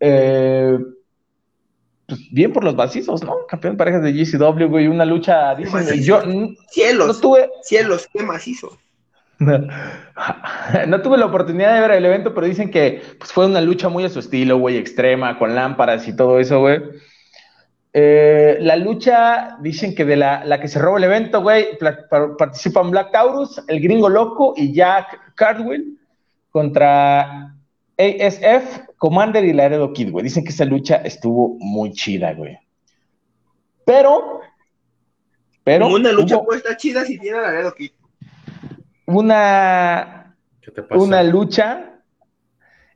Eh, 0.00 0.78
pues 2.06 2.20
bien 2.32 2.52
por 2.52 2.64
los 2.64 2.74
macizos, 2.74 3.22
¿no? 3.22 3.46
Campeón 3.46 3.74
de 3.74 3.78
parejas 3.78 4.02
de 4.02 4.12
GCW, 4.12 4.66
güey. 4.66 4.88
Una 4.88 5.04
lucha, 5.04 5.54
dicen, 5.54 6.02
yo 6.02 6.22
cielos, 6.70 7.06
no 7.06 7.14
tuve... 7.14 7.50
cielos, 7.62 8.08
qué 8.12 8.22
macizo. 8.22 8.78
no 9.38 11.02
tuve 11.02 11.16
la 11.16 11.26
oportunidad 11.26 11.74
de 11.74 11.80
ver 11.80 11.92
el 11.92 12.04
evento, 12.04 12.34
pero 12.34 12.46
dicen 12.46 12.70
que 12.70 13.02
pues, 13.18 13.32
fue 13.32 13.46
una 13.46 13.60
lucha 13.60 13.88
muy 13.88 14.04
a 14.04 14.08
su 14.08 14.18
estilo, 14.18 14.58
güey, 14.58 14.76
extrema, 14.76 15.38
con 15.38 15.54
lámparas 15.54 16.08
y 16.08 16.16
todo 16.16 16.40
eso, 16.40 16.60
güey. 16.60 16.80
Eh, 17.92 18.58
la 18.60 18.76
lucha, 18.76 19.56
dicen 19.60 19.94
que 19.94 20.04
de 20.04 20.16
la, 20.16 20.44
la, 20.44 20.60
que 20.60 20.68
se 20.68 20.78
robó 20.78 20.98
el 20.98 21.04
evento, 21.04 21.40
güey, 21.40 21.68
participan 22.38 22.90
Black 22.90 23.12
Taurus, 23.12 23.62
el 23.66 23.80
gringo 23.80 24.08
loco 24.08 24.54
y 24.56 24.72
Jack 24.72 25.34
Cardwell 25.34 25.98
contra 26.50 27.54
ASF, 27.96 28.80
Commander 28.98 29.44
y 29.44 29.52
Laredo 29.52 29.92
Kid, 29.92 30.10
güey. 30.10 30.24
Dicen 30.24 30.44
que 30.44 30.50
esa 30.50 30.64
lucha 30.64 30.96
estuvo 30.96 31.56
muy 31.58 31.92
chida, 31.92 32.34
güey. 32.34 32.58
Pero, 33.84 34.40
pero. 35.64 35.88
una 35.88 36.12
lucha 36.12 36.40
puede 36.42 36.58
estar 36.58 36.76
chida 36.76 37.04
si 37.04 37.18
tiene 37.18 37.40
Laredo 37.40 37.74
Kid. 37.74 37.90
Una, 39.06 40.36
una 40.90 41.22
lucha 41.22 41.94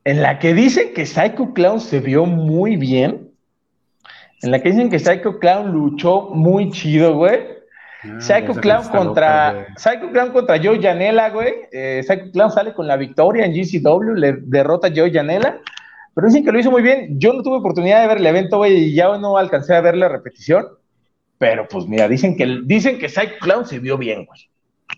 en 0.05 0.21
la 0.21 0.39
que 0.39 0.53
dicen 0.53 0.93
que 0.93 1.07
Psycho 1.07 1.55
Clown 1.55 1.81
se 1.81 2.01
vio 2.01 2.27
muy 2.27 2.77
bien 2.77 3.32
en 4.43 4.51
la 4.51 4.61
que 4.61 4.71
dicen 4.71 4.91
que 4.91 4.99
Psycho 4.99 5.39
Clown 5.39 5.73
luchó 5.73 6.31
muy 6.31 6.71
chido, 6.71 7.15
güey. 7.15 7.41
Ah, 8.05 8.21
Psycho 8.21 8.55
Clown 8.55 8.89
contra 8.89 9.69
Psycho 9.77 10.11
Clown 10.11 10.33
contra 10.33 10.59
Joe 10.63 10.81
Janela, 10.83 11.31
güey. 11.31 11.55
Eh, 11.71 12.03
Psycho 12.05 12.31
Clown 12.33 12.51
sale 12.51 12.75
con 12.75 12.89
la 12.89 12.97
victoria 12.97 13.47
en 13.47 13.53
GCW, 13.53 14.15
le 14.15 14.33
derrota 14.43 14.89
a 14.89 14.93
Joe 14.95 15.13
Janela. 15.13 15.61
Pero 16.15 16.27
dicen 16.27 16.45
que 16.45 16.53
lo 16.53 16.59
hizo 16.59 16.71
muy 16.71 16.83
bien. 16.83 17.19
Yo 17.19 17.33
no 17.33 17.43
tuve 17.43 17.57
oportunidad 17.57 18.03
de 18.03 18.09
ver 18.09 18.19
el 18.19 18.27
evento, 18.27 18.59
güey, 18.59 18.75
y 18.75 18.95
ya 18.95 19.17
no 19.17 19.37
alcancé 19.37 19.75
a 19.75 19.81
ver 19.81 19.97
la 19.97 20.09
repetición. 20.09 20.67
Pero 21.39 21.67
pues 21.69 21.87
mira, 21.87 22.09
dicen 22.09 22.37
que 22.37 22.61
dicen 22.65 22.99
que 22.99 23.09
Psycho 23.09 23.39
Clown 23.41 23.67
se 23.67 23.79
vio 23.79 23.97
bien, 23.97 24.25
güey. 24.25 24.41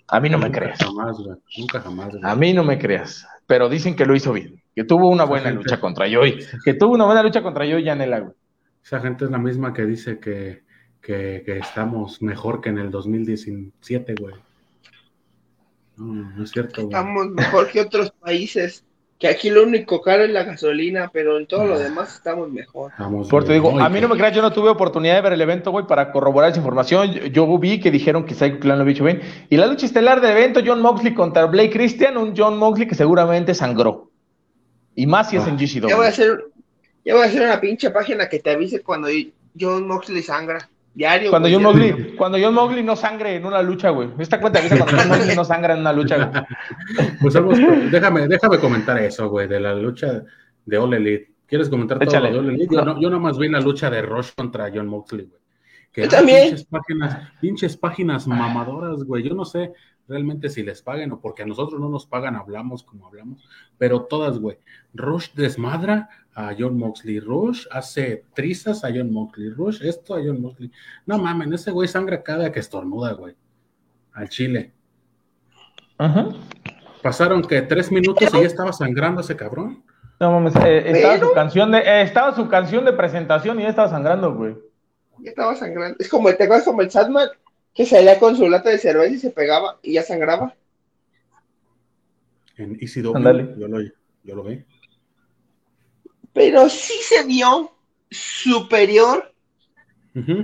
A 0.09 0.21
mí 0.21 0.29
no 0.29 0.39
me 0.39 0.51
creas. 0.51 0.79
Jamás, 0.79 1.19
güey. 1.19 1.37
Nunca 1.59 1.81
jamás. 1.81 2.11
Güey. 2.11 2.21
A 2.25 2.35
mí 2.35 2.53
no 2.53 2.65
me 2.65 2.79
creas. 2.79 3.27
Pero 3.47 3.69
dicen 3.69 3.95
que 3.95 4.07
lo 4.07 4.17
hizo 4.17 4.33
bien. 4.33 4.63
Que 4.75 4.85
tuvo 4.85 5.09
una 5.09 5.25
buena 5.25 5.51
lucha 5.51 5.79
contra 5.79 6.07
Joey. 6.11 6.39
Que 6.65 6.75
tuvo 6.75 6.95
una 6.95 7.05
buena 7.05 7.23
lucha 7.23 7.43
contra 7.43 7.65
Joey 7.65 7.85
Janela, 7.85 8.21
güey. 8.21 8.33
Esa 8.85 9.01
gente 9.01 9.25
es 9.25 9.31
la 9.31 9.39
misma 9.39 9.73
que 9.73 9.87
dice 9.87 10.19
que, 10.19 10.63
estamos 11.47 12.21
mejor 12.21 12.61
que 12.61 12.69
en 12.69 12.79
el 12.79 12.91
2017, 12.91 14.15
güey. 14.21 14.35
No, 15.97 16.31
no 16.37 16.45
es 16.45 16.51
cierto. 16.51 16.83
Estamos 16.83 17.29
mejor 17.29 17.71
que 17.71 17.81
otros 17.81 18.11
países. 18.11 18.85
Que 19.19 19.29
aquí 19.29 19.49
lo 19.49 19.63
único 19.63 20.03
caro 20.03 20.25
es 20.25 20.31
la 20.31 20.43
gasolina, 20.43 21.09
pero 21.11 21.39
en 21.39 21.47
todo 21.47 21.67
lo 21.67 21.75
ah. 21.75 21.79
demás 21.79 22.17
estamos 22.17 22.51
mejor. 22.51 22.91
Por 23.31 23.45
te 23.45 23.55
digo, 23.55 23.79
a 23.79 23.89
mí 23.89 24.01
no 24.01 24.09
me 24.09 24.17
creas, 24.17 24.35
yo 24.35 24.43
no 24.43 24.53
tuve 24.53 24.69
oportunidad 24.69 25.15
de 25.15 25.21
ver 25.23 25.33
el 25.35 25.41
evento, 25.41 25.71
güey, 25.71 25.87
para 25.87 26.11
corroborar 26.11 26.51
esa 26.51 26.59
información. 26.59 27.11
Yo, 27.33 27.59
vi 27.59 27.81
que 27.81 27.93
dijeron 27.93 28.27
que 28.27 28.35
Psycho 28.35 28.59
Clan 28.59 28.77
lo 28.77 28.83
había 28.83 28.93
dicho 28.93 29.05
bien. 29.05 29.23
Y 29.49 29.57
la 29.57 29.67
lucha 29.67 29.87
estelar 29.87 30.21
del 30.21 30.33
evento, 30.33 30.61
John 30.67 30.83
Moxley 30.83 31.15
contra 31.15 31.47
Blake 31.47 31.71
Christian, 31.71 32.19
un 32.19 32.35
John 32.37 32.59
Moxley 32.59 32.89
que 32.89 32.97
seguramente 32.97 33.55
sangró. 33.55 34.11
Y 34.97 35.07
más 35.07 35.31
si 35.31 35.37
es 35.37 35.47
en 35.47 35.57
GCW. 35.57 35.89
Ya 35.89 35.97
voy 35.97 36.07
a 36.07 36.11
hacer, 36.11 36.45
ya 37.05 37.15
voy 37.15 37.23
a 37.25 37.27
hacer 37.27 37.43
una 37.43 37.61
pinche 37.61 37.91
página 37.91 38.29
que 38.29 38.41
te 38.41 38.51
avise 38.51 38.83
cuando 38.83 39.09
John 39.59 39.87
Moxley 39.87 40.23
sangra. 40.23 40.69
Diario. 40.95 41.31
Cuando 41.31 41.49
John, 41.51 41.63
Moxley, 41.65 42.15
cuando 42.17 42.39
John 42.41 42.55
Moxley 42.55 42.85
no 42.85 42.95
sangre 42.95 43.35
en 43.35 43.45
una 43.45 43.61
lucha, 43.63 43.91
güey. 43.91 44.11
Esta 44.17 44.41
cuenta 44.41 44.61
avisa 44.61 44.79
cuando 44.79 44.97
John 44.97 45.09
Moxley 45.09 45.35
no 45.37 45.45
sangra 45.45 45.75
en 45.75 45.81
una 45.81 45.93
lucha, 45.93 46.25
güey. 46.25 46.45
Pues 47.21 47.35
déjame, 47.91 48.29
déjame 48.29 48.59
comentar 48.61 48.99
eso, 48.99 49.29
güey, 49.29 49.49
de 49.49 49.59
la 49.59 49.75
lucha 49.75 50.23
de 50.65 50.79
All 50.79 50.95
Elite. 50.95 51.33
¿Quieres 51.47 51.69
comentar 51.69 51.99
todo 51.99 52.09
Échale. 52.09 52.31
lo 52.31 52.35
de 52.35 52.49
All 52.49 52.55
Elite? 52.55 52.75
Yo, 52.75 52.85
No. 52.85 52.95
no, 52.95 53.01
yo 53.01 53.11
nomás 53.11 53.39
vi 53.39 53.49
la 53.49 53.61
lucha 53.61 53.91
de 53.91 54.03
Rush 54.03 54.31
contra 54.37 54.71
John 54.73 54.87
Moxley, 54.87 55.27
güey. 55.27 55.41
Que, 55.93 56.03
Yo 56.03 56.09
ah, 56.09 56.11
también. 56.11 56.49
Pinches 56.49 56.65
páginas, 56.67 57.19
pinches 57.41 57.77
páginas 57.77 58.27
mamadoras, 58.27 59.03
güey. 59.05 59.23
Yo 59.25 59.35
no 59.35 59.45
sé 59.45 59.73
realmente 60.07 60.49
si 60.49 60.63
les 60.63 60.83
paguen 60.83 61.13
o 61.13 61.21
porque 61.21 61.43
a 61.43 61.47
nosotros 61.47 61.81
no 61.81 61.89
nos 61.89 62.07
pagan, 62.07 62.37
hablamos 62.37 62.83
como 62.83 63.07
hablamos, 63.07 63.49
pero 63.79 64.03
todas, 64.03 64.39
güey. 64.39 64.59
Rush 64.93 65.31
desmadra 65.35 66.09
a 66.35 66.55
John 66.59 66.77
Moxley. 66.79 67.21
Rush 67.21 67.67
hace 67.71 68.25
trizas 68.35 68.85
a 68.85 68.89
John 68.89 69.13
Moxley. 69.13 69.51
Rush 69.51 69.83
esto 69.85 70.15
a 70.15 70.19
John 70.19 70.41
Moxley. 70.43 70.71
No 71.07 71.19
mames, 71.19 71.53
ese 71.61 71.71
güey 71.71 71.89
sangra 71.89 72.23
cada 72.23 72.51
que 72.51 72.61
estornuda, 72.61 73.13
güey. 73.13 73.35
Al 74.13 74.29
chile. 74.29 74.73
Ajá. 75.99 76.29
Pasaron 77.03 77.43
que 77.43 77.63
tres 77.63 77.93
minutos 77.93 78.29
y 78.33 78.41
ya 78.41 78.47
estaba 78.47 78.73
sangrando 78.73 79.21
ese 79.21 79.37
cabrón. 79.37 79.85
No 80.21 80.33
mames, 80.33 80.55
eh, 80.57 80.83
estaba, 80.91 81.15
Pero- 81.15 81.29
su 81.29 81.35
canción 81.35 81.71
de, 81.73 81.79
eh, 81.79 82.03
estaba 82.03 82.35
su 82.35 82.49
canción 82.49 82.85
de 82.85 82.93
presentación 82.93 83.59
y 83.61 83.65
ya 83.65 83.69
estaba 83.71 83.89
sangrando, 83.89 84.35
güey. 84.35 84.57
Ya 85.19 85.31
estaba 85.31 85.55
sangrando. 85.55 85.97
Es 86.01 86.09
como, 86.09 86.33
¿te 86.35 86.45
acuerdas 86.45 86.65
como 86.65 86.83
el 86.83 86.91
Sandman? 86.91 87.29
Que 87.75 87.85
salía 87.87 88.19
con 88.19 88.37
su 88.37 88.49
lata 88.49 88.71
de 88.71 88.79
cerveza 88.79 89.15
y 89.15 89.19
se 89.19 89.31
pegaba 89.31 89.79
y 89.83 89.95
ya 89.95 90.03
sangraba. 90.03 90.55
En 92.57 92.79
Ándale. 93.15 93.55
yo 93.59 93.67
lo, 93.67 93.81
yo 93.83 94.35
lo 94.37 94.45
vi. 94.45 94.65
Pero 96.35 96.69
sí 96.69 96.93
se 97.03 97.25
vio 97.25 97.73
superior 98.11 99.33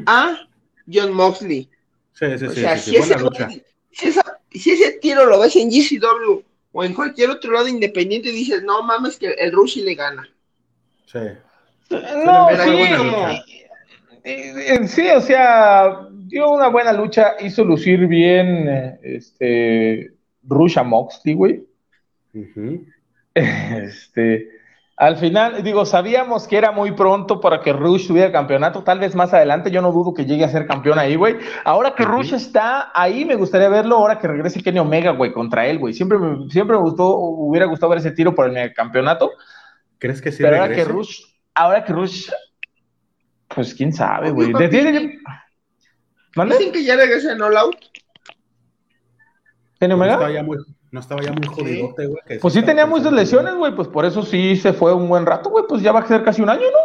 a 0.06 0.48
John 0.90 1.12
Moxley. 1.12 1.68
Sí, 2.12 2.38
sí, 2.38 2.44
O 2.46 2.50
sí, 2.50 2.60
sea, 2.60 2.78
si, 2.78 2.96
ese, 2.96 3.08
buena 3.14 3.22
lucha. 3.22 3.48
si, 3.90 4.08
esa- 4.08 4.38
si 4.50 4.70
ese 4.72 4.92
tiro 4.92 5.26
lo 5.26 5.38
ves 5.40 5.56
en 5.56 5.70
GCW 5.70 6.42
o 6.72 6.84
en 6.84 6.94
cualquier 6.94 7.30
otro 7.30 7.52
lado 7.52 7.68
independiente, 7.68 8.30
dices, 8.30 8.62
no 8.62 8.82
mames, 8.82 9.16
que 9.18 9.28
el 9.32 9.52
Rush 9.52 9.74
sí 9.74 9.82
le 9.82 9.94
gana. 9.94 10.28
Sí. 11.06 11.18
No, 11.90 12.48
sí, 12.50 12.94
como- 12.96 13.04
lucha. 13.04 13.32
eh, 14.22 14.52
eh, 14.74 14.86
sí, 14.88 15.08
o 15.08 15.20
sea, 15.20 16.06
dio 16.12 16.50
una 16.50 16.68
buena 16.68 16.92
lucha, 16.92 17.34
hizo 17.40 17.64
lucir 17.64 18.06
bien 18.06 18.68
eh, 18.68 19.00
este 19.02 20.12
Rush 20.44 20.78
a 20.78 20.82
Moxley, 20.84 21.34
güey. 21.34 21.64
Este, 23.34 24.59
al 25.00 25.16
final, 25.16 25.62
digo, 25.62 25.86
sabíamos 25.86 26.46
que 26.46 26.58
era 26.58 26.72
muy 26.72 26.92
pronto 26.92 27.40
para 27.40 27.62
que 27.62 27.72
Rush 27.72 28.06
tuviera 28.06 28.30
campeonato, 28.30 28.84
tal 28.84 28.98
vez 28.98 29.14
más 29.14 29.32
adelante, 29.32 29.70
yo 29.70 29.80
no 29.80 29.92
dudo 29.92 30.12
que 30.12 30.26
llegue 30.26 30.44
a 30.44 30.50
ser 30.50 30.66
campeón 30.66 30.98
ahí, 30.98 31.16
güey. 31.16 31.38
Ahora 31.64 31.94
que. 31.94 32.04
Rush 32.04 32.34
está 32.34 32.92
ahí, 32.94 33.24
me 33.24 33.34
gustaría 33.34 33.70
verlo, 33.70 33.96
ahora 33.96 34.18
que 34.18 34.28
regrese 34.28 34.62
Kenny 34.62 34.78
Omega, 34.78 35.12
güey, 35.12 35.32
contra 35.32 35.66
él, 35.66 35.78
güey. 35.78 35.94
Siempre 35.94 36.18
me, 36.18 36.50
siempre 36.50 36.76
me 36.76 36.82
gustó, 36.82 37.16
hubiera 37.16 37.64
gustado 37.64 37.88
ver 37.88 38.00
ese 38.00 38.10
tiro 38.10 38.34
por 38.34 38.44
el 38.44 38.52
megacampeonato, 38.52 39.30
¿Crees 39.98 40.20
que 40.20 40.32
sí 40.32 40.42
pero 40.42 40.56
ahora 40.56 40.68
que 40.68 40.84
regrese? 40.84 40.92
Rush, 40.92 41.22
ahora 41.54 41.82
que 41.82 41.94
Rush, 41.94 42.30
pues 43.48 43.74
quién 43.74 43.94
sabe, 43.94 44.32
güey. 44.32 44.52
Dicen 44.52 45.22
que 46.72 46.84
ya 46.84 46.96
regresa 46.96 47.32
en 47.32 47.40
All 47.40 47.56
Out. 47.56 47.76
¿Kenny 49.78 49.88
No 49.88 49.94
Omega? 49.94 50.12
estaba 50.12 50.30
ya 50.30 50.42
muy, 50.42 50.58
no 50.92 51.00
estaba 51.00 51.22
ya 51.22 51.32
muy 51.32 51.46
jodidote, 51.46 52.06
güey. 52.06 52.20
que 52.26 52.38
Pues 52.38 52.54
sí 52.54 52.62
tenía 52.62 52.86
muchas 52.86 53.12
lesiones, 53.12 53.54
güey, 53.54 53.74
pues 53.74 53.88
por 53.88 54.04
eso 54.04 54.22
sí 54.22 54.56
se 54.56 54.72
fue 54.72 54.92
un 54.94 55.08
buen 55.08 55.24
rato, 55.26 55.50
güey, 55.50 55.64
pues 55.68 55.82
ya 55.82 55.92
va 55.92 56.00
a 56.00 56.06
ser 56.06 56.22
casi 56.24 56.42
un 56.42 56.50
año, 56.50 56.62
¿no? 56.62 56.78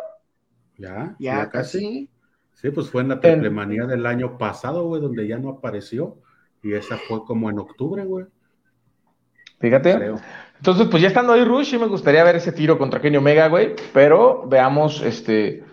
Ya, 0.77 1.15
Ya 1.19 1.49
casi. 1.49 2.09
Sí, 2.53 2.69
pues 2.71 2.89
fue 2.89 3.01
en 3.01 3.09
la 3.09 3.15
En- 3.15 3.19
triple 3.21 3.49
manía 3.49 3.85
del 3.85 4.05
año 4.05 4.37
pasado, 4.37 4.85
güey, 4.87 5.01
donde 5.01 5.27
ya 5.27 5.37
no 5.37 5.49
apareció. 5.49 6.17
Y 6.63 6.73
esa 6.73 6.97
fue 6.97 7.23
como 7.25 7.49
en 7.49 7.59
octubre, 7.59 8.03
güey. 8.05 8.25
Fíjate. 9.59 9.95
Creo. 9.95 10.15
Entonces, 10.57 10.87
pues 10.89 11.01
ya 11.01 11.07
estando 11.09 11.33
ahí 11.33 11.43
Rush, 11.43 11.71
sí 11.71 11.77
me 11.77 11.85
gustaría 11.87 12.23
ver 12.23 12.37
ese 12.37 12.51
tiro 12.51 12.77
contra 12.77 13.01
Kenny 13.01 13.17
Omega, 13.17 13.47
güey. 13.49 13.75
Pero 13.93 14.43
veamos 14.47 15.01
este 15.01 15.63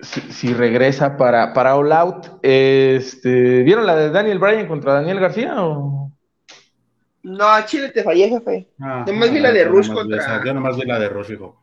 si, 0.00 0.20
si 0.20 0.54
regresa 0.54 1.16
para, 1.16 1.52
para 1.52 1.76
All 1.76 1.92
Out. 1.92 2.26
Este, 2.42 3.62
¿Vieron 3.62 3.86
la 3.86 3.96
de 3.96 4.10
Daniel 4.10 4.38
Bryan 4.38 4.66
contra 4.68 4.94
Daniel 4.94 5.18
García? 5.20 5.54
O... 5.64 6.01
No, 7.24 7.46
a 7.46 7.64
Chile 7.64 7.90
te 7.90 8.02
fallé, 8.02 8.28
jefe. 8.28 8.68
Ah, 8.80 9.04
Nomás 9.06 9.30
vi 9.30 9.38
ah, 9.38 9.42
la 9.42 9.52
de 9.52 9.64
Rush 9.64 9.92
contra- 9.92 10.18
esa- 10.18 10.44
Yo 10.44 10.54
nomás 10.54 10.76
vi 10.76 10.84
la 10.86 10.98
de 10.98 11.08
Rush, 11.08 11.32
hijo. 11.32 11.60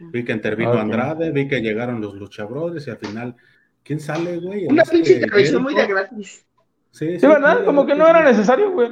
Vi 0.00 0.24
que 0.24 0.32
intervino 0.32 0.72
Ok. 0.72 0.78
Andrade, 0.78 1.30
vi 1.32 1.48
que 1.48 1.60
llegaron 1.60 2.00
los 2.00 2.14
luchabrodes 2.14 2.86
y 2.86 2.90
al 2.90 2.98
final, 2.98 3.34
¿quién 3.82 4.00
sale, 4.00 4.38
güey? 4.38 4.66
Una 4.66 4.82
Este, 4.82 4.96
pinche 4.96 5.12
intervención 5.14 5.62
muy 5.62 5.74
de 5.74 5.86
gratis. 5.86 6.44
Sí, 6.90 7.18
Sí, 7.18 7.26
¿verdad? 7.26 7.64
Como 7.64 7.86
que 7.86 7.94
no 7.94 8.06
era 8.06 8.22
necesario, 8.22 8.70
güey. 8.72 8.90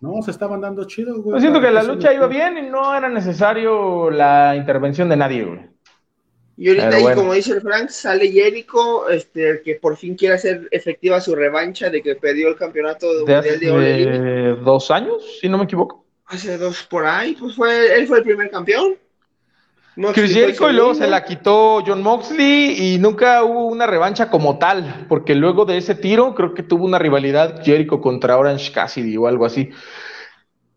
No, 0.00 0.20
se 0.22 0.30
estaban 0.32 0.60
dando 0.60 0.84
chido, 0.84 1.22
güey. 1.22 1.36
Yo 1.36 1.40
siento 1.40 1.60
que 1.60 1.70
la 1.70 1.82
lucha 1.82 2.12
iba 2.12 2.26
bien 2.26 2.58
y 2.58 2.62
no 2.62 2.94
era 2.94 3.08
necesario 3.08 4.10
la 4.10 4.56
intervención 4.56 5.08
de 5.08 5.16
nadie, 5.16 5.44
güey. 5.44 5.60
Y 6.56 6.68
ahorita, 6.68 6.98
bueno. 6.98 7.16
como 7.16 7.32
dice 7.34 7.52
el 7.52 7.62
Frank, 7.62 7.88
sale 7.88 8.30
Jericho, 8.30 9.08
este, 9.08 9.62
que 9.64 9.76
por 9.76 9.96
fin 9.96 10.14
quiere 10.14 10.34
hacer 10.34 10.68
efectiva 10.70 11.20
su 11.20 11.34
revancha 11.34 11.88
de 11.88 12.02
que 12.02 12.14
perdió 12.14 12.48
el 12.48 12.56
campeonato 12.56 13.06
De 13.24 13.34
mundial 13.34 13.60
de 13.60 14.50
hace 14.50 14.60
dos 14.62 14.90
años, 14.90 15.38
si 15.40 15.48
no 15.48 15.58
me 15.58 15.64
equivoco. 15.64 16.04
Hace 16.26 16.58
dos 16.58 16.82
por 16.84 17.06
ahí, 17.06 17.34
pues 17.38 17.56
fue, 17.56 17.98
él 17.98 18.06
fue 18.06 18.18
el 18.18 18.24
primer 18.24 18.50
campeón. 18.50 18.96
Moxley 19.96 20.24
Chris 20.24 20.34
Jericho 20.34 20.70
y 20.70 20.72
luego 20.72 20.94
se 20.94 21.06
la 21.06 21.22
quitó 21.22 21.82
John 21.86 22.02
Moxley 22.02 22.94
y 22.94 22.98
nunca 22.98 23.44
hubo 23.44 23.66
una 23.66 23.86
revancha 23.86 24.30
como 24.30 24.58
tal, 24.58 25.06
porque 25.08 25.34
luego 25.34 25.66
de 25.66 25.76
ese 25.76 25.94
tiro 25.94 26.34
creo 26.34 26.54
que 26.54 26.62
tuvo 26.62 26.86
una 26.86 26.98
rivalidad 26.98 27.62
Jericho 27.62 28.00
contra 28.00 28.38
Orange 28.38 28.72
Cassidy 28.72 29.16
o 29.18 29.26
algo 29.26 29.44
así. 29.44 29.70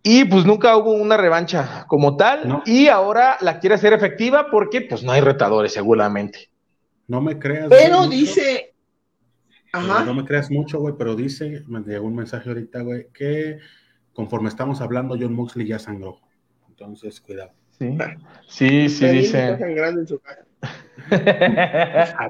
Y 0.08 0.24
pues 0.26 0.46
nunca 0.46 0.78
hubo 0.78 0.92
una 0.94 1.18
revancha 1.18 1.86
como 1.88 2.16
tal 2.16 2.48
No. 2.48 2.62
y 2.68 2.90
ahora 2.90 3.38
la 3.42 3.60
quiere 3.60 3.74
hacer 3.74 3.92
efectiva 3.92 4.52
porque 4.52 4.82
pues 4.82 5.02
no 5.04 5.12
hay 5.12 5.22
retadores 5.22 5.74
seguramente. 5.74 6.52
No 7.08 7.22
me 7.22 7.40
creas. 7.40 7.70
Pero 7.70 7.98
güey, 7.98 8.10
mucho. 8.10 8.20
dice, 8.20 8.76
ajá, 9.74 10.06
No 10.06 10.14
me 10.14 10.24
creas 10.24 10.52
mucho, 10.52 10.80
güey, 10.80 10.94
pero 10.96 11.16
dice, 11.16 11.64
me 11.68 11.80
llegó 11.82 12.06
un 12.06 12.16
mensaje 12.16 12.48
ahorita, 12.50 12.82
güey, 12.82 13.08
que 13.12 13.58
conforme 14.14 14.50
estamos 14.50 14.80
hablando, 14.80 15.18
John 15.20 15.34
Moxley 15.34 15.68
ya 15.68 15.80
sangró. 15.80 16.20
Entonces, 16.70 17.20
cuidado. 17.20 17.52
Sí, 17.72 17.98
sí, 18.48 18.90
sí, 18.90 19.06
está 19.06 19.12
dice. 19.12 19.50
en 19.60 20.08
su. 20.08 20.22
A, 21.10 22.30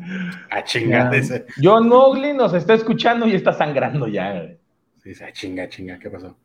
a 0.58 0.64
chingar. 0.64 1.12
John 1.62 1.88
Moxley 1.90 2.34
nos 2.34 2.54
está 2.54 2.74
escuchando 2.74 3.28
y 3.28 3.36
está 3.36 3.52
sangrando 3.54 4.08
ya. 4.08 4.32
güey. 4.32 4.58
Dice, 5.04 5.26
a 5.26 5.32
chinga, 5.34 5.68
chinga, 5.70 6.00
¿qué 6.00 6.10
pasó? 6.10 6.38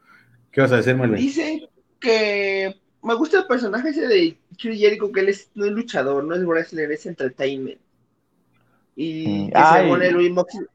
¿Qué 0.53 0.61
vas 0.61 0.73
a 0.73 0.77
decir, 0.77 0.95
Melvin? 0.97 1.17
Dice 1.17 1.69
que 2.01 2.75
me 3.03 3.15
gusta 3.15 3.39
el 3.39 3.47
personaje 3.47 3.91
ese 3.91 4.07
de 4.07 4.37
Chris 4.61 4.81
Jericho, 4.81 5.11
que 5.13 5.21
él 5.21 5.29
es, 5.31 5.51
no 5.55 5.65
es 5.67 5.73
luchador, 5.73 6.25
no 6.25 6.35
es 6.35 6.45
wrestler, 6.45 6.91
es 6.93 7.07
entertainment. 7.07 7.79
Y 8.97 9.27
Mm, 9.27 9.53
que 9.53 9.63
según 9.81 10.03
él, 10.03 10.13
Luis 10.15 10.31
Moxley, 10.31 10.67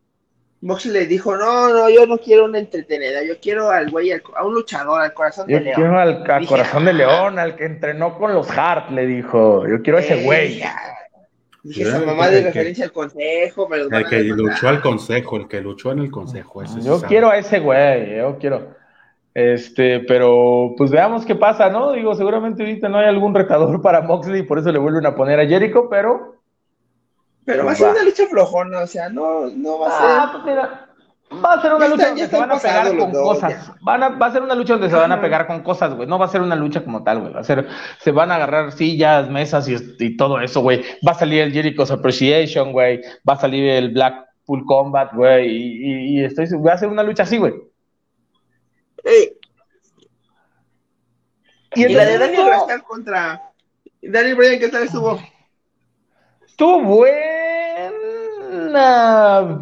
Moxley 0.61 0.93
le 0.93 1.05
dijo, 1.05 1.35
no, 1.35 1.69
no, 1.69 1.89
yo 1.89 2.07
no 2.07 2.17
quiero 2.17 2.45
una 2.45 2.57
entretenida, 2.59 3.21
yo 3.23 3.35
quiero 3.39 3.69
al 3.69 3.91
güey, 3.91 4.11
al- 4.11 4.23
a 4.35 4.45
un 4.45 4.53
luchador, 4.53 5.01
al 5.01 5.13
corazón 5.13 5.47
Yo 5.47 5.57
de 5.57 5.63
león. 5.65 5.75
quiero 5.75 5.99
al, 5.99 6.23
al 6.31 6.39
Dije, 6.41 6.49
corazón 6.49 6.85
de 6.85 6.91
"Ah". 6.91 6.93
león, 6.93 7.37
al 7.39 7.55
que 7.55 7.65
entrenó 7.65 8.17
con 8.17 8.33
los 8.33 8.49
Hart, 8.49 8.89
le 8.91 9.05
dijo. 9.05 9.67
Yo 9.67 9.81
quiero 9.83 9.99
a 9.99 10.01
ese 10.01 10.23
güey. 10.23 10.59
ya. 10.59 10.75
Dije, 11.61 11.81
esa 11.83 11.97
el 11.97 12.05
mamá 12.05 12.29
que- 12.29 12.35
de 12.35 12.41
que- 12.41 12.47
referencia 12.47 12.85
al 12.85 12.91
consejo, 12.91 13.67
me 13.67 13.77
El 13.77 14.05
que 14.09 14.23
luchó 14.23 14.69
al 14.69 14.81
consejo, 14.81 15.37
el 15.37 15.47
que 15.47 15.61
luchó 15.61 15.91
en 15.91 15.99
el 15.99 16.11
consejo. 16.11 16.63
ese 16.63 16.79
Yo 16.81 16.97
sabe. 16.97 17.07
quiero 17.09 17.29
a 17.29 17.37
ese 17.37 17.59
güey, 17.59 18.17
yo 18.17 18.37
quiero. 18.39 18.75
Este, 19.35 19.99
pero 19.99 20.73
pues 20.77 20.89
veamos 20.91 21.25
qué 21.25 21.35
pasa, 21.35 21.69
¿no? 21.69 21.91
Digo, 21.91 22.15
seguramente 22.15 22.63
ahorita 22.63 22.87
no 22.87 22.99
hay 22.99 23.07
algún 23.07 23.35
retador 23.35 23.81
para 23.81 24.01
Moxley, 24.01 24.43
por 24.43 24.57
eso 24.59 24.71
le 24.71 24.79
vuelven 24.79 25.05
a 25.05 25.13
poner 25.13 25.39
a 25.41 25.45
Jericho, 25.45 25.89
pero. 25.89 26.35
Pero 27.43 27.59
va 27.65 27.71
a 27.71 27.75
Pues 27.75 27.77
ser 27.79 27.87
va. 27.89 27.91
una 27.91 28.03
lucha 28.03 28.23
flojona, 28.27 28.79
o 28.79 28.87
sea, 28.87 29.09
no, 29.09 29.47
no 29.47 29.79
va 29.79 29.87
a 29.87 29.91
ser. 29.99 30.07
Ah, 30.09 30.29
pues 30.31 30.43
mira, 30.45 30.87
va 31.43 31.53
a 31.53 31.61
ser 31.61 31.73
una 31.73 31.85
Ya 31.85 31.91
lucha 31.91 32.03
está- 32.03 32.07
donde 32.15 32.29
se 32.29 32.37
van 32.37 32.51
a 32.51 32.59
pegar 32.61 32.97
con 32.97 33.11
dos, 33.11 33.27
cosas. 33.39 33.71
Van 33.81 34.03
a, 34.03 34.09
va 34.09 34.25
a 34.25 34.31
ser 34.31 34.41
una 34.41 34.55
lucha 34.55 34.73
donde 34.73 34.89
se 34.89 34.95
van 34.95 35.11
a 35.11 35.19
pegar 35.21 35.47
con 35.47 35.59
cosas, 35.63 35.93
güey. 35.95 36.07
No 36.07 36.17
va 36.17 36.25
a 36.25 36.29
ser 36.29 36.41
una 36.41 36.55
lucha 36.55 36.81
como 36.85 37.03
tal, 37.03 37.19
güey. 37.19 37.33
Va 37.33 37.41
a 37.41 37.43
ser, 37.43 37.67
se 37.99 38.11
van 38.11 38.31
a 38.31 38.35
agarrar 38.35 38.71
sillas, 38.71 39.29
mesas 39.29 39.67
y, 39.67 39.75
y 39.99 40.15
todo 40.15 40.39
eso, 40.39 40.61
güey. 40.61 40.81
Va 41.05 41.11
a 41.11 41.15
salir 41.15 41.41
el 41.41 41.51
Jericho's 41.51 41.91
Appreciation, 41.91 42.71
güey. 42.71 43.01
Va 43.27 43.33
a 43.33 43.37
salir 43.39 43.69
el 43.69 43.89
Blackpool 43.91 44.63
Combat, 44.65 45.13
güey. 45.13 45.45
Y, 45.51 46.17
y, 46.17 46.19
y 46.21 46.23
estoy, 46.23 46.47
va 46.65 46.71
a 46.73 46.77
ser 46.77 46.87
una 46.87 47.03
lucha 47.03 47.23
así, 47.23 47.37
güey. 47.37 47.53
Eh, 49.05 49.37
Y, 51.75 51.87
la 51.89 52.05
de 52.05 52.17
Daniel 52.17 52.45
Bryan 52.45 52.81
contra 52.81 53.51
Daniel 54.01 54.35
Bryan, 54.35 54.59
¿qué 54.59 54.69
tal 54.69 54.83
estuvo? 54.83 55.19
estuvo 56.45 56.81
buena. 56.81 57.19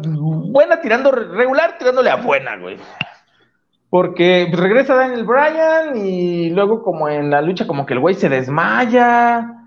Buena 0.06 0.80
tirando, 0.80 1.10
regular 1.10 1.76
tirándole 1.76 2.10
a 2.10 2.16
buena, 2.16 2.56
güey. 2.56 2.78
Porque 3.90 4.48
regresa 4.52 4.94
Daniel 4.94 5.24
Bryan 5.24 5.96
y 5.96 6.50
luego 6.50 6.82
como 6.82 7.08
en 7.08 7.30
la 7.30 7.40
lucha 7.42 7.66
como 7.66 7.84
que 7.84 7.94
el 7.94 8.00
güey 8.00 8.14
se 8.14 8.28
desmaya 8.28 9.63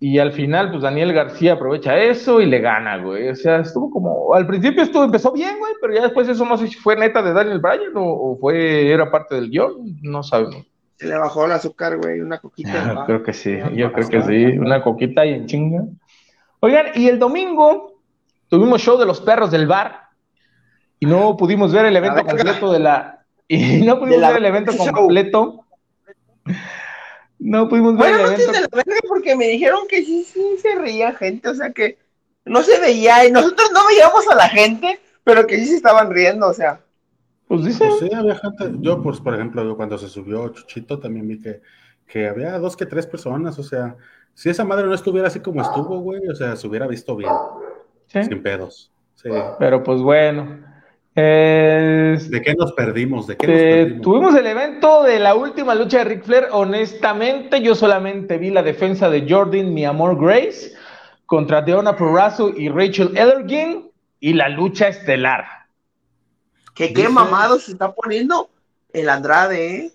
y 0.00 0.18
al 0.18 0.32
final 0.32 0.70
pues 0.70 0.82
Daniel 0.82 1.12
García 1.12 1.54
aprovecha 1.54 1.96
eso 1.96 2.40
y 2.40 2.46
le 2.46 2.60
gana, 2.60 2.98
güey. 2.98 3.28
O 3.28 3.36
sea, 3.36 3.60
estuvo 3.60 3.90
como, 3.90 4.34
al 4.34 4.46
principio 4.46 4.82
estuvo, 4.82 5.04
empezó 5.04 5.32
bien, 5.32 5.58
güey, 5.58 5.72
pero 5.80 5.94
ya 5.94 6.02
después 6.02 6.28
eso 6.28 6.44
no 6.44 6.56
sé 6.56 6.68
si 6.68 6.74
fue 6.74 6.96
neta 6.96 7.22
de 7.22 7.32
Daniel 7.32 7.60
Bryan 7.60 7.96
o, 7.96 8.04
o 8.04 8.38
fue, 8.38 8.90
era 8.90 9.10
parte 9.10 9.34
del 9.34 9.50
guion, 9.50 9.98
no 10.02 10.22
sabemos. 10.22 10.66
Se 10.96 11.06
le 11.06 11.18
bajó 11.18 11.46
el 11.46 11.52
azúcar, 11.52 11.98
güey, 11.98 12.20
una 12.20 12.38
coquita. 12.38 12.94
Yo 12.94 13.04
creo 13.06 13.22
que 13.22 13.32
sí, 13.32 13.58
yo 13.74 13.92
creo 13.92 14.08
que 14.08 14.22
sí, 14.22 14.58
una 14.58 14.82
coquita 14.82 15.26
y 15.26 15.34
en 15.34 15.46
chinga. 15.46 15.84
Oigan, 16.60 16.86
y 16.94 17.08
el 17.08 17.18
domingo 17.18 18.00
tuvimos 18.48 18.80
show 18.80 18.96
de 18.96 19.06
los 19.06 19.20
perros 19.20 19.50
del 19.50 19.66
bar 19.66 20.08
y 21.00 21.06
no 21.06 21.36
pudimos 21.36 21.72
ver 21.72 21.86
el 21.86 21.96
evento 21.96 22.24
completo 22.24 22.72
de 22.72 22.78
la. 22.78 23.24
Y 23.48 23.82
no 23.82 23.98
pudimos 23.98 24.28
ver 24.28 24.36
el 24.36 24.46
evento 24.46 24.72
completo. 24.76 25.64
No 27.44 27.68
pudimos 27.68 27.98
ver 27.98 28.08
Bueno, 28.14 28.24
el 28.24 28.30
no 28.30 28.36
tiene 28.36 28.52
la 28.60 28.68
verga 28.72 29.00
porque 29.06 29.36
me 29.36 29.48
dijeron 29.48 29.80
que 29.86 30.02
sí, 30.02 30.24
sí 30.24 30.56
se 30.62 30.76
reía 30.76 31.12
gente, 31.12 31.46
o 31.50 31.54
sea 31.54 31.70
que 31.72 31.98
no 32.46 32.62
se 32.62 32.80
veía 32.80 33.26
y 33.26 33.30
nosotros 33.30 33.70
no 33.70 33.86
veíamos 33.86 34.26
a 34.28 34.34
la 34.34 34.48
gente, 34.48 34.98
pero 35.24 35.46
que 35.46 35.58
sí 35.58 35.66
se 35.66 35.76
estaban 35.76 36.10
riendo, 36.10 36.48
o 36.48 36.54
sea. 36.54 36.80
Pues 37.46 37.66
dice. 37.66 37.86
Pues 37.86 38.00
sí, 38.00 38.14
había 38.14 38.36
gente. 38.36 38.72
Yo, 38.80 39.02
pues, 39.02 39.20
por 39.20 39.34
ejemplo, 39.34 39.62
yo 39.62 39.76
cuando 39.76 39.98
se 39.98 40.08
subió 40.08 40.48
Chuchito 40.48 40.98
también 40.98 41.28
vi 41.28 41.38
que, 41.38 41.60
que 42.06 42.28
había 42.28 42.58
dos 42.58 42.78
que 42.78 42.86
tres 42.86 43.06
personas. 43.06 43.58
O 43.58 43.62
sea, 43.62 43.94
si 44.32 44.48
esa 44.48 44.64
madre 44.64 44.86
no 44.86 44.94
estuviera 44.94 45.28
así 45.28 45.40
como 45.40 45.60
estuvo, 45.60 45.98
güey, 45.98 46.26
o 46.26 46.34
sea, 46.34 46.56
se 46.56 46.66
hubiera 46.66 46.86
visto 46.86 47.14
bien, 47.14 47.32
Sí. 48.06 48.24
sin 48.24 48.42
pedos. 48.42 48.90
Sí. 49.16 49.28
Pero 49.58 49.82
pues 49.82 50.00
bueno. 50.00 50.64
¿De 51.14 52.42
qué 52.44 52.54
nos 52.58 52.72
perdimos? 52.72 53.26
¿De 53.26 53.36
qué 53.36 53.46
nos 53.46 53.56
Eh, 53.56 53.60
perdimos? 53.84 54.02
tuvimos 54.02 54.34
el 54.34 54.46
evento 54.46 55.02
de 55.04 55.18
la 55.20 55.34
última 55.34 55.74
lucha 55.74 55.98
de 55.98 56.04
Ric 56.04 56.24
Flair. 56.24 56.48
Honestamente, 56.50 57.62
yo 57.62 57.74
solamente 57.74 58.36
vi 58.38 58.50
la 58.50 58.62
defensa 58.62 59.08
de 59.08 59.26
Jordan, 59.28 59.72
mi 59.72 59.84
amor 59.84 60.18
Grace, 60.20 60.72
contra 61.26 61.62
Deonna 61.62 61.96
Purrazzo 61.96 62.50
y 62.50 62.68
Rachel 62.68 63.16
Ellergin 63.16 63.90
y 64.20 64.32
la 64.32 64.48
lucha 64.48 64.88
estelar. 64.88 65.44
Que 66.74 66.88
qué 66.92 67.02
Dice- 67.02 67.12
mamado 67.12 67.58
se 67.60 67.72
está 67.72 67.92
poniendo 67.92 68.50
el 68.92 69.08
Andrade, 69.08 69.76
¿eh? 69.76 69.92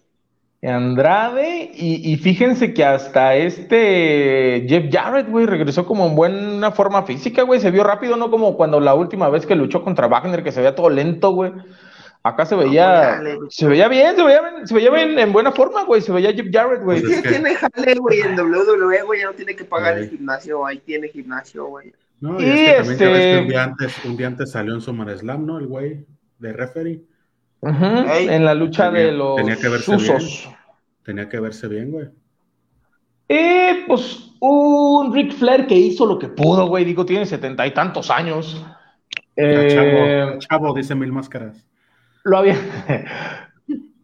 Andrade, 0.62 1.72
y, 1.74 2.12
y 2.12 2.18
fíjense 2.18 2.74
que 2.74 2.84
hasta 2.84 3.36
este 3.36 4.66
Jeff 4.68 4.86
Jarrett, 4.91 5.30
güey, 5.30 5.45
regresó 5.45 5.86
como 5.86 6.05
en 6.07 6.16
buena 6.16 6.72
forma 6.72 7.03
física, 7.03 7.43
güey, 7.43 7.60
se 7.60 7.72
vio 7.72 7.84
rápido, 7.84 8.18
no 8.18 8.30
como 8.30 8.55
cuando 8.57 8.80
la 8.80 8.93
última 8.93 9.30
vez 9.30 9.45
que 9.45 9.55
luchó 9.55 9.84
contra 9.84 10.07
Wagner, 10.07 10.43
que 10.43 10.51
se 10.51 10.60
veía 10.60 10.76
todo 10.76 10.89
lento, 10.89 11.32
güey. 11.32 11.51
Acá 12.22 12.45
se 12.45 12.55
veía, 12.55 13.20
güey. 13.22 13.38
se 13.49 13.68
veía 13.68 13.88
bien, 13.88 14.16
se 14.18 14.24
veía, 14.24 14.41
bien- 14.41 14.68
se 14.68 14.74
veía 14.76 14.91
bien 14.91 15.18
en 15.18 15.32
buena 15.32 15.53
forma, 15.53 15.86
güey, 15.86 16.01
se 16.01 16.12
veía 16.12 16.34
Jeff 16.34 16.47
Jarrett, 16.51 16.84
güey. 16.84 17.01
Pues 17.01 17.14
es 17.14 17.22
que- 17.22 17.30
tiene 17.30 17.55
jale, 17.55 17.95
güey, 17.95 18.20
en 18.20 18.36
WWE, 18.38 19.01
güey, 19.03 19.22
ya 19.22 19.28
no 19.28 19.34
tiene 19.34 19.55
que 19.55 19.64
pagar 19.64 19.97
el 19.97 20.10
gimnasio, 20.10 20.66
ahí 20.66 20.80
tiene 20.80 21.07
gimnasio, 21.07 21.68
güey. 21.68 21.93
No, 22.20 22.38
y, 22.38 22.43
Y 22.43 22.49
es 22.49 22.55
que 22.60 22.74
también 22.74 22.76
ya 22.76 22.82
ves 22.84 22.89
este- 22.91 23.32
que 23.32 23.39
un 23.41 23.47
día 23.47 23.64
antes, 23.64 24.05
un 24.05 24.18
día 24.18 24.28
antes 24.28 24.51
salió 24.51 24.74
en 24.76 24.82
SummerSlam, 24.82 25.45
¿no? 25.45 25.57
El 25.60 25.68
güey 25.68 26.05
de 26.39 26.51
referee. 26.51 27.01
En 27.62 28.45
la 28.45 28.53
lucha 28.53 28.89
Tenía- 28.91 29.05
de 29.07 29.12
los 29.12 29.36
tenía 29.36 29.55
que 29.57 29.70
verse 29.70 29.95
usos. 29.95 30.49
Tenía 31.03 31.28
que 31.28 31.39
verse 31.39 31.68
bien, 31.68 31.91
güey. 31.91 32.07
Y 33.28 33.86
pues 33.88 34.32
un 34.39 35.14
Ric 35.14 35.34
Flair 35.34 35.68
que 35.68 35.76
hizo 35.76 36.05
lo 36.05 36.18
que 36.18 36.30
pudo, 36.30 36.68
güey, 36.68 36.86
digo, 36.86 37.05
tiene 37.05 37.26
setenta 37.26 37.68
y 37.68 37.74
tantos 37.74 38.10
años. 38.10 38.66
Eh, 39.36 40.38
chavo, 40.39 40.74
dice 40.74 40.95
Mil 40.95 41.12
Máscaras. 41.12 41.66
Lo, 42.24 42.38
había, 42.38 42.55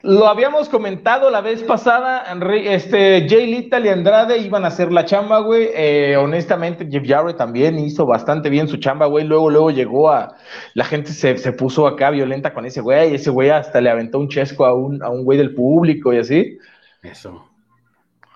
lo 0.06 0.28
habíamos 0.28 0.70
comentado 0.70 1.32
la 1.32 1.42
vez 1.42 1.64
pasada, 1.64 2.24
este, 2.64 3.28
Jay 3.28 3.48
Little 3.48 3.88
y 3.88 3.90
Andrade 3.90 4.38
iban 4.38 4.64
a 4.64 4.68
hacer 4.68 4.92
la 4.92 5.04
chamba, 5.04 5.40
güey. 5.40 5.70
Eh, 5.74 6.16
honestamente, 6.16 6.88
Jeff 6.90 7.04
Jarrett 7.08 7.38
también 7.38 7.80
hizo 7.80 8.06
bastante 8.06 8.52
bien 8.52 8.68
su 8.68 8.78
chamba, 8.78 9.08
güey. 9.08 9.26
Luego, 9.26 9.50
luego 9.50 9.72
llegó 9.72 10.12
a... 10.12 10.36
La 10.76 10.86
gente 10.86 11.12
se, 11.12 11.38
se 11.40 11.52
puso 11.54 11.88
acá 11.88 12.12
violenta 12.12 12.54
con 12.54 12.68
ese 12.68 12.82
güey. 12.82 13.16
Ese 13.16 13.32
güey 13.32 13.50
hasta 13.50 13.82
le 13.82 13.90
aventó 13.90 14.20
un 14.20 14.30
chesco 14.30 14.64
a 14.66 14.76
un, 14.76 15.02
a 15.02 15.10
un 15.10 15.24
güey 15.24 15.40
del 15.40 15.56
público 15.56 16.14
y 16.14 16.20
así. 16.20 16.58
Eso. 17.02 17.44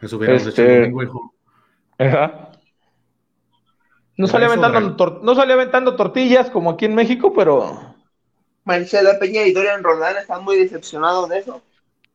Eso 0.02 0.18
hubiéramos 0.18 0.48
Este- 0.48 0.86
hecho 0.86 1.04
hijo. 1.04 1.34
Ajá. 2.00 2.50
No 4.18 4.26
eso, 4.26 4.38
aventando 4.38 5.22
no 5.22 5.36
salía 5.36 5.54
aventando 5.54 5.96
tortillas 5.96 6.50
como 6.50 6.72
aquí 6.72 6.86
en 6.86 6.96
México, 6.96 7.32
pero... 7.32 7.89
Marcela 8.70 9.18
Peña 9.18 9.48
y 9.48 9.52
Dorian 9.52 9.84
Roldán 9.84 10.16
están 10.18 10.44
muy 10.44 10.56
decepcionados 10.56 11.28
de 11.28 11.40
eso. 11.40 11.64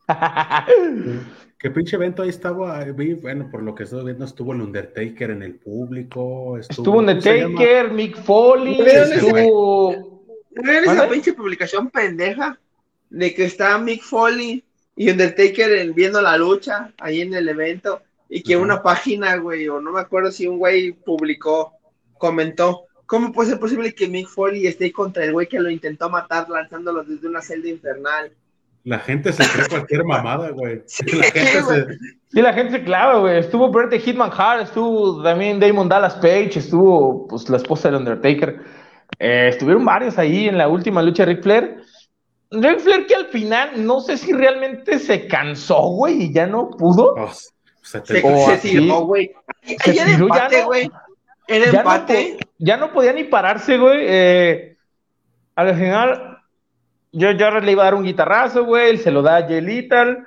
¿Qué 1.59 1.69
pinche 1.69 1.97
evento 1.97 2.23
ahí 2.23 2.29
estaba? 2.29 2.81
Vi, 2.85 3.13
bueno, 3.15 3.49
por 3.51 3.61
lo 3.61 3.75
que 3.75 3.83
estoy 3.83 4.05
viendo, 4.05 4.23
estuvo 4.23 4.53
el 4.53 4.61
Undertaker 4.61 5.31
en 5.31 5.43
el 5.43 5.55
público. 5.55 6.57
Estuvo. 6.57 6.99
Undertaker, 6.99 7.91
Mick 7.91 8.15
Foley, 8.23 8.75
¿Vieron 8.75 9.11
ese 9.11 9.15
estuvo... 9.15 10.23
¿Vieron 10.51 10.95
esa 10.95 11.09
pinche 11.09 11.33
publicación 11.33 11.89
pendeja? 11.89 12.57
De 13.09 13.33
que 13.33 13.43
está 13.43 13.77
Mick 13.77 14.01
Foley 14.01 14.63
y 14.95 15.09
Undertaker 15.09 15.73
en- 15.73 15.93
viendo 15.93 16.21
la 16.21 16.37
lucha 16.37 16.93
ahí 16.99 17.19
en 17.19 17.33
el 17.33 17.49
evento 17.49 18.01
y 18.29 18.43
que 18.43 18.55
una 18.55 18.81
página, 18.81 19.35
güey, 19.35 19.67
o 19.67 19.81
no 19.81 19.91
me 19.91 19.99
acuerdo 19.99 20.31
si 20.31 20.47
un 20.47 20.57
güey 20.57 20.93
publicó, 20.93 21.73
comentó, 22.17 22.85
¿cómo 23.05 23.31
puede 23.31 23.49
ser 23.51 23.59
posible 23.59 23.93
que 23.93 24.07
Mick 24.07 24.27
Foley 24.27 24.67
esté 24.67 24.91
contra 24.91 25.23
el 25.23 25.33
güey 25.33 25.47
que 25.47 25.59
lo 25.59 25.69
intentó 25.69 26.09
matar 26.09 26.49
lanzándolo 26.49 27.03
desde 27.03 27.27
una 27.27 27.41
celda 27.41 27.69
infernal? 27.69 28.31
La 28.83 28.99
gente 28.99 29.33
se 29.33 29.43
cree 29.49 29.67
cualquier 29.67 30.03
mamada, 30.05 30.51
güey. 30.51 30.81
Sí, 30.85 31.03
La 31.15 31.23
gente 31.23 31.61
güey. 31.61 31.81
se... 31.85 31.93
Sí, 32.31 32.41
la 32.41 32.53
gente 32.53 32.71
se 32.77 32.83
clava, 32.83 33.17
güey. 33.19 33.39
Estuvo 33.39 33.71
the 33.89 33.99
Hitman 33.99 34.29
Hart, 34.35 34.63
estuvo 34.63 35.23
también 35.23 35.59
Damon 35.59 35.89
Dallas 35.89 36.15
Page, 36.15 36.59
estuvo 36.59 37.27
pues 37.27 37.49
la 37.49 37.57
esposa 37.57 37.89
del 37.89 37.97
Undertaker. 38.01 38.59
Eh, 39.17 39.47
estuvieron 39.49 39.83
varios 39.85 40.17
ahí 40.19 40.47
en 40.47 40.57
la 40.57 40.67
última 40.67 41.01
lucha 41.01 41.25
de 41.25 41.33
Ric 41.33 41.43
Flair. 41.43 41.77
Ric 42.51 42.79
Flair 42.79 43.07
que 43.07 43.15
al 43.15 43.25
final 43.27 43.85
no 43.85 44.01
sé 44.01 44.17
si 44.17 44.31
realmente 44.33 44.99
se 44.99 45.25
cansó, 45.27 45.81
güey, 45.89 46.23
y 46.23 46.33
ya 46.33 46.45
no 46.45 46.69
pudo. 46.69 47.15
Oh, 47.17 47.31
se 47.81 48.01
te- 48.01 48.21
Se, 48.21 48.57
tiró, 48.57 48.99
güey. 49.01 49.31
Se 49.63 49.75
tiró, 49.93 50.05
ya 50.05 50.13
empate, 50.13 50.59
no. 50.61 50.65
güey. 50.67 50.91
Era 51.47 51.65
empate. 51.79 52.37
Ya 52.57 52.77
no 52.77 52.91
podía 52.91 53.13
ni 53.13 53.23
pararse, 53.25 53.77
güey. 53.77 53.99
Eh, 54.01 54.77
al 55.55 55.75
final, 55.75 56.37
yo 57.11 57.29
Jarrett 57.37 57.63
le 57.63 57.71
iba 57.71 57.83
a 57.83 57.85
dar 57.85 57.95
un 57.95 58.03
guitarrazo, 58.03 58.65
güey. 58.65 58.89
Él 58.89 58.99
se 58.99 59.11
lo 59.11 59.21
da 59.21 59.37
a 59.37 59.41
Jay 59.47 59.61
Little, 59.61 60.23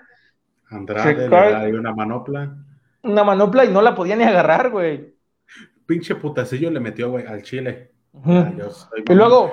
Andrade 0.71 1.15
se 1.15 1.29
le 1.29 1.29
da 1.29 1.61
ahí 1.61 1.73
una 1.73 1.93
manopla. 1.95 2.55
una 3.03 3.25
manopla 3.25 3.65
y 3.65 3.69
no 3.71 3.81
la 3.83 3.95
podía 3.95 4.17
ni 4.17 4.25
agarrar, 4.25 4.71
güey. 4.71 5.15
Pinche 5.87 6.15
putacillo 6.15 6.71
le 6.71 6.81
metió, 6.81 7.11
güey, 7.11 7.27
al 7.27 7.43
chile. 7.43 7.93
Ujú. 8.13 8.33
Ah, 8.33 8.53
soy 8.71 9.05
Y 9.09 9.15
luego, 9.15 9.53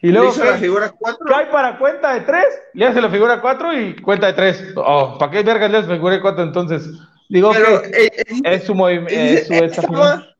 y 0.00 0.06
Le 0.08 0.12
luego 0.14 0.28
hizo 0.30 0.44
la 0.44 0.56
figura 0.58 0.92
4. 0.98 1.26
cae 1.26 1.46
para 1.46 1.78
cuenta 1.78 2.14
de 2.14 2.20
tres, 2.22 2.46
le 2.74 2.86
hace 2.86 3.00
la 3.00 3.08
figura 3.10 3.40
cuatro 3.40 3.72
y 3.78 3.94
cuenta 3.96 4.26
de 4.28 4.32
tres. 4.34 4.72
Oh, 4.76 5.16
¿para 5.18 5.32
qué 5.32 5.42
vergas 5.42 5.70
le 5.70 5.78
hace 5.78 5.88
figura 5.88 6.14
de 6.14 6.20
cuatro 6.22 6.42
entonces? 6.44 6.90
Digo 7.28 7.52
Pero 7.52 7.82
que 7.82 7.88
eh, 7.88 8.10
eh, 8.16 8.40
es 8.44 8.64
su 8.64 8.74
movimiento, 8.74 9.46
su 9.46 9.54
esta 9.54 9.80
estaba-. 9.82 10.33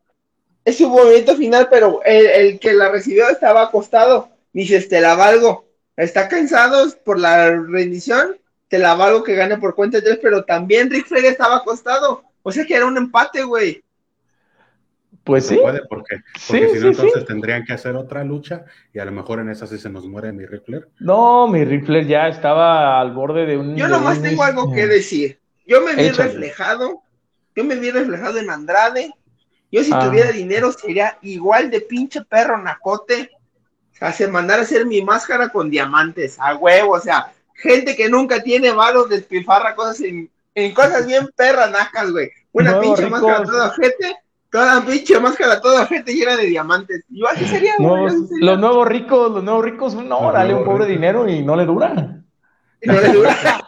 Es 0.65 0.79
su 0.79 0.89
movimiento 0.89 1.37
final, 1.37 1.69
pero 1.71 2.01
el, 2.05 2.27
el 2.27 2.59
que 2.59 2.73
la 2.73 2.91
recibió 2.91 3.29
estaba 3.29 3.63
acostado. 3.63 4.31
Dice, 4.53 4.81
te 4.83 5.01
la 5.01 5.15
valgo. 5.15 5.67
Está 5.97 6.29
cansado 6.29 6.87
por 7.05 7.19
la 7.19 7.51
rendición, 7.51 8.37
te 8.69 8.79
la 8.79 8.95
valgo 8.95 9.23
que 9.23 9.35
gane 9.35 9.59
por 9.59 9.75
cuenta 9.75 9.99
de 9.99 10.03
tres, 10.03 10.19
pero 10.23 10.45
también 10.45 10.91
Rick 10.91 11.07
Flair 11.07 11.27
estaba 11.27 11.57
acostado. 11.57 12.25
O 12.43 12.51
sea 12.53 12.65
que 12.65 12.75
era 12.75 12.87
un 12.87 12.97
empate, 12.97 13.43
güey. 13.45 13.83
Pues 15.23 15.47
sí, 15.47 15.57
puede, 15.57 15.81
porque, 15.89 16.17
Sí, 16.39 16.59
si 16.59 16.61
no, 16.65 16.69
sí, 16.69 16.87
entonces 16.89 17.21
sí. 17.23 17.27
tendrían 17.27 17.65
que 17.65 17.73
hacer 17.73 17.97
otra 17.97 18.23
lucha 18.25 18.65
y 18.93 18.99
a 18.99 19.07
lo 19.07 19.13
mejor 19.13 19.41
en 19.41 19.49
esa 19.49 19.67
sí 19.67 19.79
se 19.79 19.89
nos 19.89 20.07
muere 20.07 20.33
mi 20.33 20.45
Ric 20.45 20.65
Flair. 20.67 20.89
no, 20.99 21.49
mi 21.49 21.65
Ric 21.65 21.87
Flair 21.87 22.07
ya 22.07 22.29
estaba 22.29 23.01
al 23.01 23.13
borde 23.13 23.47
de 23.47 23.57
un. 23.57 23.75
Yo 23.75 23.89
nomás 23.89 24.19
un, 24.19 24.23
tengo 24.25 24.43
algo 24.43 24.71
que 24.73 24.87
decir. 24.87 25.39
Yo 25.67 25.81
me 25.81 25.95
vi 25.95 26.09
Échale. 26.09 26.29
reflejado, 26.29 27.01
yo 27.57 27.65
me 27.65 27.77
vi 27.77 27.91
reflejado 27.91 28.39
en 28.39 28.51
Andrade. 28.51 29.11
Yo 29.75 29.83
si 29.83 29.91
Ah. 29.93 29.99
tuviera 29.99 30.31
dinero 30.31 30.71
sería 30.71 31.19
igual 31.23 31.69
de 31.69 31.81
pinche 31.81 32.23
perro 32.23 32.57
nacote. 32.63 33.31
O 34.01 34.13
sea, 34.13 34.29
mandar 34.29 34.61
a 34.61 34.63
hacer 34.63 34.87
mi 34.87 35.03
máscara 35.03 35.49
con 35.49 35.69
diamantes, 35.69 36.37
a 36.39 36.55
huevo, 36.55 36.93
o 36.95 37.01
sea, 37.01 37.33
gente 37.55 37.97
que 37.97 38.09
nunca 38.09 38.41
tiene 38.41 38.71
varos 38.71 39.09
despilfarra 39.09 39.75
cosas 39.75 40.01
en, 40.03 40.31
en 40.55 40.75
cosas 40.75 41.07
bien 41.07 41.29
perras 41.35 41.73
nacas, 41.73 42.13
güey. 42.13 42.31
Una 42.53 42.79
pinche 42.81 43.07
máscara 43.09 43.43
toda 43.43 43.71
gente, 43.73 44.17
toda 44.49 44.81
pinche 44.85 45.19
máscara 45.19 45.61
toda 45.61 45.87
gente 45.87 46.13
llena 46.15 46.37
de 46.37 46.47
diamantes. 46.47 47.05
Yo 47.09 47.27
así 47.29 47.45
sería, 47.47 47.73
güey. 47.79 47.89
nuevos- 47.89 48.13
así 48.13 48.27
sería. 48.29 48.47
los 48.47 48.59
nuevos 48.61 48.87
ricos, 48.89 49.31
los 49.33 49.43
nuevos 49.43 49.65
ricos, 49.65 49.95
no, 49.97 50.23
Los 50.23 50.33
dale 50.33 50.55
un 50.55 50.65
pobre 50.65 50.85
ricos. 50.85 50.89
dinero 50.89 51.29
y 51.29 51.43
no 51.43 51.57
le 51.57 51.65
dura. 51.67 51.91
No 52.83 52.93
le 53.01 53.09
dura. 53.13 53.37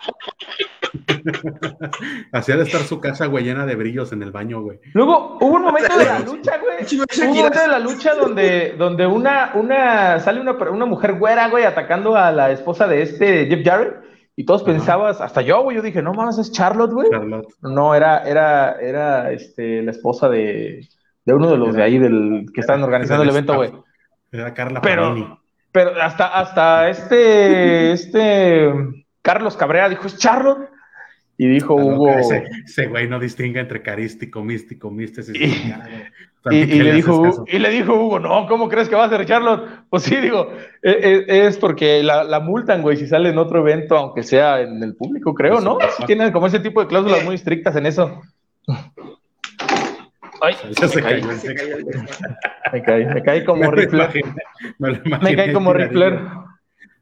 Hacía 2.33 2.57
de 2.57 2.63
estar 2.65 2.81
su 2.83 3.01
casa, 3.01 3.27
güey, 3.27 3.45
llena 3.45 3.67
de 3.67 3.75
brillos 3.77 4.13
en 4.13 4.23
el 4.23 4.31
baño, 4.33 4.61
güey. 4.63 4.79
Luego 4.95 5.39
hubo 5.41 5.57
un 5.57 5.63
momento 5.63 5.97
de 5.97 6.05
la 6.05 6.19
lucha, 6.27 6.59
güey. 6.59 6.85
Hubo 6.85 7.31
un 7.31 7.37
momento 7.37 7.61
de 7.61 7.69
la 7.69 7.79
lucha 7.79 8.15
donde, 8.15 8.75
donde 8.79 9.07
una, 9.07 9.53
una, 9.55 10.19
sale 10.21 10.41
una, 10.41 10.53
una 10.53 10.87
mujer 10.87 11.15
güera, 11.19 11.49
güey, 11.49 11.65
atacando 11.65 12.17
a 12.17 12.33
la 12.33 12.51
esposa 12.51 12.87
de 12.87 13.03
este 13.03 13.47
Jeff 13.47 13.65
Jarrett. 13.65 14.05
Y 14.39 14.45
todos 14.45 14.63
Ajá. 14.63 14.73
pensabas, 14.73 15.21
hasta 15.23 15.41
yo, 15.41 15.63
güey, 15.63 15.77
yo 15.77 15.83
dije, 15.83 16.03
no 16.03 16.13
mames, 16.13 16.37
es 16.39 16.53
Charlotte, 16.53 16.93
güey. 16.93 17.09
Charlotte. 17.11 17.49
No, 17.63 17.95
era, 17.95 18.19
era, 18.25 18.73
era 18.81 19.33
este, 19.33 19.83
la 19.83 19.93
esposa 19.93 20.29
de, 20.29 20.87
de 21.25 21.35
uno 21.35 21.51
de 21.51 21.57
los 21.57 21.75
de 21.75 21.83
ahí 21.83 21.99
del 21.99 22.45
que 22.53 22.61
estaban 22.61 22.83
organizando 22.83 23.23
el 23.23 23.31
evento, 23.31 23.55
güey. 23.55 23.73
Era 24.31 24.53
Carla 24.53 24.81
Pero- 24.83 25.09
Panini. 25.09 25.39
Pero 25.73 25.91
hasta, 26.01 26.29
hasta 26.39 26.89
este, 26.89 27.93
este 27.93 28.73
Carlos 29.21 29.57
Cabrera 29.59 29.89
dijo, 29.91 30.07
es 30.07 30.17
Charlotte. 30.17 30.71
Y 31.39 31.49
dijo 31.49 31.75
Hugo. 31.75 32.11
Ese, 32.11 32.87
güey 32.87 33.09
no 33.09 33.19
distingue 33.19 33.61
entre 33.61 33.83
carístico, 33.83 34.43
místico, 34.43 34.91
místico. 34.91 35.33
Y, 35.35 36.57
y, 36.59 36.81
le 36.81 36.93
dijo, 36.93 37.45
y 37.49 37.59
le 37.59 37.71
dijo 37.71 37.95
Hugo, 37.95 38.21
no, 38.21 38.47
¿cómo 38.47 38.69
crees 38.69 38.89
que 38.89 38.95
va 38.95 39.05
a 39.05 39.09
ser 39.09 39.27
Charlotte? 39.27 39.69
Pues 39.91 40.05
sí, 40.05 40.15
digo, 40.17 40.53
e, 40.81 41.25
e, 41.27 41.47
es, 41.47 41.59
porque 41.59 42.03
la, 42.05 42.23
la, 42.23 42.39
multan, 42.39 42.83
güey, 42.83 42.97
si 42.97 43.07
sale 43.07 43.31
en 43.31 43.39
otro 43.39 43.61
evento, 43.61 43.97
aunque 43.97 44.23
sea 44.23 44.61
en 44.61 44.81
el 44.83 44.95
público, 44.95 45.35
creo, 45.35 45.61
¿no? 45.61 45.79
Si 45.97 46.07
tienen 46.07 46.31
como 46.33 46.47
ese 46.47 46.61
tipo 46.61 46.81
de 46.81 46.87
cláusulas 46.87 47.25
muy 47.25 47.35
estrictas 47.35 47.75
en 47.75 47.87
eso. 47.87 48.23
Ay, 50.41 50.55
se, 50.71 51.03
me, 52.73 52.83
caí, 52.83 53.07
me 53.07 53.23
caí 53.23 53.45
como 53.45 53.71
Rifler. 53.73 54.11
Me, 54.79 55.37
caí 55.37 55.53
como 55.53 55.73
Rifler. 55.73 56.21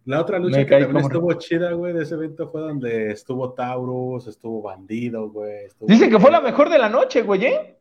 La 0.05 0.21
otra 0.21 0.39
lucha 0.39 0.65
que 0.67 0.71
también 0.71 1.05
estuvo 1.05 1.33
chida, 1.35 1.73
güey, 1.73 1.95
de 1.95 2.03
ese 2.03 2.15
evento 2.15 2.49
fue 2.49 2.61
donde 2.61 3.13
estuvo 3.13 3.53
Taurus, 3.55 4.27
estuvo 4.27 4.61
Bandido, 4.61 5.31
güey. 5.31 5.69
Dicen 5.81 6.11
que 6.11 6.21
fue 6.21 6.31
la 6.31 6.41
mejor 6.41 6.69
de 6.69 6.79
la 6.79 6.89
noche, 6.89 7.23
güey, 7.23 7.47
¿eh? 7.47 7.79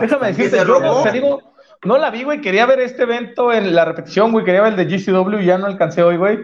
Déjame 0.00 0.28
decirte, 0.28 0.58
yo 0.66 1.02
te 1.02 1.12
digo, 1.12 1.52
no 1.84 1.96
la 1.96 2.10
vi, 2.10 2.24
güey, 2.24 2.40
quería 2.40 2.66
ver 2.66 2.80
este 2.80 3.04
evento 3.04 3.52
en 3.52 3.74
la 3.74 3.84
repetición, 3.84 4.32
güey, 4.32 4.44
quería 4.44 4.62
ver 4.62 4.78
el 4.78 4.88
de 4.88 4.96
GCW, 4.96 5.38
ya 5.40 5.58
no 5.58 5.66
alcancé 5.66 6.02
hoy, 6.02 6.16
güey. 6.16 6.38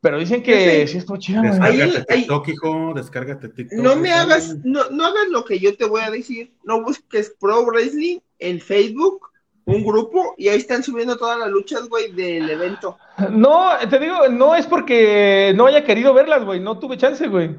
Pero 0.00 0.18
dicen 0.18 0.42
que 0.42 0.84
sí, 0.88 0.98
estuvo 0.98 1.16
chida, 1.16 1.40
güey. 1.40 1.52
Descárgate 1.52 2.14
TikTok, 2.14 2.48
hijo, 2.48 2.92
descárgate 2.92 3.48
TikTok. 3.50 3.78
No 3.78 3.94
me 3.94 4.10
hagas, 4.10 4.56
no, 4.64 4.90
no 4.90 5.06
hagas 5.06 5.28
lo 5.30 5.44
que 5.44 5.60
yo 5.60 5.76
te 5.76 5.84
voy 5.84 6.02
a 6.02 6.10
decir. 6.10 6.52
No 6.64 6.82
busques 6.82 7.32
Pro 7.38 7.64
Wrestling 7.64 8.18
en 8.40 8.60
Facebook 8.60 9.31
un 9.64 9.84
grupo 9.84 10.34
y 10.36 10.48
ahí 10.48 10.58
están 10.58 10.82
subiendo 10.82 11.16
todas 11.16 11.38
las 11.38 11.48
luchas, 11.48 11.88
güey, 11.88 12.12
del 12.12 12.48
evento. 12.50 12.98
No, 13.30 13.70
te 13.88 13.98
digo, 13.98 14.28
no 14.28 14.54
es 14.54 14.66
porque 14.66 15.52
no 15.56 15.66
haya 15.66 15.84
querido 15.84 16.14
verlas, 16.14 16.44
güey, 16.44 16.60
no 16.60 16.78
tuve 16.78 16.96
chance, 16.96 17.26
güey. 17.28 17.50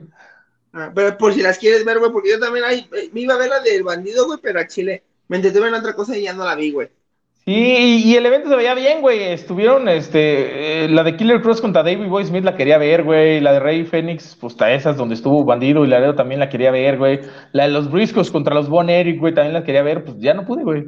Ah, 0.73 0.91
pero 0.93 1.17
por 1.17 1.33
si 1.33 1.41
las 1.41 1.59
quieres 1.59 1.85
ver, 1.85 1.99
güey, 1.99 2.11
porque 2.11 2.31
yo 2.31 2.39
también 2.39 2.65
ahí, 2.65 2.87
eh, 2.93 3.09
me 3.13 3.21
iba 3.21 3.35
a 3.35 3.37
ver 3.37 3.49
la 3.49 3.59
del 3.59 3.83
bandido, 3.83 4.25
güey, 4.25 4.39
pero 4.41 4.59
a 4.59 4.67
Chile. 4.67 5.03
Me 5.27 5.37
entretuve 5.37 5.67
en 5.67 5.75
otra 5.75 5.93
cosa 5.93 6.17
y 6.17 6.23
ya 6.23 6.33
no 6.33 6.43
la 6.43 6.55
vi, 6.55 6.71
güey. 6.71 6.89
Sí, 7.45 8.03
y 8.05 8.15
el 8.15 8.25
evento 8.25 8.49
se 8.49 8.55
veía 8.55 8.73
bien, 8.73 9.01
güey. 9.01 9.21
Estuvieron, 9.21 9.89
este, 9.89 10.85
eh, 10.85 10.89
la 10.89 11.03
de 11.03 11.17
Killer 11.17 11.41
Cross 11.41 11.59
contra 11.59 11.83
David 11.83 12.07
Boy 12.07 12.25
Smith 12.25 12.45
la 12.45 12.55
quería 12.55 12.77
ver, 12.77 13.03
güey. 13.03 13.41
La 13.41 13.51
de 13.51 13.59
Rey 13.59 13.85
Fénix, 13.85 14.35
pues 14.39 14.53
está 14.53 14.71
esas 14.73 14.95
donde 14.95 15.15
estuvo 15.15 15.43
Bandido 15.43 15.83
y 15.83 15.89
Laredo 15.89 16.15
también 16.15 16.39
la 16.39 16.49
quería 16.49 16.71
ver, 16.71 16.97
güey. 16.97 17.19
La 17.51 17.63
de 17.63 17.71
los 17.71 17.91
Briscos 17.91 18.31
contra 18.31 18.55
los 18.55 18.69
Bon 18.69 18.89
Eric, 18.89 19.19
güey, 19.19 19.33
también 19.33 19.53
la 19.53 19.63
quería 19.63 19.83
ver, 19.83 20.05
pues 20.05 20.17
ya 20.19 20.33
no 20.33 20.45
pude, 20.45 20.63
güey. 20.63 20.85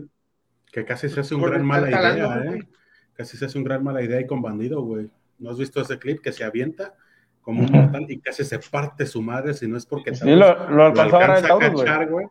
Que 0.76 0.84
casi 0.84 1.08
se 1.08 1.22
hace 1.22 1.34
un 1.34 1.42
gran 1.42 1.66
mala 1.66 1.88
idea, 1.88 2.44
¿eh? 2.52 2.68
Casi 3.14 3.38
se 3.38 3.46
hace 3.46 3.58
un 3.58 3.64
gran 3.64 3.82
mala 3.82 4.02
idea 4.02 4.18
ahí 4.18 4.28
con 4.28 4.42
Bandido, 4.42 4.82
güey. 4.82 5.10
¿No 5.40 5.52
has 5.52 5.58
visto 5.58 5.80
ese 5.80 5.98
clip 5.98 6.20
que 6.20 6.34
se 6.34 6.44
avienta 6.44 6.94
como 7.42 7.64
un 7.64 7.72
mortal 7.72 8.06
y 8.10 8.20
casi 8.20 8.44
se 8.44 8.60
parte 8.60 9.06
su 9.06 9.22
madre 9.22 9.54
si 9.54 9.70
no 9.70 9.78
es 9.78 9.86
porque 9.86 10.14
sí, 10.14 10.36
lo, 10.36 10.70
lo, 10.70 10.88
alcanza 10.88 11.54
a, 11.54 11.60
cachar, 11.60 12.10
güey? 12.10 12.28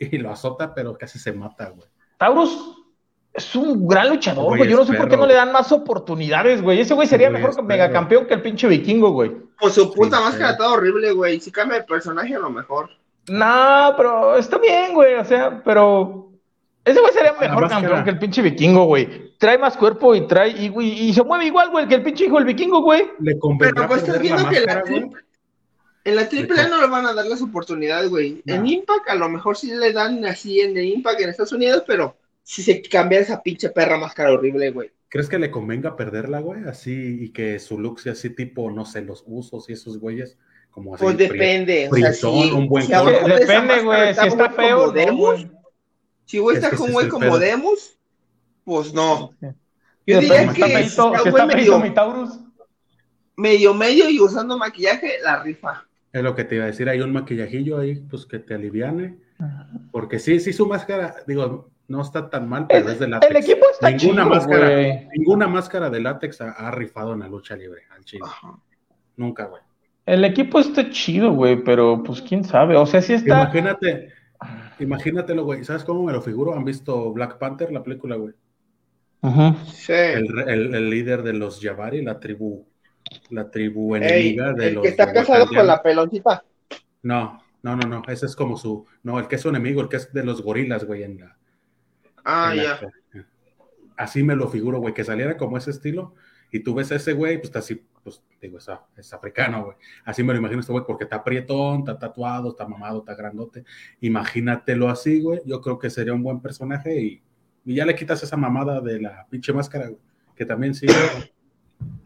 Y 0.00 0.18
lo 0.18 0.32
azota, 0.32 0.74
pero 0.74 0.98
casi 0.98 1.20
se 1.20 1.32
mata, 1.32 1.68
güey. 1.68 1.86
Taurus 2.18 2.84
es 3.32 3.54
un 3.54 3.86
gran 3.86 4.08
luchador, 4.08 4.56
güey. 4.56 4.68
Yo 4.68 4.76
no 4.76 4.84
sé 4.84 4.94
por 4.94 5.08
qué 5.08 5.16
no 5.16 5.26
le 5.26 5.34
dan 5.34 5.52
más 5.52 5.70
oportunidades, 5.70 6.62
güey. 6.62 6.80
Ese 6.80 6.94
güey 6.94 7.06
sería 7.06 7.30
mejor 7.30 7.62
megacampeón 7.62 8.26
que 8.26 8.34
el 8.34 8.42
pinche 8.42 8.66
vikingo, 8.66 9.12
güey. 9.12 9.30
Pues 9.60 9.74
su 9.74 9.92
puta 9.92 10.18
máscara 10.18 10.50
está 10.50 10.68
horrible, 10.68 11.12
güey. 11.12 11.38
Si 11.38 11.52
cambia 11.52 11.78
de 11.78 11.84
personaje, 11.84 12.34
a 12.34 12.40
lo 12.40 12.50
mejor. 12.50 12.90
No, 13.28 13.94
pero 13.96 14.34
está 14.34 14.58
bien, 14.58 14.94
güey. 14.94 15.14
O 15.14 15.24
sea, 15.24 15.62
pero 15.62 16.33
ese 16.84 17.00
güey 17.00 17.12
sería 17.12 17.32
mejor 17.32 17.68
campeón 17.68 18.04
que 18.04 18.10
el 18.10 18.18
pinche 18.18 18.42
vikingo, 18.42 18.84
güey. 18.84 19.36
Trae 19.38 19.58
más 19.58 19.76
cuerpo 19.76 20.14
y 20.14 20.26
trae, 20.26 20.50
y, 20.50 20.72
y, 20.80 21.12
se 21.12 21.22
mueve 21.22 21.46
igual, 21.46 21.70
güey, 21.70 21.88
que 21.88 21.96
el 21.96 22.02
pinche 22.02 22.26
hijo 22.26 22.36
del 22.36 22.46
vikingo, 22.46 22.82
güey. 22.82 23.06
Le 23.20 23.36
Pero 23.58 23.88
pues 23.88 24.02
estás 24.02 24.20
viendo 24.20 24.48
que 24.48 24.60
la 24.60 24.82
en 26.04 26.16
la 26.16 26.28
triple 26.28 26.68
no 26.68 26.82
le 26.82 26.86
van 26.86 27.06
a 27.06 27.14
dar 27.14 27.26
las 27.26 27.40
oportunidades, 27.40 28.10
güey. 28.10 28.42
En 28.46 28.66
Impact 28.66 29.08
a 29.08 29.14
lo 29.14 29.28
mejor 29.30 29.56
sí 29.56 29.72
le 29.74 29.92
dan 29.92 30.22
así 30.26 30.60
en 30.60 30.76
el 30.76 30.84
Impact 30.84 31.20
en 31.20 31.30
Estados 31.30 31.52
Unidos, 31.52 31.82
pero 31.86 32.14
si 32.42 32.62
se 32.62 32.82
cambia 32.82 33.20
esa 33.20 33.42
pinche 33.42 33.70
perra 33.70 33.96
máscara 33.96 34.32
horrible, 34.32 34.70
güey. 34.70 34.90
¿Crees 35.08 35.30
que 35.30 35.38
le 35.38 35.50
convenga 35.50 35.96
perderla, 35.96 36.40
güey? 36.40 36.64
Así, 36.64 37.18
y 37.22 37.30
que 37.30 37.58
su 37.58 37.78
look 37.78 38.00
sea 38.00 38.12
así 38.12 38.30
tipo, 38.30 38.70
no 38.70 38.84
sé, 38.84 39.00
los 39.00 39.24
usos 39.26 39.70
y 39.70 39.72
esos 39.72 39.98
güeyes, 39.98 40.36
como 40.70 40.94
así. 40.94 41.04
Pues 41.04 41.16
depende, 41.16 41.88
o 41.90 41.94
sea, 41.94 42.12
si, 42.12 42.26
un 42.26 42.68
buen 42.68 42.86
Depende, 42.86 43.82
güey, 43.82 44.14
si 44.14 44.26
está 44.26 44.50
feo, 44.50 44.92
si 46.24 46.38
güey 46.38 46.56
está 46.56 46.70
con 46.70 46.92
güey 46.92 47.08
como 47.08 47.38
Demus, 47.38 47.98
pues 48.64 48.92
no. 48.94 49.30
Yo 50.06 50.20
diría 50.20 50.52
que 50.52 50.62
si 50.64 50.84
está, 50.84 51.46
medio, 51.46 51.82
medio 53.36 53.74
medio 53.74 54.10
y 54.10 54.20
usando 54.20 54.58
maquillaje, 54.58 55.18
la 55.22 55.42
rifa. 55.42 55.86
Es 56.12 56.22
lo 56.22 56.34
que 56.34 56.44
te 56.44 56.56
iba 56.56 56.64
a 56.64 56.68
decir, 56.68 56.88
hay 56.88 57.00
un 57.00 57.12
maquillajillo 57.12 57.78
ahí, 57.78 57.96
pues 57.96 58.26
que 58.26 58.38
te 58.38 58.54
aliviane. 58.54 59.18
Porque 59.90 60.18
sí, 60.18 60.38
sí, 60.40 60.52
su 60.52 60.66
máscara, 60.66 61.16
digo, 61.26 61.70
no 61.88 62.02
está 62.02 62.30
tan 62.30 62.48
mal, 62.48 62.66
pero 62.68 62.88
es 62.88 62.98
de 62.98 63.08
látex. 63.08 63.30
El 63.30 63.36
equipo 63.36 63.66
está 63.72 63.90
ninguna 63.90 64.24
máscara, 64.24 64.70
Ninguna 65.16 65.48
máscara 65.48 65.90
de 65.90 66.00
látex 66.00 66.40
ha, 66.40 66.70
rifado 66.70 67.14
en 67.14 67.20
la 67.20 67.28
lucha 67.28 67.56
libre 67.56 67.82
al 67.90 68.04
chile. 68.04 68.24
Nunca, 69.16 69.46
güey. 69.46 69.62
El 70.06 70.24
equipo 70.24 70.60
está 70.60 70.90
chido, 70.90 71.32
güey, 71.32 71.62
pero 71.62 72.02
pues 72.02 72.20
quién 72.22 72.44
sabe. 72.44 72.76
O 72.76 72.86
sea, 72.86 73.00
si 73.00 73.14
está. 73.14 73.42
Imagínate, 73.42 74.12
Imagínatelo, 74.78 75.44
güey. 75.44 75.64
¿Sabes 75.64 75.84
cómo 75.84 76.04
me 76.04 76.12
lo 76.12 76.22
figuro? 76.22 76.54
¿Han 76.54 76.64
visto 76.64 77.12
Black 77.12 77.38
Panther, 77.38 77.72
la 77.72 77.82
película, 77.82 78.16
güey? 78.16 78.34
Ajá. 79.22 79.56
Sí. 79.72 79.92
El, 79.92 80.90
líder 80.90 81.22
de 81.22 81.32
los 81.32 81.60
Jabari, 81.60 82.02
la 82.02 82.20
tribu, 82.20 82.66
la 83.30 83.50
tribu 83.50 83.96
enemiga 83.96 84.52
de 84.52 84.68
el 84.68 84.74
los. 84.74 84.82
que 84.82 84.88
está 84.88 85.12
casado 85.12 85.46
con 85.46 85.66
la 85.66 85.82
peloncita. 85.82 86.44
No, 87.02 87.42
no, 87.62 87.76
no, 87.76 87.88
no. 87.88 88.02
Ese 88.08 88.26
es 88.26 88.36
como 88.36 88.56
su. 88.56 88.86
No, 89.02 89.18
el 89.18 89.28
que 89.28 89.36
es 89.36 89.42
su 89.42 89.48
enemigo, 89.48 89.80
el 89.80 89.88
que 89.88 89.96
es 89.96 90.12
de 90.12 90.24
los 90.24 90.42
gorilas, 90.42 90.84
güey, 90.84 91.04
en 91.04 91.20
la. 91.20 91.36
Ah, 92.24 92.54
ya. 92.54 92.80
Así 93.96 94.22
me 94.22 94.34
lo 94.34 94.48
figuro, 94.48 94.80
güey, 94.80 94.92
que 94.92 95.04
saliera 95.04 95.36
como 95.36 95.56
ese 95.56 95.70
estilo. 95.70 96.14
Y 96.50 96.60
tú 96.60 96.74
ves 96.74 96.92
a 96.92 96.96
ese 96.96 97.12
güey, 97.12 97.36
pues 97.36 97.46
está 97.46 97.60
así, 97.60 97.84
pues 98.04 98.22
digo, 98.40 98.58
es, 98.58 98.68
es 98.96 99.12
africano, 99.12 99.64
güey. 99.64 99.76
Así 100.04 100.22
me 100.22 100.32
lo 100.32 100.38
imagino 100.38 100.60
este 100.60 100.72
güey, 100.72 100.84
porque 100.86 101.04
está 101.04 101.24
prietón, 101.24 101.80
está 101.80 101.98
tatuado, 101.98 102.50
está 102.50 102.68
mamado, 102.68 102.98
está 102.98 103.14
grandote. 103.14 103.64
Imagínatelo 104.00 104.88
así, 104.88 105.20
güey. 105.22 105.40
Yo 105.46 105.60
creo 105.60 105.78
que 105.78 105.90
sería 105.90 106.12
un 106.12 106.22
buen 106.22 106.40
personaje 106.40 107.00
y, 107.00 107.22
y 107.64 107.74
ya 107.74 107.86
le 107.86 107.94
quitas 107.94 108.22
esa 108.22 108.36
mamada 108.36 108.80
de 108.80 109.00
la 109.00 109.26
pinche 109.30 109.52
máscara, 109.52 109.86
güey, 109.86 110.00
que 110.36 110.44
también 110.44 110.74
sí. 110.74 110.86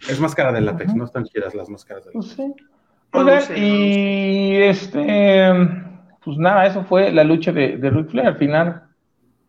es 0.08 0.20
máscara 0.20 0.52
de 0.52 0.60
látex, 0.60 0.94
no 0.94 1.04
están 1.04 1.24
chidas 1.24 1.54
las 1.54 1.68
máscaras 1.68 2.04
de 2.06 2.12
látex. 2.14 2.36
Pues 3.10 3.44
sí. 3.44 3.54
y 3.56 4.56
este, 4.62 5.50
pues 6.24 6.38
nada, 6.38 6.66
eso 6.66 6.84
fue 6.84 7.10
la 7.12 7.24
lucha 7.24 7.52
de, 7.52 7.76
de 7.76 7.90
Ric 7.90 8.10
Flair. 8.10 8.28
Al 8.28 8.36
final, 8.36 8.88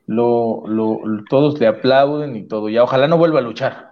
lo, 0.08 0.64
lo, 0.66 1.02
todos 1.30 1.60
le 1.60 1.68
aplauden 1.68 2.36
y 2.36 2.44
todo. 2.44 2.70
Ya, 2.70 2.84
ojalá 2.84 3.08
no 3.08 3.18
vuelva 3.18 3.40
a 3.40 3.44
luchar. 3.44 3.89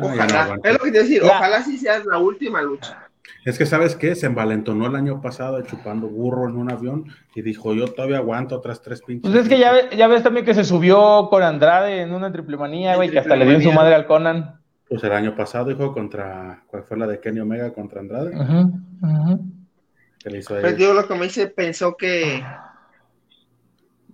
Ojalá, 0.00 0.58
es 0.62 0.72
lo 0.72 0.78
que 0.78 0.90
te 0.90 0.98
decir, 0.98 1.22
ojalá 1.22 1.62
sí 1.62 1.76
sea 1.76 2.02
la 2.04 2.18
última 2.18 2.62
lucha. 2.62 3.08
Es 3.44 3.58
que, 3.58 3.66
¿sabes 3.66 3.96
qué? 3.96 4.14
Se 4.14 4.26
envalentonó 4.26 4.86
el 4.86 4.94
año 4.94 5.20
pasado 5.20 5.60
chupando 5.62 6.08
burro 6.08 6.48
en 6.48 6.56
un 6.56 6.70
avión 6.70 7.06
y 7.34 7.42
dijo, 7.42 7.74
yo 7.74 7.86
todavía 7.88 8.18
aguanto 8.18 8.56
otras 8.56 8.82
tres 8.82 9.02
pinches. 9.02 9.30
Pues 9.30 9.44
es 9.44 9.48
que 9.48 9.58
ya, 9.58 9.90
ya 9.90 10.06
ves 10.06 10.22
también 10.22 10.46
que 10.46 10.54
se 10.54 10.64
subió 10.64 11.28
con 11.28 11.42
Andrade 11.42 12.02
en 12.02 12.14
una 12.14 12.32
triple 12.32 12.56
manía, 12.56 12.94
güey, 12.94 13.10
que 13.10 13.18
hasta 13.18 13.34
le 13.34 13.44
dio 13.44 13.54
en 13.54 13.62
su 13.62 13.72
madre 13.72 13.94
al 13.94 14.06
Conan. 14.06 14.60
Pues 14.88 15.02
el 15.04 15.12
año 15.12 15.34
pasado, 15.34 15.70
dijo, 15.70 15.92
contra, 15.92 16.62
¿cuál 16.66 16.84
fue 16.84 16.96
la 16.96 17.06
de 17.06 17.18
Kenny 17.18 17.40
Omega 17.40 17.72
contra 17.72 18.00
Andrade? 18.00 18.32
¿Qué 20.22 20.30
le 20.30 20.38
hizo 20.38 20.60
Pues 20.60 20.76
digo, 20.76 20.92
lo 20.92 21.08
que 21.08 21.14
me 21.14 21.24
dice, 21.24 21.48
pensó 21.48 21.96
que, 21.96 22.44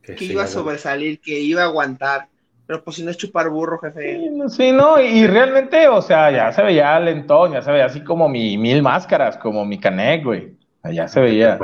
que, 0.02 0.24
iba 0.24 0.44
a 0.44 0.46
sobresalir, 0.46 1.20
que 1.20 1.38
iba 1.38 1.62
a 1.62 1.66
aguantar. 1.66 2.28
Pero 2.68 2.84
pues 2.84 2.96
si 2.96 3.02
no 3.02 3.10
es 3.10 3.16
chupar 3.16 3.48
burro, 3.48 3.78
jefe. 3.78 4.30
Sí, 4.50 4.72
no, 4.72 5.00
y 5.00 5.26
realmente, 5.26 5.88
o 5.88 6.02
sea, 6.02 6.30
ya 6.30 6.52
se 6.52 6.62
veía 6.62 7.00
lentón, 7.00 7.52
ya 7.52 7.62
se 7.62 7.72
veía 7.72 7.86
así 7.86 8.04
como 8.04 8.28
mi 8.28 8.58
mil 8.58 8.82
máscaras, 8.82 9.38
como 9.38 9.64
mi 9.64 9.80
canek, 9.80 10.22
güey. 10.22 10.54
Allá 10.82 11.08
se 11.08 11.18
veía. 11.18 11.58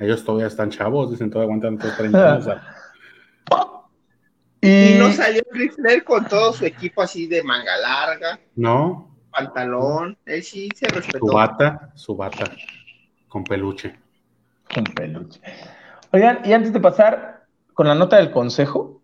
Ellos 0.00 0.24
todavía 0.24 0.48
están 0.48 0.70
chavos, 0.70 1.12
dicen, 1.12 1.30
todavía 1.30 1.54
aguantan 1.54 1.78
todos 1.78 1.96
30 1.96 2.32
años. 2.34 2.48
y... 4.60 4.96
no 4.98 5.12
salió 5.12 5.42
Ric 5.52 6.02
con 6.02 6.26
todo 6.26 6.52
su 6.52 6.66
equipo 6.66 7.02
así 7.02 7.28
de 7.28 7.44
manga 7.44 7.76
larga. 7.76 8.40
No. 8.56 9.16
Pantalón, 9.30 10.18
él 10.26 10.42
sí 10.42 10.68
se 10.74 10.88
respetó. 10.88 11.24
Su 11.24 11.32
bata, 11.32 11.92
su 11.94 12.16
bata, 12.16 12.50
con 13.28 13.44
peluche. 13.44 13.96
Con 14.74 14.82
peluche. 14.82 15.40
Oigan, 16.10 16.40
y 16.44 16.52
antes 16.52 16.72
de 16.72 16.80
pasar 16.80 17.46
con 17.74 17.86
la 17.86 17.94
nota 17.94 18.16
del 18.16 18.32
consejo, 18.32 18.95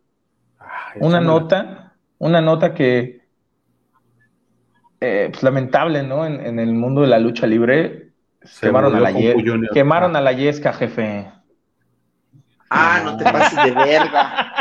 una 1.00 1.20
nota, 1.20 1.94
una 2.18 2.40
nota 2.40 2.74
que 2.74 3.22
eh, 5.00 5.28
pues, 5.32 5.42
lamentable, 5.42 6.02
¿no? 6.02 6.24
En, 6.24 6.58
el 6.58 6.72
mundo 6.72 7.00
de 7.00 7.08
la 7.08 7.18
lucha 7.18 7.46
libre 7.46 8.12
quemaron 8.60 8.94
a 8.94 9.00
la 9.00 9.10
yesca, 9.10 9.42
quemaron 9.72 10.16
a 10.16 10.20
la 10.20 10.32
yesca, 10.32 10.72
jefe. 10.72 11.30
Ah, 12.70 13.02
no 13.04 13.16
te 13.16 13.24
pases 13.24 13.64
de 13.64 13.70
verga. 13.72 14.54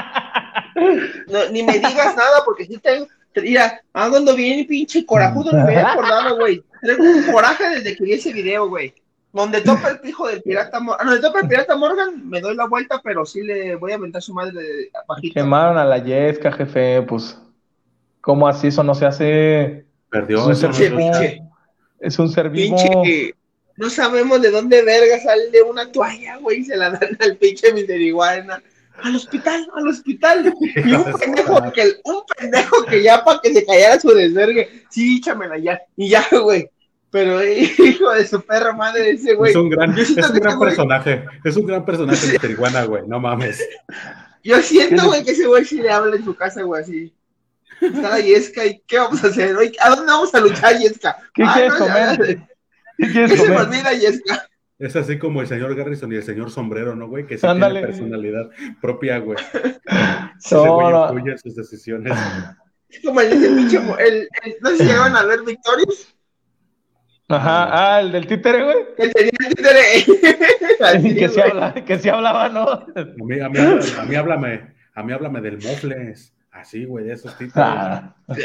ni 1.52 1.64
me 1.64 1.74
digas 1.74 2.16
nada 2.16 2.42
porque 2.44 2.66
si 2.66 2.78
tengo, 2.78 3.08
mira, 3.36 3.82
ando 3.94 4.36
bien 4.36 4.66
pinche 4.68 5.06
corajudo, 5.06 5.52
no 5.52 5.66
me 5.66 5.74
he 5.74 5.80
acordado, 5.80 6.36
güey. 6.38 6.64
Tengo 6.82 7.04
un 7.04 7.32
coraje 7.32 7.70
desde 7.70 7.96
que 7.96 8.04
vi 8.04 8.14
ese 8.14 8.34
video, 8.34 8.68
güey. 8.68 8.94
Donde 9.34 9.62
topa 9.62 9.90
el 9.90 10.00
pijo 10.00 10.28
del 10.28 10.42
pirata 10.42 10.80
Morgan, 10.80 11.08
donde 11.08 11.22
topa 11.22 11.40
el 11.40 11.48
pirata 11.48 11.76
Morgan, 11.78 12.30
me 12.30 12.42
doy 12.42 12.56
la 12.56 12.68
vuelta, 12.68 13.00
pero 13.02 13.26
sí 13.26 13.42
le 13.42 13.76
voy 13.76 13.94
a 13.94 13.96
aventar 13.96 14.22
su 14.22 14.34
madre 14.34 14.52
de 14.52 14.92
bajito. 15.08 15.34
Quemaron 15.34 15.78
a 15.78 15.86
la 15.86 16.00
Yesca, 16.00 16.52
jefe, 16.52 17.02
pues. 17.04 17.38
¿Cómo 18.20 18.48
así? 18.48 18.68
Eso 18.68 18.84
no 18.84 18.94
se 18.94 19.06
hace. 19.06 19.86
Perdió. 20.10 20.40
Es 20.40 20.46
un 20.46 20.56
ser 20.56 20.70
es 20.72 20.98
vivo. 20.98 21.12
Es 22.00 22.20
un 22.20 22.30
ser 22.30 22.50
vivo. 22.50 22.76
Pinche, 22.76 23.34
no 23.78 23.90
sabemos 23.90 24.42
de 24.42 24.52
dónde 24.52 24.84
verga 24.84 25.20
sale 25.20 25.64
una 25.64 25.92
toalla, 25.92 26.38
güey, 26.38 26.60
y 26.60 26.66
se 26.66 26.78
la 26.78 26.92
dan 26.92 27.18
al 27.20 27.38
pinche 27.38 27.74
Mister 27.74 28.00
Iguana. 28.00 28.62
Al 29.02 29.16
hospital, 29.16 29.68
al 29.76 29.88
hospital. 29.88 30.54
Y 30.60 30.94
un 30.94 31.04
pendejo 31.20 31.72
que, 31.72 31.94
un 32.04 32.22
pendejo 32.38 32.86
que 32.86 33.02
ya 33.02 33.24
para 33.24 33.40
que 33.42 33.54
se 33.54 33.66
callara 33.66 34.00
su 34.00 34.10
desvergue, 34.10 34.84
sí, 34.90 35.18
échamela 35.18 35.58
ya. 35.58 35.82
Y 35.96 36.10
ya, 36.10 36.24
güey. 36.30 36.70
Pero 37.12 37.44
hijo 37.46 38.12
de 38.12 38.26
su 38.26 38.42
perra 38.42 38.74
madre 38.74 39.12
ese, 39.12 39.36
güey. 39.36 39.52
Es 39.52 39.58
un 39.58 39.70
gran, 39.70 39.98
es 39.98 40.10
un 40.10 40.16
gran 40.40 40.58
güey- 40.58 40.60
personaje. 40.70 41.26
Es 41.44 41.56
un 41.58 41.66
gran 41.66 41.86
personaje 41.86 42.38
de 42.38 42.52
Iguana, 42.52 42.84
güey. 42.86 43.04
No 43.08 43.20
mames. 43.20 43.62
Yo 44.44 44.58
siento, 44.62 45.06
güey, 45.08 45.24
que 45.24 45.32
ese 45.32 45.46
güey 45.46 45.66
sí 45.66 45.82
le 45.82 45.92
habla 45.92 46.16
en 46.16 46.24
su 46.26 46.36
casa, 46.36 46.64
güey, 46.64 46.82
así. 46.82 47.14
Está 47.82 48.10
la 48.12 48.20
Yesca 48.20 48.66
y 48.66 48.80
¿qué 48.88 48.98
vamos 49.00 49.24
a 49.24 49.28
hacer? 49.28 49.56
Oye, 49.56 49.72
¿A 49.82 49.90
dónde 49.90 50.06
vamos 50.12 50.34
a 50.36 50.40
luchar, 50.40 50.78
Yesca? 50.78 51.18
¿Qué 51.34 51.44
Ah, 51.46 51.52
quieres 51.54 51.74
no, 51.80 51.88
ya- 51.88 51.94
comer? 52.18 52.28
¿Qué 52.98 53.06
¿Qué 53.08 53.12
quieres 53.12 53.32
se 53.32 53.38
me 53.50 53.56
comer? 53.56 53.62
olvida, 53.68 53.94
Yesca? 53.94 54.48
Es 54.80 54.96
así 54.96 55.20
como 55.20 55.42
el 55.42 55.48
señor 55.48 55.76
Garrison 55.76 56.12
y 56.12 56.16
el 56.16 56.24
señor 56.24 56.50
Sombrero, 56.50 56.96
¿no, 56.96 57.08
güey? 57.08 57.28
Que 57.28 57.38
sí 57.38 57.46
Ándale. 57.46 57.80
tiene 57.82 57.88
personalidad 57.88 58.50
propia, 58.82 59.18
güey. 59.20 59.38
Ese 60.40 60.56
güey 60.58 61.04
influye 61.04 61.32
en 61.32 61.38
sus 61.38 61.56
decisiones. 61.56 62.18
Es 62.90 63.00
como 63.04 63.22
el 63.22 63.30
de 63.30 63.36
ese 63.36 63.56
pinche. 63.56 63.80
mo- 63.80 63.98
El, 63.98 64.28
el- 64.44 64.56
no 64.62 64.70
sé 64.72 64.78
si 64.78 64.84
llegaban 64.86 65.16
a 65.16 65.24
ver 65.26 65.42
Victorious. 65.44 66.16
Ajá, 67.36 67.96
ah, 67.96 68.00
el 68.02 68.12
del 68.12 68.28
títere, 68.28 68.64
güey. 68.64 68.78
Que 68.98 69.10
tenía 69.10 69.32
el 69.48 69.56
títere. 69.56 69.82
Así, 70.86 71.16
que, 71.16 71.30
sí 71.30 71.36
güey. 71.36 71.50
habla, 71.52 71.74
que 71.74 72.00
sí 72.00 72.10
hablaba, 72.10 72.50
¿no? 72.50 72.62
A 72.70 72.86
mí, 73.18 73.40
a 73.40 73.50
mí, 73.50 73.60
a 74.00 74.04
mí 74.04 74.16
háblame, 74.16 74.74
a 74.96 75.04
mí 75.04 75.14
háblame 75.14 75.42
del 75.42 75.56
Mofles. 75.58 76.34
Así, 76.52 76.84
güey, 76.86 77.06
de 77.06 77.14
esos 77.14 77.38
títulos. 77.38 77.68
Ah. 77.68 78.14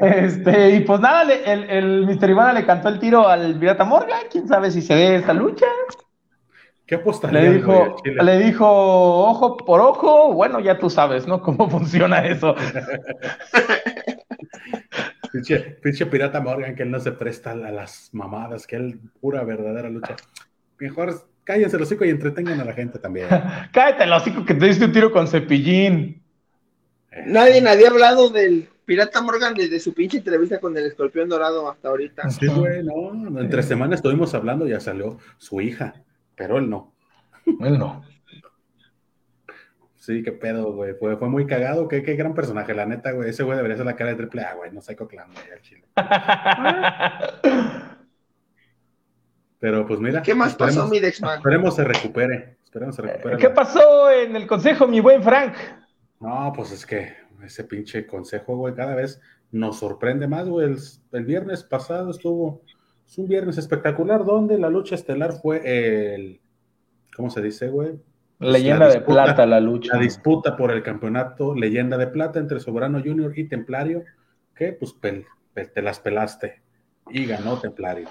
Este, 0.00 0.76
y 0.76 0.80
pues 0.80 1.00
nada, 1.00 1.24
le- 1.24 1.42
el, 1.52 1.64
el 1.70 2.06
Mr. 2.06 2.30
Ivana 2.30 2.52
le 2.52 2.64
cantó 2.64 2.88
el 2.88 3.00
tiro 3.00 3.26
al 3.28 3.58
Pirata 3.58 3.84
Morgan. 3.84 4.20
Quién 4.30 4.46
sabe 4.46 4.70
si 4.70 4.80
se 4.80 4.94
ve 4.94 5.16
esta 5.16 5.32
lucha. 5.32 5.66
¿Qué 6.86 6.94
apostaría, 6.94 7.40
Le 7.40 7.52
dijo, 7.54 7.96
le 8.04 8.38
dijo 8.38 8.64
ojo 8.68 9.56
por 9.56 9.80
ojo. 9.80 10.32
Bueno, 10.34 10.60
ya 10.60 10.78
tú 10.78 10.88
sabes, 10.88 11.26
¿no? 11.26 11.40
Cómo 11.42 11.68
funciona 11.68 12.24
eso. 12.24 12.54
Pinche, 15.32 15.58
pinche 15.82 16.06
pirata 16.06 16.40
Morgan, 16.40 16.74
que 16.74 16.82
él 16.82 16.90
no 16.90 17.00
se 17.00 17.12
presta 17.12 17.52
a 17.52 17.54
las 17.54 18.10
mamadas, 18.12 18.66
que 18.66 18.76
él 18.76 19.00
pura 19.20 19.44
verdadera 19.44 19.90
lucha. 19.90 20.16
Mejor 20.78 21.28
cállense 21.44 21.78
los 21.78 21.88
hocico 21.88 22.04
y 22.04 22.10
entretengan 22.10 22.60
a 22.60 22.64
la 22.64 22.72
gente 22.72 22.98
también. 22.98 23.28
Cállate 23.72 24.04
el 24.04 24.12
hocico 24.12 24.44
que 24.44 24.54
te 24.54 24.66
diste 24.66 24.84
un 24.84 24.92
tiro 24.92 25.12
con 25.12 25.26
cepillín. 25.26 26.22
Nadie 27.26 27.66
había 27.68 27.88
hablado 27.88 28.30
del 28.30 28.68
Pirata 28.84 29.20
Morgan 29.20 29.54
desde 29.54 29.80
su 29.80 29.92
pinche 29.92 30.18
entrevista 30.18 30.60
con 30.60 30.76
el 30.76 30.86
escorpión 30.86 31.28
dorado 31.28 31.70
hasta 31.70 31.88
ahorita. 31.88 32.30
Sí, 32.30 32.46
güey, 32.46 32.82
no. 32.82 33.38
Entre 33.40 33.62
semanas 33.62 33.98
estuvimos 33.98 34.32
hablando 34.34 34.66
y 34.66 34.70
ya 34.70 34.80
salió 34.80 35.18
su 35.36 35.60
hija, 35.60 35.94
pero 36.34 36.58
él 36.58 36.70
no. 36.70 36.94
Él 37.60 37.78
no. 37.78 38.02
Sí, 40.08 40.22
qué 40.22 40.32
pedo, 40.32 40.72
güey. 40.72 40.94
Fue, 40.94 41.18
fue 41.18 41.28
muy 41.28 41.46
cagado. 41.46 41.86
Qué, 41.86 42.02
qué 42.02 42.16
gran 42.16 42.32
personaje, 42.32 42.72
la 42.72 42.86
neta, 42.86 43.12
güey. 43.12 43.28
Ese 43.28 43.42
güey 43.42 43.58
debería 43.58 43.76
ser 43.76 43.84
la 43.84 43.94
cara 43.94 44.08
de 44.08 44.16
triple 44.16 44.40
A, 44.40 44.54
güey. 44.54 44.72
No 44.72 44.80
sé 44.80 44.96
clan, 44.96 45.28
güey, 45.34 45.52
al 45.52 45.60
chile. 45.60 45.84
Pero 49.58 49.86
pues 49.86 50.00
mira. 50.00 50.22
¿Qué 50.22 50.34
más 50.34 50.54
pasó, 50.54 50.88
mi 50.88 50.98
Dexman? 50.98 51.36
Esperemos 51.36 51.76
se 51.76 51.84
recupere. 51.84 52.56
Esperemos 52.64 52.96
se 52.96 53.02
recupere. 53.02 53.36
¿Qué 53.36 53.48
la- 53.48 53.54
pasó 53.54 54.10
en 54.10 54.34
el 54.34 54.46
consejo, 54.46 54.88
mi 54.88 55.00
buen 55.00 55.22
Frank? 55.22 55.52
No, 56.20 56.54
pues 56.56 56.72
es 56.72 56.86
que 56.86 57.12
ese 57.44 57.64
pinche 57.64 58.06
consejo, 58.06 58.56
güey, 58.56 58.74
cada 58.74 58.94
vez 58.94 59.20
nos 59.50 59.78
sorprende 59.78 60.26
más, 60.26 60.48
güey. 60.48 60.68
El, 60.68 60.78
el 61.12 61.24
viernes 61.26 61.64
pasado 61.64 62.10
estuvo, 62.12 62.62
es 63.06 63.18
un 63.18 63.28
viernes 63.28 63.58
espectacular 63.58 64.24
donde 64.24 64.56
la 64.56 64.70
lucha 64.70 64.94
estelar 64.94 65.32
fue 65.42 66.14
el, 66.14 66.40
¿cómo 67.14 67.28
se 67.28 67.42
dice, 67.42 67.68
güey? 67.68 68.00
Leyenda 68.38 68.88
de 68.88 69.00
plata, 69.00 69.46
la 69.46 69.60
lucha. 69.60 69.96
La 69.96 70.02
disputa 70.02 70.56
por 70.56 70.70
el 70.70 70.82
campeonato 70.82 71.54
Leyenda 71.54 71.96
de 71.96 72.06
Plata 72.06 72.38
entre 72.38 72.60
Soberano 72.60 73.00
Junior 73.04 73.36
y 73.36 73.48
Templario, 73.48 74.04
que 74.54 74.72
pues 74.72 74.94
pel- 75.00 75.26
pel- 75.54 75.72
te 75.72 75.82
las 75.82 75.98
pelaste 76.00 76.62
y 77.10 77.26
ganó 77.26 77.58
Templario. 77.58 78.08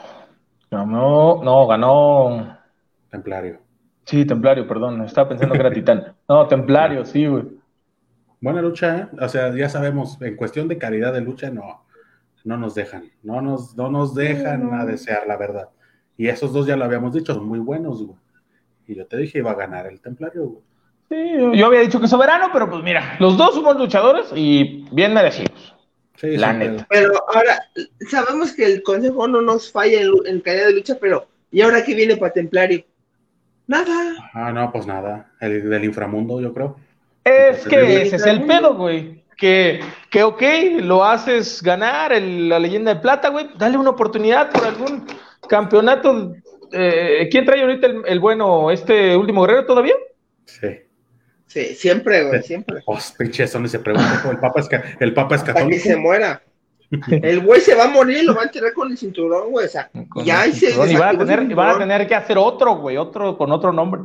Ganó, 0.69 1.41
no, 1.43 1.65
ganó. 1.67 2.57
Templario. 3.09 3.59
Sí, 4.03 4.25
Templario, 4.25 4.67
perdón. 4.67 5.01
Estaba 5.03 5.29
pensando 5.29 5.53
que 5.53 5.61
era 5.61 5.71
Titán. 5.71 6.13
No, 6.27 6.45
Templario, 6.47 7.05
sí, 7.05 7.25
güey. 7.25 7.43
Buena 8.41 8.61
lucha, 8.61 8.97
¿eh? 8.97 9.07
O 9.21 9.27
sea, 9.29 9.55
ya 9.55 9.69
sabemos, 9.69 10.21
en 10.21 10.35
cuestión 10.35 10.67
de 10.67 10.77
calidad 10.77 11.13
de 11.13 11.21
lucha, 11.21 11.49
no, 11.49 11.85
no 12.43 12.57
nos 12.57 12.75
dejan, 12.75 13.05
no 13.23 13.41
nos, 13.41 13.75
no 13.75 13.89
nos 13.89 14.13
dejan 14.13 14.73
a 14.73 14.85
desear, 14.85 15.25
la 15.27 15.37
verdad. 15.37 15.69
Y 16.17 16.27
esos 16.27 16.53
dos 16.53 16.67
ya 16.67 16.75
lo 16.77 16.85
habíamos 16.85 17.13
dicho, 17.13 17.33
son 17.33 17.47
muy 17.47 17.59
buenos, 17.59 18.03
güey. 18.05 18.17
Y 18.87 18.95
yo 18.95 19.05
te 19.05 19.17
dije, 19.17 19.39
iba 19.39 19.51
a 19.51 19.55
ganar 19.55 19.87
el 19.87 19.99
Templario, 20.01 20.43
güey. 20.43 20.61
Sí, 21.09 21.57
yo- 21.57 21.65
había 21.65 21.81
dicho 21.81 21.99
que 22.01 22.07
soberano, 22.07 22.49
pero 22.51 22.69
pues 22.69 22.83
mira, 22.83 23.15
los 23.19 23.37
dos 23.37 23.55
somos 23.55 23.77
luchadores 23.77 24.25
y 24.35 24.85
bien 24.91 25.13
merecidos. 25.13 25.73
Sí, 26.15 26.35
La 26.35 26.51
sí, 26.51 26.57
neta. 26.57 26.87
Pero 26.89 27.13
ahora, 27.33 27.59
sabemos 28.09 28.51
que 28.53 28.65
el 28.65 28.83
consejo 28.83 29.27
no 29.27 29.41
nos 29.41 29.71
falla 29.71 30.01
en, 30.01 30.11
en 30.25 30.41
calidad 30.41 30.67
de 30.67 30.73
lucha, 30.73 30.97
pero 30.99 31.27
¿y 31.51 31.61
ahora 31.61 31.83
qué 31.83 31.93
viene 31.95 32.17
para 32.17 32.33
Templario? 32.33 32.83
Nada. 33.67 34.15
Ah, 34.33 34.51
no, 34.51 34.71
pues 34.71 34.85
nada, 34.87 35.31
el 35.39 35.69
del 35.69 35.83
inframundo, 35.85 36.41
yo 36.41 36.53
creo. 36.53 36.77
Es 37.23 37.65
Entonces, 37.65 37.67
que 37.69 38.01
ese 38.03 38.15
es 38.17 38.25
el 38.25 38.45
pedo, 38.45 38.75
güey. 38.75 39.23
Que, 39.37 39.81
que 40.09 40.23
ok, 40.23 40.41
lo 40.81 41.03
haces 41.05 41.61
ganar 41.61 42.11
el- 42.11 42.49
la 42.49 42.57
leyenda 42.59 42.93
de 42.95 42.99
plata, 43.01 43.29
güey. 43.29 43.49
Dale 43.57 43.77
una 43.77 43.91
oportunidad 43.91 44.49
por 44.51 44.65
algún 44.65 45.05
campeonato. 45.47 46.33
Eh, 46.71 47.27
¿Quién 47.31 47.45
trae 47.45 47.61
ahorita 47.61 47.87
el, 47.87 48.01
el 48.05 48.19
bueno, 48.19 48.71
este 48.71 49.15
último 49.15 49.41
guerrero 49.41 49.65
todavía? 49.65 49.95
Sí. 50.45 50.67
Sí, 51.45 51.63
siempre, 51.75 52.25
güey, 52.27 52.43
siempre. 52.43 52.81
Pues, 52.85 53.13
pinche, 53.17 53.43
eso 53.43 53.59
ni 53.59 53.69
se 53.69 53.79
pregunta, 53.79 54.21
el 54.29 54.37
Papa 54.37 54.59
es, 54.59 54.69
el 54.99 55.13
Papa 55.13 55.35
es 55.35 55.41
Para 55.41 55.53
que 55.53 55.59
católico. 55.59 55.83
se 55.83 55.95
muera. 55.95 56.41
El 57.09 57.41
güey 57.41 57.59
se 57.59 57.75
va 57.75 57.83
a 57.85 57.87
morir 57.89 58.19
y 58.19 58.23
lo 58.25 58.33
va 58.33 58.43
a 58.43 58.45
enterrar 58.45 58.71
con 58.73 58.89
el 58.89 58.97
cinturón, 58.97 59.51
güey. 59.51 59.65
O 59.65 59.69
sea, 59.69 59.89
Con 60.07 60.23
ya 60.23 60.35
el 60.45 60.51
ahí 60.51 60.53
se 60.53 60.67
cinturón, 60.67 60.89
y 60.91 60.95
van 60.95 61.15
a, 61.15 61.19
tener, 61.19 61.39
van 61.39 61.39
a 61.39 61.41
cinturón. 61.73 61.79
tener 61.79 62.07
que 62.07 62.15
hacer 62.15 62.37
otro, 62.37 62.75
güey, 62.77 62.95
otro 62.97 63.37
con 63.37 63.51
otro 63.51 63.73
nombre. 63.73 64.01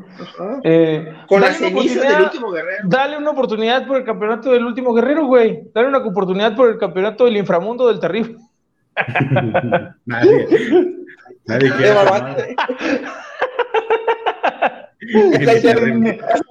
Eh, 0.65 1.13
Con 1.29 1.41
dale 1.41 1.53
las 1.53 1.61
una 1.61 1.69
cenizas 1.69 1.97
oportunidad- 1.97 2.13
del 2.17 2.23
último 2.25 2.51
guerrero. 2.51 2.83
Dale 2.89 3.17
una 3.19 3.31
oportunidad 3.31 3.87
por 3.87 3.97
el 3.99 4.05
campeonato 4.05 4.51
del 4.53 4.65
último 4.65 4.93
guerrero, 4.95 5.27
güey. 5.27 5.63
Dale 5.73 5.89
una 5.89 5.99
oportunidad 5.99 6.57
por 6.57 6.71
el 6.71 6.79
campeonato 6.79 7.25
del 7.25 7.37
inframundo 7.37 7.87
del 7.89 8.01
terrible. 8.01 8.37
Nadie. 10.07 10.47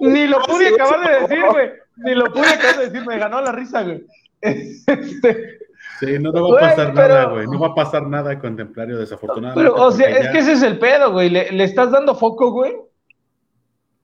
Ni 0.00 0.26
lo 0.26 0.40
pude 0.42 0.68
acabar 0.68 1.08
de 1.08 1.20
decir, 1.20 1.44
güey. 1.50 1.70
Ni 1.96 2.14
lo 2.14 2.32
pude 2.32 2.46
acabar 2.48 2.78
de 2.78 2.90
decir, 2.90 3.06
me 3.06 3.18
ganó 3.18 3.40
la 3.40 3.52
risa, 3.52 3.82
güey. 3.82 4.04
Este, 4.42 5.58
Sí, 6.00 6.18
no, 6.18 6.32
no 6.32 6.50
va 6.50 6.58
a 6.58 6.60
pasar 6.70 6.92
pero- 6.94 7.08
nada, 7.14 7.24
güey. 7.26 7.46
No 7.46 7.60
va 7.60 7.68
a 7.68 7.74
pasar 7.76 8.02
nada 8.08 8.36
con 8.40 8.56
Templario, 8.56 8.98
desafortunadamente. 8.98 9.70
pero, 9.70 9.84
o 9.86 9.90
sea, 9.92 10.08
es 10.10 10.24
ya- 10.24 10.32
que 10.32 10.38
ese 10.38 10.52
es 10.52 10.62
el 10.62 10.78
pedo, 10.78 11.12
güey. 11.12 11.30
Le, 11.30 11.52
le 11.52 11.62
estás 11.64 11.92
dando 11.92 12.14
foco, 12.16 12.50
güey. 12.50 12.74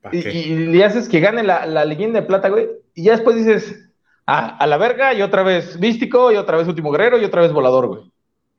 ¿pa' 0.01 0.09
Y, 0.13 0.19
y 0.19 0.55
le 0.67 0.85
haces 0.85 1.09
que 1.09 1.19
gane 1.19 1.43
la, 1.43 1.65
la 1.65 1.83
leyenda 1.83 2.21
de 2.21 2.27
plata, 2.27 2.47
güey. 2.49 2.69
Y 2.93 3.03
ya 3.03 3.11
después 3.13 3.35
dices, 3.35 3.89
ah, 4.27 4.55
a 4.57 4.65
la 4.67 4.77
verga, 4.77 5.13
y 5.13 5.21
otra 5.21 5.43
vez 5.43 5.77
místico, 5.77 6.31
y 6.31 6.37
otra 6.37 6.55
vez 6.57 6.67
último 6.69 6.89
guerrero, 6.91 7.17
y 7.17 7.25
otra 7.25 7.41
vez 7.41 7.51
volador, 7.51 7.87
güey. 7.87 8.09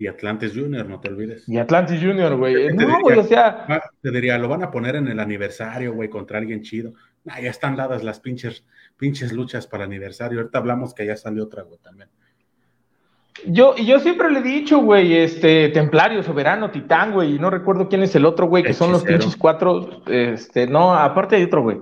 Y 0.01 0.07
Atlantis 0.07 0.55
Junior, 0.55 0.88
no 0.88 0.98
te 0.98 1.11
olvides. 1.11 1.46
Y 1.46 1.59
Atlantis 1.59 2.01
Junior, 2.01 2.34
güey. 2.34 2.72
No, 2.72 3.01
güey, 3.03 3.18
o 3.18 3.22
sea, 3.22 3.66
te 4.01 4.11
diría, 4.11 4.38
lo 4.38 4.48
van 4.48 4.62
a 4.62 4.70
poner 4.70 4.96
en 4.96 5.07
el 5.09 5.20
aniversario, 5.20 5.92
güey, 5.92 6.09
contra 6.09 6.38
alguien 6.38 6.62
chido. 6.62 6.94
Nah, 7.24 7.38
ya 7.38 7.51
están 7.51 7.76
dadas 7.76 8.03
las 8.03 8.18
pinches, 8.18 8.64
pinches 8.96 9.30
luchas 9.30 9.66
para 9.66 9.84
aniversario. 9.84 10.38
Ahorita 10.38 10.57
hablamos 10.57 10.94
que 10.94 11.05
ya 11.05 11.16
salió 11.16 11.44
otra, 11.44 11.64
güey, 11.64 11.78
también. 11.80 12.09
yo, 13.44 13.74
y 13.76 13.84
yo 13.84 14.01
siempre 14.01 14.30
le 14.30 14.38
he 14.38 14.42
dicho, 14.42 14.78
güey, 14.78 15.18
este, 15.18 15.68
Templario, 15.68 16.22
Soberano, 16.22 16.70
Titán, 16.70 17.12
güey, 17.12 17.34
y 17.34 17.38
no 17.38 17.51
recuerdo 17.51 17.86
quién 17.90 18.03
es 18.03 18.14
el 18.14 18.24
otro, 18.24 18.46
güey, 18.46 18.64
que 18.64 18.72
son 18.72 18.92
los 18.92 19.05
pinches 19.05 19.36
cuatro, 19.36 20.03
este, 20.07 20.66
no, 20.66 20.94
aparte 20.94 21.36
hay 21.36 21.42
otro, 21.42 21.62
güey. 21.62 21.76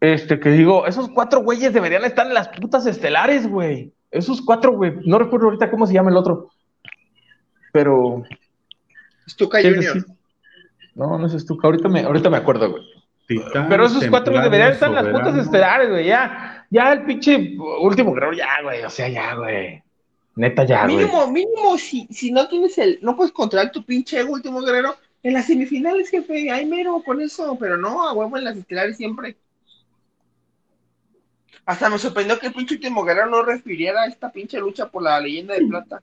Este, 0.00 0.38
que 0.38 0.50
digo, 0.50 0.86
esos 0.86 1.08
cuatro 1.08 1.40
güeyes 1.40 1.72
deberían 1.72 2.04
estar 2.04 2.26
en 2.26 2.34
las 2.34 2.48
putas 2.48 2.84
estelares, 2.84 3.48
güey. 3.48 3.94
Esos 4.10 4.42
cuatro, 4.42 4.72
güey, 4.72 4.92
no 5.06 5.18
recuerdo 5.18 5.46
ahorita 5.46 5.70
cómo 5.70 5.86
se 5.86 5.94
llama 5.94 6.10
el 6.10 6.18
otro. 6.18 6.50
Pero, 7.72 8.22
Stuka 9.28 9.60
¿qué 9.60 9.70
Junior. 9.70 9.94
decir? 9.94 10.12
No, 10.94 11.18
no 11.18 11.26
es 11.26 11.46
tú, 11.46 11.58
ahorita 11.62 11.88
me, 11.88 12.00
ahorita 12.00 12.30
me 12.30 12.36
acuerdo, 12.36 12.70
güey. 12.70 12.82
Titán, 13.26 13.68
Pero 13.68 13.86
esos 13.86 14.06
cuatro 14.08 14.38
deberían 14.40 14.72
estar 14.72 14.88
en 14.90 14.94
las 14.96 15.08
putas 15.08 15.36
estelares, 15.36 15.88
güey, 15.88 16.06
ya, 16.06 16.66
ya 16.70 16.92
el 16.92 17.04
pinche 17.04 17.56
último 17.80 18.12
guerrero, 18.12 18.34
ya, 18.34 18.62
güey, 18.62 18.82
o 18.82 18.90
sea, 18.90 19.08
ya, 19.08 19.34
güey. 19.34 19.82
Neta, 20.34 20.64
ya, 20.64 20.84
güey. 20.84 20.96
Mínimo, 20.96 21.26
mínimo, 21.28 21.78
si, 21.78 22.06
si 22.10 22.30
no 22.30 22.48
tienes 22.48 22.76
el, 22.78 22.98
no 23.00 23.16
puedes 23.16 23.32
controlar 23.32 23.72
tu 23.72 23.84
pinche 23.84 24.22
último 24.22 24.60
guerrero, 24.60 24.96
En 25.22 25.34
las 25.34 25.46
semifinales, 25.46 26.10
jefe, 26.10 26.50
hay 26.50 26.66
mero 26.66 27.00
con 27.04 27.20
eso, 27.20 27.56
pero 27.58 27.76
no, 27.76 28.08
a 28.08 28.12
huevo 28.12 28.36
en 28.36 28.44
las 28.44 28.56
estelares 28.56 28.96
siempre. 28.96 29.36
Hasta 31.64 31.88
me 31.88 31.98
sorprendió 31.98 32.38
que 32.40 32.48
el 32.48 32.52
pinche 32.52 32.74
último 32.74 33.04
guerrero 33.04 33.30
no 33.30 33.42
refiriera 33.42 34.02
a 34.02 34.06
esta 34.06 34.32
pinche 34.32 34.58
lucha 34.58 34.90
por 34.90 35.02
la 35.02 35.20
leyenda 35.20 35.54
de 35.54 35.64
plata. 35.64 36.02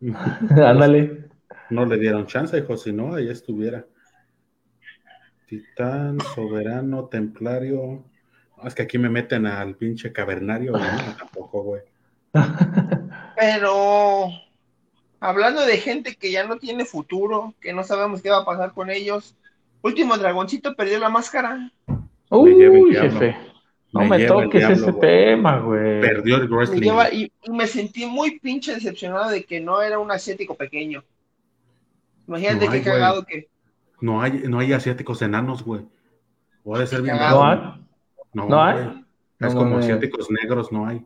Ándale. 0.50 1.28
No 1.70 1.86
le 1.86 1.98
dieron 1.98 2.26
chance, 2.26 2.58
hijo, 2.58 2.76
si 2.76 2.92
no, 2.92 3.14
ahí 3.14 3.28
estuviera. 3.28 3.86
Titán, 5.46 6.18
soberano, 6.34 7.06
templario. 7.06 8.04
No, 8.56 8.68
es 8.68 8.74
que 8.74 8.82
aquí 8.82 8.98
me 8.98 9.08
meten 9.08 9.46
al 9.46 9.76
pinche 9.76 10.12
cavernario, 10.12 10.72
no, 10.72 11.16
tampoco, 11.18 11.62
güey. 11.62 11.82
Pero 13.36 14.28
hablando 15.20 15.64
de 15.64 15.78
gente 15.78 16.16
que 16.16 16.30
ya 16.30 16.46
no 16.46 16.58
tiene 16.58 16.84
futuro, 16.84 17.54
que 17.60 17.72
no 17.72 17.82
sabemos 17.82 18.22
qué 18.22 18.30
va 18.30 18.38
a 18.38 18.44
pasar 18.44 18.72
con 18.72 18.90
ellos, 18.90 19.36
último 19.82 20.16
dragoncito 20.18 20.74
perdió 20.74 20.98
la 20.98 21.08
máscara. 21.08 21.70
Uy, 22.30 22.94
jefe. 22.94 23.36
No 23.94 24.04
Me 24.08 24.26
toques 24.26 24.60
diablo, 24.60 24.76
ese 24.76 24.90
güey. 24.90 25.00
tema, 25.00 25.58
güey. 25.60 26.00
Perdió 26.00 26.36
el 26.36 26.48
Me 26.48 26.56
wrestling. 26.56 26.80
lleva- 26.82 27.12
y, 27.12 27.32
y 27.42 27.50
me 27.50 27.66
sentí 27.66 28.06
muy 28.06 28.40
pinche 28.40 28.74
decepcionado 28.74 29.30
de 29.30 29.44
que 29.44 29.60
no 29.60 29.80
era 29.80 29.98
un 29.98 30.10
asiático 30.10 30.54
pequeño. 30.56 31.04
Imagínate 32.26 32.56
No 32.66 32.72
qué 32.72 32.78
güey. 32.80 32.82
cagado 32.82 33.24
que. 33.24 33.48
No 34.00 34.20
hay, 34.20 34.32
no 34.48 34.58
hay 34.58 34.72
asiáticos 34.72 35.22
enanos, 35.22 35.62
güey. 35.64 35.82
Puede 36.62 36.86
ser 36.86 37.02
bien 37.02 37.16
Cagado. 37.16 37.36
¿No 37.38 37.44
raro. 37.44 37.62
hay? 37.74 37.84
No, 38.34 38.48
¿No 38.48 38.62
hay? 38.64 38.74
güey. 38.84 39.04
No 39.38 39.48
Es 39.48 39.54
como 39.54 39.78
asiáticos 39.78 40.30
negros, 40.30 40.72
no 40.72 40.86
hay. 40.86 41.04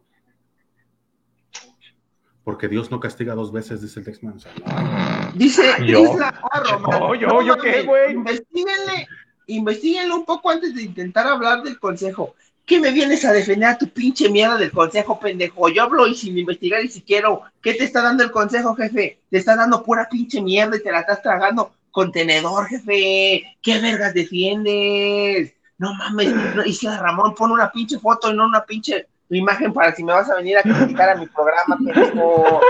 Porque 2.44 2.68
Dios 2.68 2.90
no 2.90 2.98
castiga 3.00 3.34
dos 3.34 3.52
veces, 3.52 3.82
dice 3.82 4.00
el 4.00 4.06
Texman. 4.06 4.36
O 4.36 4.38
sea, 4.38 4.52
no 4.54 4.64
hay. 4.66 5.32
Dice 5.38 5.62
Yo. 5.86 6.00
Isla 6.00 6.28
A. 6.50 6.60
Román. 6.60 7.00
Yo, 7.00 7.14
yo, 7.16 7.26
No 7.28 7.42
yo 7.42 7.56
qué, 7.58 7.82
güey. 7.82 8.12
Investíguenle, 8.14 9.06
investíguenle 9.48 10.14
un 10.14 10.24
poco 10.24 10.50
antes 10.50 10.74
de 10.74 10.82
intentar 10.82 11.26
hablar 11.26 11.62
del 11.62 11.78
consejo. 11.78 12.34
¿Qué 12.68 12.78
me 12.78 12.90
vienes 12.90 13.24
a 13.24 13.32
defender 13.32 13.70
a 13.70 13.78
tu 13.78 13.88
pinche 13.88 14.28
mierda 14.28 14.58
del 14.58 14.70
consejo, 14.70 15.18
pendejo? 15.18 15.70
Yo 15.70 15.84
hablo 15.84 16.06
y 16.06 16.14
sin 16.14 16.36
investigar 16.36 16.84
y 16.84 16.88
si 16.88 17.00
quiero. 17.00 17.40
¿Qué 17.62 17.72
te 17.72 17.84
está 17.84 18.02
dando 18.02 18.22
el 18.22 18.30
consejo, 18.30 18.74
jefe? 18.74 19.20
Te 19.30 19.38
está 19.38 19.56
dando 19.56 19.82
pura 19.82 20.06
pinche 20.06 20.42
mierda 20.42 20.76
y 20.76 20.82
te 20.82 20.92
la 20.92 21.00
estás 21.00 21.22
tragando 21.22 21.72
con 21.90 22.12
tenedor, 22.12 22.66
jefe. 22.66 23.56
¿Qué 23.62 23.80
vergas 23.80 24.12
defiendes? 24.12 25.54
No 25.78 25.94
mames, 25.94 26.30
Isla 26.66 26.98
Ramón, 26.98 27.34
pon 27.34 27.52
una 27.52 27.72
pinche 27.72 27.98
foto 27.98 28.30
y 28.30 28.36
no 28.36 28.44
una 28.44 28.62
pinche 28.66 29.06
imagen 29.36 29.72
para 29.72 29.94
si 29.94 30.02
me 30.02 30.12
vas 30.12 30.30
a 30.30 30.36
venir 30.36 30.56
a 30.56 30.62
criticar 30.62 31.10
a 31.10 31.16
mi 31.16 31.26
programa, 31.26 31.76
pendejo. 31.76 32.60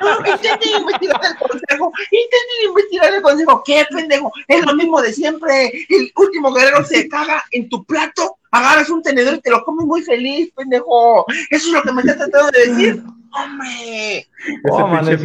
No, 0.00 0.18
intenten 0.18 0.80
investigar 0.80 1.20
el 1.24 1.36
consejo, 1.36 1.92
intenten 2.10 2.68
investigar 2.68 3.14
el 3.14 3.22
consejo. 3.22 3.62
¿Qué, 3.64 3.86
pendejo? 3.90 4.32
Es 4.46 4.64
lo 4.66 4.74
mismo 4.74 5.00
de 5.00 5.12
siempre. 5.12 5.72
El 5.88 6.12
último 6.16 6.52
guerrero 6.52 6.84
se 6.84 7.08
caga 7.08 7.42
en 7.52 7.68
tu 7.68 7.84
plato, 7.84 8.36
agarras 8.50 8.90
un 8.90 9.02
tenedor 9.02 9.34
y 9.34 9.40
te 9.40 9.50
lo 9.50 9.64
comes 9.64 9.86
muy 9.86 10.02
feliz, 10.02 10.52
pendejo. 10.54 11.24
Eso 11.50 11.68
es 11.68 11.72
lo 11.72 11.82
que 11.82 11.92
me 11.92 12.02
estás 12.02 12.16
tratando 12.18 12.50
de 12.50 12.66
decir. 12.66 13.02
Hombre, 13.30 14.18
Ese, 14.18 14.28
Oh, 14.70 14.90
pinche 14.90 15.18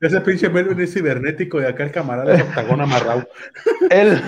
ese 0.00 0.20
pinche 0.20 0.48
Melvin 0.50 0.78
es 0.80 0.92
cibernético 0.92 1.60
y 1.60 1.64
acá 1.64 1.84
el 1.84 1.90
camarada 1.90 2.34
es 2.34 2.42
octagón 2.42 2.80
amarrado. 2.82 3.26
El, 3.90 4.20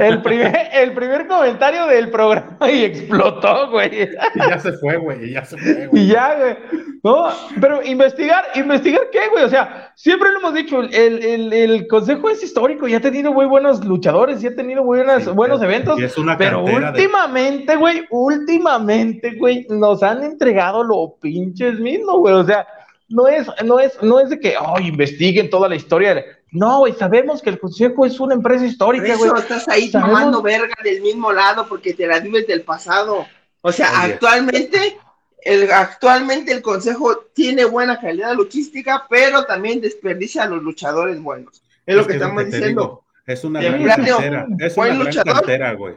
el, 0.00 0.22
primer, 0.22 0.56
el 0.72 0.94
primer 0.94 1.26
comentario 1.26 1.86
del 1.86 2.08
programa 2.10 2.70
y 2.70 2.84
explotó, 2.84 3.70
güey. 3.70 4.04
Y 4.34 4.38
ya 4.48 4.58
se 4.58 4.72
fue, 4.72 4.96
güey. 4.96 5.26
Y 5.26 5.32
ya 5.34 5.44
se 5.44 5.58
fue, 5.58 5.86
güey. 5.88 6.02
Y 6.02 6.06
ya, 6.08 6.34
güey. 6.38 6.56
No, 7.04 7.26
pero 7.60 7.82
investigar, 7.84 8.44
investigar 8.54 9.02
qué, 9.12 9.28
güey. 9.30 9.44
O 9.44 9.48
sea, 9.50 9.92
siempre 9.96 10.32
lo 10.32 10.38
hemos 10.38 10.54
dicho, 10.54 10.80
el, 10.80 10.94
el, 11.22 11.52
el 11.52 11.86
consejo 11.88 12.30
es 12.30 12.42
histórico, 12.42 12.88
ya 12.88 12.96
ha 12.98 13.00
tenido 13.00 13.32
muy 13.34 13.44
buenos 13.46 13.84
luchadores, 13.84 14.40
ya 14.40 14.48
ha 14.50 14.54
tenido 14.54 14.82
buenas, 14.82 15.24
Sí, 15.24 15.30
buenos 15.30 15.60
eventos. 15.62 16.00
y 16.00 16.04
es 16.04 16.16
una 16.16 16.38
Pero 16.38 16.64
de- 16.64 16.74
últimamente, 16.74 17.76
güey, 17.76 18.04
últimamente, 18.10 19.32
güey, 19.38 19.66
nos 19.68 20.02
han 20.02 20.22
entregado 20.24 20.82
lo 20.84 21.16
pinches 21.20 21.78
mismo, 21.80 22.18
güey. 22.18 22.34
O 22.34 22.44
sea, 22.44 22.66
no 23.12 23.28
es, 23.28 23.46
no 23.64 23.78
es, 23.78 24.00
no 24.02 24.18
es 24.20 24.30
de 24.30 24.40
que, 24.40 24.54
oh, 24.58 24.78
investiguen 24.80 25.50
toda 25.50 25.68
la 25.68 25.76
historia. 25.76 26.24
No, 26.50 26.78
güey, 26.80 26.92
sabemos 26.94 27.40
que 27.42 27.50
el 27.50 27.58
consejo 27.58 28.04
es 28.04 28.18
una 28.20 28.34
empresa 28.34 28.66
histórica, 28.66 29.14
güey. 29.16 29.28
eso 29.30 29.36
estás 29.36 29.68
ahí 29.68 29.90
Sabemos- 29.90 30.10
tomando 30.18 30.42
verga 30.42 30.74
del 30.82 31.00
mismo 31.00 31.32
lado 31.32 31.66
porque 31.68 31.94
te 31.94 32.06
la 32.06 32.20
vives 32.20 32.46
del 32.46 32.62
pasado. 32.62 33.26
O 33.62 33.72
sea, 33.72 33.88
Oye. 34.04 34.12
actualmente, 34.14 34.96
el, 35.42 35.70
actualmente 35.70 36.52
el 36.52 36.60
consejo 36.62 37.16
tiene 37.34 37.64
buena 37.64 37.98
calidad 38.00 38.34
luchística, 38.34 39.06
pero 39.08 39.44
también 39.44 39.80
desperdicia 39.80 40.42
a 40.42 40.46
los 40.48 40.62
luchadores 40.62 41.20
buenos. 41.22 41.62
Es 41.86 41.96
lo 41.96 42.06
que 42.06 42.12
es 42.14 42.16
estamos 42.16 42.44
diciendo. 42.44 42.68
digo, 42.68 43.04
es 43.26 43.44
una 43.44 43.62
gran 43.62 43.82
plano, 43.82 44.04
cantera. 44.16 44.46
Es 44.58 44.74
buen 44.76 44.90
una 44.90 44.98
gran 45.04 45.06
luchador. 45.06 45.34
cantera, 45.34 45.72
güey. 45.74 45.94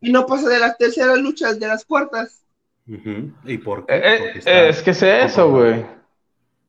Y 0.00 0.12
no 0.12 0.26
pasa 0.26 0.48
de 0.48 0.58
las 0.58 0.76
terceras 0.78 1.18
luchas, 1.18 1.58
de 1.58 1.66
las 1.66 1.84
cuartas. 1.84 2.42
¿Y 3.44 3.58
por 3.58 3.84
qué? 3.86 3.94
Eh, 3.96 4.00
eh, 4.04 4.18
Porque 4.20 4.38
está- 4.38 4.68
es 4.68 4.82
que 4.82 4.90
es 4.92 5.02
eso, 5.02 5.50
güey. 5.50 5.84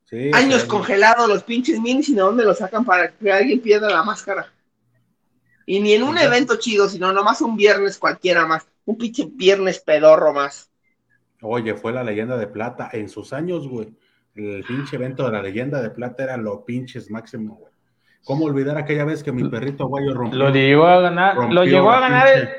Sí, 0.10 0.32
Años 0.34 0.64
congelados 0.64 1.28
los 1.28 1.44
pinches 1.44 1.82
minis 1.82 2.08
y 2.08 2.16
de 2.16 2.22
dónde 2.22 2.46
los 2.46 2.60
sacan 2.60 2.86
para 2.86 3.12
que 3.12 3.30
alguien 3.30 3.60
pierda 3.60 3.90
la 3.90 4.04
máscara. 4.04 4.48
Y 5.66 5.82
ni 5.82 5.94
en 5.94 6.04
un 6.04 6.18
evento 6.18 6.56
chido, 6.56 6.88
sino 6.88 7.12
nomás 7.12 7.42
un 7.42 7.58
viernes 7.58 7.98
cualquiera 7.98 8.46
más. 8.46 8.66
Un 8.86 8.98
pinche 8.98 9.28
viernes 9.30 9.80
pedorro 9.80 10.34
más. 10.34 10.72
Oye, 11.42 11.74
fue 11.74 11.92
la 11.92 12.06
leyenda 12.06 12.38
de 12.38 12.48
plata 12.48 12.90
en 12.94 13.10
sus 13.10 13.34
años, 13.34 13.68
güey. 13.68 13.90
El 14.34 14.64
pinche 14.64 14.96
evento 14.96 15.26
de 15.26 15.34
la 15.34 15.42
leyenda 15.42 15.82
de 15.82 15.90
plata 15.90 16.24
era 16.24 16.38
lo 16.38 16.64
pinches 16.64 17.12
máximo, 17.12 17.56
güey. 17.56 17.74
¿Cómo 18.24 18.46
olvidar 18.46 18.78
aquella 18.78 19.04
vez 19.04 19.24
que 19.24 19.34
mi 19.34 19.50
perrito 19.50 19.88
guayo 19.88 20.14
rompió? 20.14 20.40
Lo 20.40 20.50
llegó 20.52 20.86
a 20.86 21.02
ganar, 21.02 21.36
lo 21.52 21.66
llegó 21.66 21.92
a 21.92 22.00
ganar 22.00 22.28
el. 22.30 22.50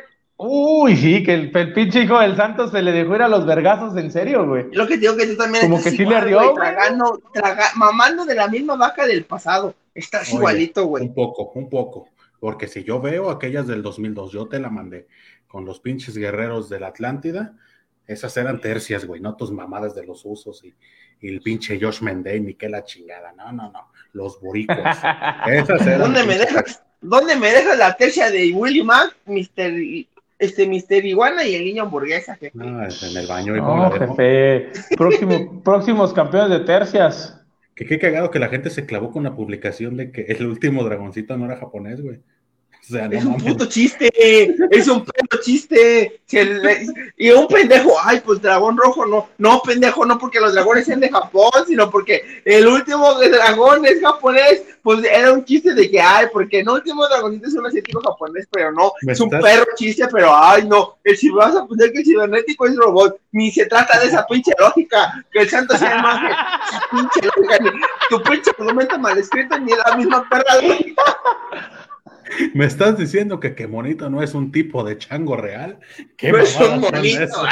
Uy, 0.40 0.96
sí, 0.96 1.24
que 1.24 1.34
el, 1.34 1.50
el 1.56 1.72
pinche 1.72 2.02
hijo 2.02 2.18
del 2.20 2.36
Santos 2.36 2.70
se 2.70 2.80
le 2.80 2.92
dejó 2.92 3.16
ir 3.16 3.22
a 3.22 3.28
los 3.28 3.44
vergazos, 3.44 3.96
en 3.96 4.12
serio, 4.12 4.46
güey. 4.46 4.66
Lo 4.72 4.86
que 4.86 4.94
te 4.94 5.00
digo 5.00 5.16
que 5.16 5.26
tú 5.26 5.36
también 5.36 5.64
Como 5.64 5.78
estás 5.78 5.90
que 5.92 5.96
sí 5.96 6.04
le 6.04 6.10
igual, 6.10 6.22
ardió, 6.22 6.38
güey, 6.40 6.54
tragando, 6.54 7.22
traga- 7.34 7.70
mamando 7.74 8.24
de 8.24 8.36
la 8.36 8.46
misma 8.46 8.76
vaca 8.76 9.04
del 9.04 9.24
pasado. 9.24 9.74
Estás 9.94 10.28
Oye, 10.28 10.36
igualito, 10.36 10.84
güey. 10.86 11.04
Un 11.04 11.12
poco, 11.14 11.50
un 11.56 11.68
poco. 11.68 12.08
Porque 12.38 12.68
si 12.68 12.84
yo 12.84 13.00
veo 13.00 13.30
aquellas 13.30 13.66
del 13.66 13.82
2002, 13.82 14.30
yo 14.30 14.46
te 14.46 14.60
la 14.60 14.70
mandé 14.70 15.08
con 15.48 15.64
los 15.64 15.80
pinches 15.80 16.16
guerreros 16.16 16.68
de 16.68 16.78
la 16.78 16.88
Atlántida, 16.88 17.54
esas 18.06 18.36
eran 18.36 18.60
tercias, 18.60 19.04
güey, 19.06 19.20
no 19.20 19.34
tus 19.34 19.50
mamadas 19.50 19.94
de 19.96 20.06
los 20.06 20.22
usos 20.24 20.62
y, 20.64 20.72
y 21.20 21.28
el 21.30 21.40
pinche 21.40 21.80
Josh 21.82 22.00
Mendey, 22.00 22.38
ni 22.38 22.54
que 22.54 22.68
la 22.68 22.84
chingada. 22.84 23.32
No, 23.32 23.50
no, 23.50 23.72
no. 23.72 23.90
Los 24.12 24.40
buricos. 24.40 24.76
Esas 25.48 25.84
eran. 25.84 25.98
¿Dónde 26.00 26.22
me 26.24 26.34
pinches- 26.36 26.46
dejas? 26.46 26.82
¿Dónde 27.00 27.34
me 27.36 27.50
dejas 27.50 27.76
la 27.76 27.96
tercia 27.96 28.30
de 28.30 28.52
Willy 28.52 28.84
Mac, 28.84 29.16
Mr. 29.26 29.72
Este 30.38 30.68
Mr. 30.68 31.04
Iguana 31.04 31.44
y 31.44 31.54
el 31.54 31.64
niño 31.64 31.82
hamburguesa, 31.82 32.36
jefe? 32.36 32.56
No, 32.56 32.84
es 32.86 33.02
en 33.02 33.16
el 33.16 33.26
baño. 33.26 33.56
y 33.56 33.60
No, 33.60 33.90
jefe. 33.90 34.70
Próximo, 34.96 35.60
próximos 35.64 36.12
campeones 36.12 36.58
de 36.58 36.64
tercias. 36.64 37.34
Que 37.74 37.86
qué 37.86 37.98
cagado 37.98 38.30
que 38.30 38.38
la 38.38 38.48
gente 38.48 38.70
se 38.70 38.86
clavó 38.86 39.10
con 39.12 39.24
la 39.24 39.34
publicación 39.34 39.96
de 39.96 40.10
que 40.10 40.22
el 40.22 40.46
último 40.46 40.84
dragoncito 40.84 41.36
no 41.36 41.46
era 41.46 41.56
japonés, 41.56 42.00
güey. 42.00 42.20
O 42.88 42.92
sea, 42.92 43.06
no 43.06 43.18
Es 43.18 43.24
un 43.24 43.36
puto 43.36 43.66
chiste, 43.66 44.10
es 44.70 44.88
un 44.88 45.04
puto 45.04 45.38
chiste. 45.42 46.20
Si 46.24 46.38
el- 46.38 46.62
y 47.18 47.30
un 47.30 47.46
pendejo, 47.46 47.94
ay, 48.02 48.22
pues 48.24 48.40
dragón 48.40 48.78
rojo, 48.78 49.04
no, 49.04 49.28
no, 49.36 49.60
pendejo, 49.60 50.06
no 50.06 50.18
porque 50.18 50.40
los 50.40 50.54
dragones 50.54 50.86
sean 50.86 51.00
de 51.00 51.10
Japón, 51.10 51.50
sino 51.66 51.90
porque 51.90 52.42
el 52.46 52.66
último 52.66 53.14
dragón 53.14 53.84
es 53.84 54.00
japonés. 54.00 54.62
Pues 54.82 55.04
era 55.04 55.32
un 55.32 55.44
chiste 55.44 55.74
de 55.74 55.90
que, 55.90 56.00
ay, 56.00 56.28
porque 56.32 56.60
el 56.60 56.68
último 56.68 57.06
dragoncito 57.06 57.48
es 57.48 57.54
un 57.54 57.66
asiático 57.66 58.00
japonés, 58.00 58.48
pero 58.50 58.72
no, 58.72 58.92
es 59.06 59.20
un 59.20 59.28
perro 59.28 59.66
chiste, 59.76 60.06
pero 60.10 60.30
ay, 60.34 60.66
no, 60.66 60.96
el 61.04 61.16
si 61.16 61.28
vas 61.28 61.54
a 61.56 61.66
poner 61.66 61.92
que 61.92 61.98
el 61.98 62.04
cibernético 62.06 62.66
es 62.66 62.74
robot, 62.76 63.18
ni 63.32 63.50
se 63.50 63.66
trata 63.66 64.00
de 64.00 64.06
esa 64.06 64.26
pinche 64.26 64.52
lógica, 64.58 65.22
que 65.30 65.40
el 65.40 65.50
santo 65.50 65.76
sea 65.76 65.90
esa 65.98 66.80
pinche 66.90 67.20
lógica, 67.36 67.58
ni 67.58 67.70
tu 68.08 68.22
pinche 68.22 68.50
argumento 68.58 68.98
mal 68.98 69.18
escrito, 69.18 69.58
ni 69.58 69.72
la 69.72 69.94
misma 69.96 70.26
perra 70.30 70.62
lógica. 70.62 71.02
¿Me 72.54 72.66
estás 72.66 72.96
diciendo 72.98 73.40
que 73.40 73.54
Kemonito 73.54 74.08
no 74.10 74.22
es 74.22 74.34
un 74.34 74.52
tipo 74.52 74.84
de 74.84 74.98
chango 74.98 75.36
real? 75.36 75.78
¿Qué 76.16 76.30
No 76.32 76.38
es 76.38 76.56
un 76.60 76.80
monito? 76.80 77.42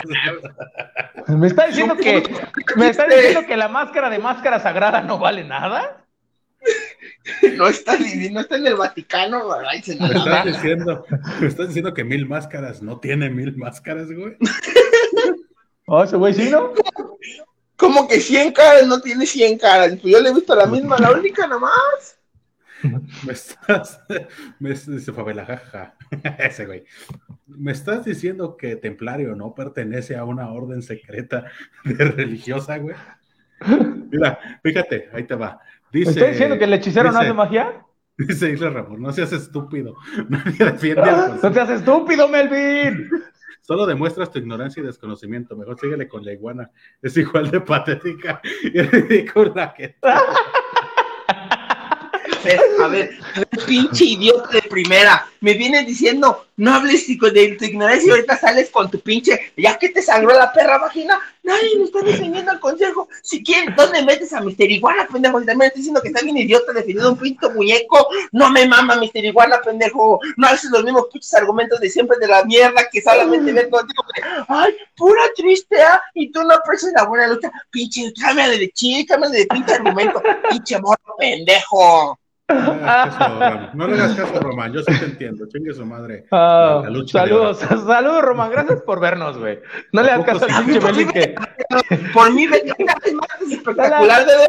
Me 1.29 1.47
está 1.49 1.67
diciendo 1.67 1.97
que, 1.97 2.23
me 2.77 2.89
está 2.89 3.07
diciendo 3.07 3.47
que 3.47 3.57
la 3.57 3.67
máscara 3.69 4.09
de 4.11 4.19
máscara 4.21 4.61
sagrada 4.61 5.03
no 5.03 5.19
vale 5.19 5.45
nada. 5.45 6.05
No 7.57 7.67
está, 7.67 7.97
ni- 7.97 8.31
no 8.31 8.41
está 8.41 8.57
en 8.57 8.67
el 8.69 8.77
Vaticano, 8.77 9.49
¿verdad? 9.49 9.73
Se 9.83 9.97
¿Me 9.97 10.09
nada. 10.11 10.15
estás 10.43 10.45
diciendo, 10.47 11.05
me 11.41 11.47
estás 11.49 11.67
diciendo 11.69 11.93
que 11.93 12.05
mil 12.05 12.25
máscaras 12.27 12.83
no 12.83 13.01
tiene 13.01 13.31
mil 13.31 13.57
máscaras, 13.57 14.07
güey? 14.13 14.37
Oh, 15.89 16.03
ese 16.03 16.17
güey 16.17 16.35
sí, 16.35 16.51
¿no? 16.51 16.73
Como 17.77 18.09
que 18.09 18.21
100 18.21 18.53
caras 18.53 18.87
no 18.89 19.01
tiene 19.01 19.25
100 19.25 19.59
caras. 19.59 19.91
Pues 20.03 20.13
yo 20.15 20.21
le 20.21 20.31
he 20.31 20.35
visto 20.35 20.53
la 20.57 20.67
misma, 20.67 20.99
la 20.99 21.13
única 21.13 21.47
nomás. 21.47 22.16
Me 23.27 23.33
estás, 23.33 24.01
me 24.59 24.71
dice 24.71 25.13
Fabela, 25.13 25.45
jaja, 25.45 25.95
ese 26.39 26.67
güey. 26.67 26.85
Me 27.47 27.73
estás 27.73 28.05
diciendo 28.05 28.57
que 28.57 28.77
Templario 28.77 29.35
no 29.35 29.55
pertenece 29.55 30.17
a 30.17 30.25
una 30.25 30.51
orden 30.51 30.83
secreta 30.83 31.47
de 31.85 31.95
religiosa, 31.95 32.79
güey. 32.79 32.97
Mira, 34.11 34.39
fíjate, 34.63 35.09
ahí 35.13 35.25
te 35.25 35.35
va. 35.35 35.61
¿Me 35.93 36.01
Dice, 36.01 36.11
está 36.11 36.27
diciendo 36.27 36.59
que 36.59 36.65
el 36.65 36.75
hechicero 36.75 37.11
no 37.11 37.19
hace 37.19 37.33
magia? 37.33 37.85
Dice 38.19 38.51
Isla 38.51 38.71
Ramón, 38.71 39.03
no 39.03 39.13
seas 39.13 39.33
estúpido. 39.33 39.95
Nadie 40.29 40.65
defiende 40.65 41.03
al 41.03 41.41
No 41.43 41.53
seas 41.53 41.71
estúpido, 41.71 42.29
Melvin. 42.29 43.09
Solo 43.67 43.85
demuestras 43.85 44.31
tu 44.31 44.39
ignorancia 44.39 44.81
y 44.81 44.87
desconocimiento. 44.87 45.57
Mejor 45.57 45.79
síguele 45.79 46.07
con 46.07 46.25
la 46.25 46.33
iguana. 46.33 46.71
Es 47.03 47.17
igual 47.17 47.51
de 47.51 47.61
patética 47.61 48.41
y 48.63 48.81
ridícula 48.81 49.75
que 49.75 49.97
tú. 52.55 52.83
A 52.83 52.89
ver, 52.89 53.19
a 53.35 53.41
ver, 53.41 53.49
pinche 53.67 54.05
idiota 54.05 54.49
de 54.51 54.63
primera. 54.63 55.29
Me 55.41 55.55
vienes 55.55 55.87
diciendo, 55.87 56.47
no 56.57 56.75
hables 56.75 57.07
de 57.07 57.57
tu 57.59 57.65
ignorancia 57.65 58.09
y 58.09 58.11
ahorita 58.11 58.37
sales 58.37 58.71
con 58.71 58.91
tu 58.91 59.01
pinche, 59.01 59.53
ya 59.57 59.79
que 59.79 59.91
te 59.91 60.03
sangró 60.03 60.35
la 60.35 60.53
perra 60.53 60.79
vagina. 60.79 61.21
Nadie 61.43 61.77
me 61.79 61.85
está 61.85 62.01
defendiendo 62.01 62.51
el 62.51 62.59
consejo. 62.59 63.09
Si 63.23 63.45
quieren, 63.45 63.75
¿dónde 63.77 64.03
metes 64.03 64.33
a 64.33 64.41
Mister 64.41 64.69
Iguana, 64.69 65.07
pendejo? 65.07 65.39
Si 65.39 65.47
también 65.47 65.69
estoy 65.69 65.81
diciendo 65.81 66.03
que 66.03 66.09
está 66.09 66.23
bien 66.23 66.37
idiota 66.37 66.73
defendiendo 66.73 67.13
un 67.13 67.19
pinto 67.19 67.51
muñeco. 67.51 68.09
No 68.33 68.51
me 68.51 68.67
mama 68.67 68.97
Mister 68.97 69.25
Iguana, 69.25 69.61
pendejo. 69.63 70.19
No 70.37 70.49
haces 70.49 70.71
los 70.71 70.83
mismos 70.83 71.07
pinches 71.13 71.35
argumentos 71.35 71.79
de 71.79 71.89
siempre 71.89 72.17
de 72.19 72.27
la 72.27 72.45
mierda 72.45 72.89
que 72.91 73.01
solamente 73.01 73.53
ven 73.53 73.71
contigo. 73.71 74.03
Ay, 74.49 74.75
pura 74.97 75.23
triste, 75.37 75.81
¿ah? 75.81 76.03
Y 76.15 76.33
tú 76.33 76.43
no 76.43 76.55
aprecias 76.55 76.93
la 76.97 77.05
buena 77.05 77.29
lucha. 77.29 77.53
Pinche, 77.71 78.13
cámbiale 78.21 78.59
de 78.59 78.71
chica, 78.71 79.15
cámbiale 79.15 79.39
de 79.39 79.47
pinche 79.47 79.75
argumento. 79.75 80.21
Pinche 80.51 80.81
morro 80.81 81.15
pendejo. 81.17 82.19
No 82.49 82.57
le 82.57 82.85
hagas 82.85 83.17
caso, 83.17 83.29
Román. 83.29 83.71
No 83.75 83.87
le 83.89 83.95
hagas 83.95 84.15
caso, 84.15 84.41
Román. 84.41 84.73
Yo 84.73 84.81
sí 84.81 84.99
te 84.99 85.05
entiendo. 85.05 85.47
Chingue 85.49 85.75
su 85.75 85.85
madre. 85.85 86.27
Ah, 86.31 86.83
La 86.89 87.07
saludos, 87.09 87.59
saludos, 87.87 88.23
Román. 88.23 88.51
Gracias 88.51 88.83
por 88.83 89.01
vernos, 89.01 89.39
güey. 89.39 89.59
No 89.93 90.03
le 90.03 90.11
hagas 90.13 90.27
caso 90.27 90.47
al 90.49 90.65
pinche 90.65 90.81
Melvin 90.81 91.09
que. 91.11 91.35
Por 92.13 92.33
mí, 92.33 92.47
ve 92.47 92.73
una 92.79 92.95
vez 93.03 93.15
más 93.15 93.29
es 93.43 93.53
espectacular 93.53 94.27
de 94.27 94.37
ver 94.37 94.49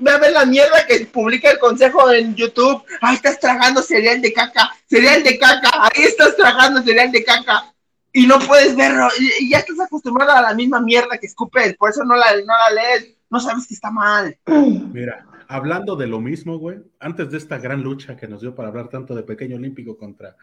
ve 0.00 0.10
a 0.10 0.18
ver 0.18 0.32
la 0.32 0.44
mierda 0.44 0.86
que 0.86 1.06
publica 1.06 1.50
el 1.50 1.58
consejo 1.58 2.10
en 2.10 2.34
YouTube. 2.34 2.82
Ahí 3.00 3.14
estás 3.14 3.40
tragando 3.40 3.82
cereal 3.82 4.20
de 4.20 4.32
caca, 4.32 4.70
cereal 4.88 5.22
de 5.22 5.38
caca, 5.38 5.70
ahí 5.72 6.02
estás 6.04 6.36
tragando 6.36 6.82
cereal 6.82 7.10
de 7.12 7.24
caca. 7.24 7.64
Y 8.12 8.26
no 8.26 8.40
puedes 8.40 8.74
verlo, 8.74 9.06
y, 9.20 9.44
y 9.44 9.50
ya 9.50 9.58
estás 9.58 9.78
acostumbrado 9.78 10.32
a 10.32 10.42
la 10.42 10.52
misma 10.52 10.80
mierda 10.80 11.16
que 11.16 11.26
escupes, 11.26 11.76
por 11.76 11.90
eso 11.90 12.02
no 12.04 12.16
la, 12.16 12.32
no 12.44 12.52
la 12.58 12.70
lees, 12.74 13.14
no 13.30 13.38
sabes 13.38 13.68
que 13.68 13.74
está 13.74 13.92
mal. 13.92 14.36
Mira, 14.46 15.24
hablando 15.50 15.96
de 15.96 16.06
lo 16.06 16.20
mismo, 16.20 16.58
güey, 16.58 16.78
antes 17.00 17.30
de 17.30 17.36
esta 17.38 17.58
gran 17.58 17.82
lucha 17.82 18.16
que 18.16 18.28
nos 18.28 18.40
dio 18.40 18.54
para 18.54 18.68
hablar 18.68 18.88
tanto 18.88 19.14
de 19.14 19.24
Pequeño 19.24 19.56
Olímpico 19.56 19.96
contra 19.98 20.36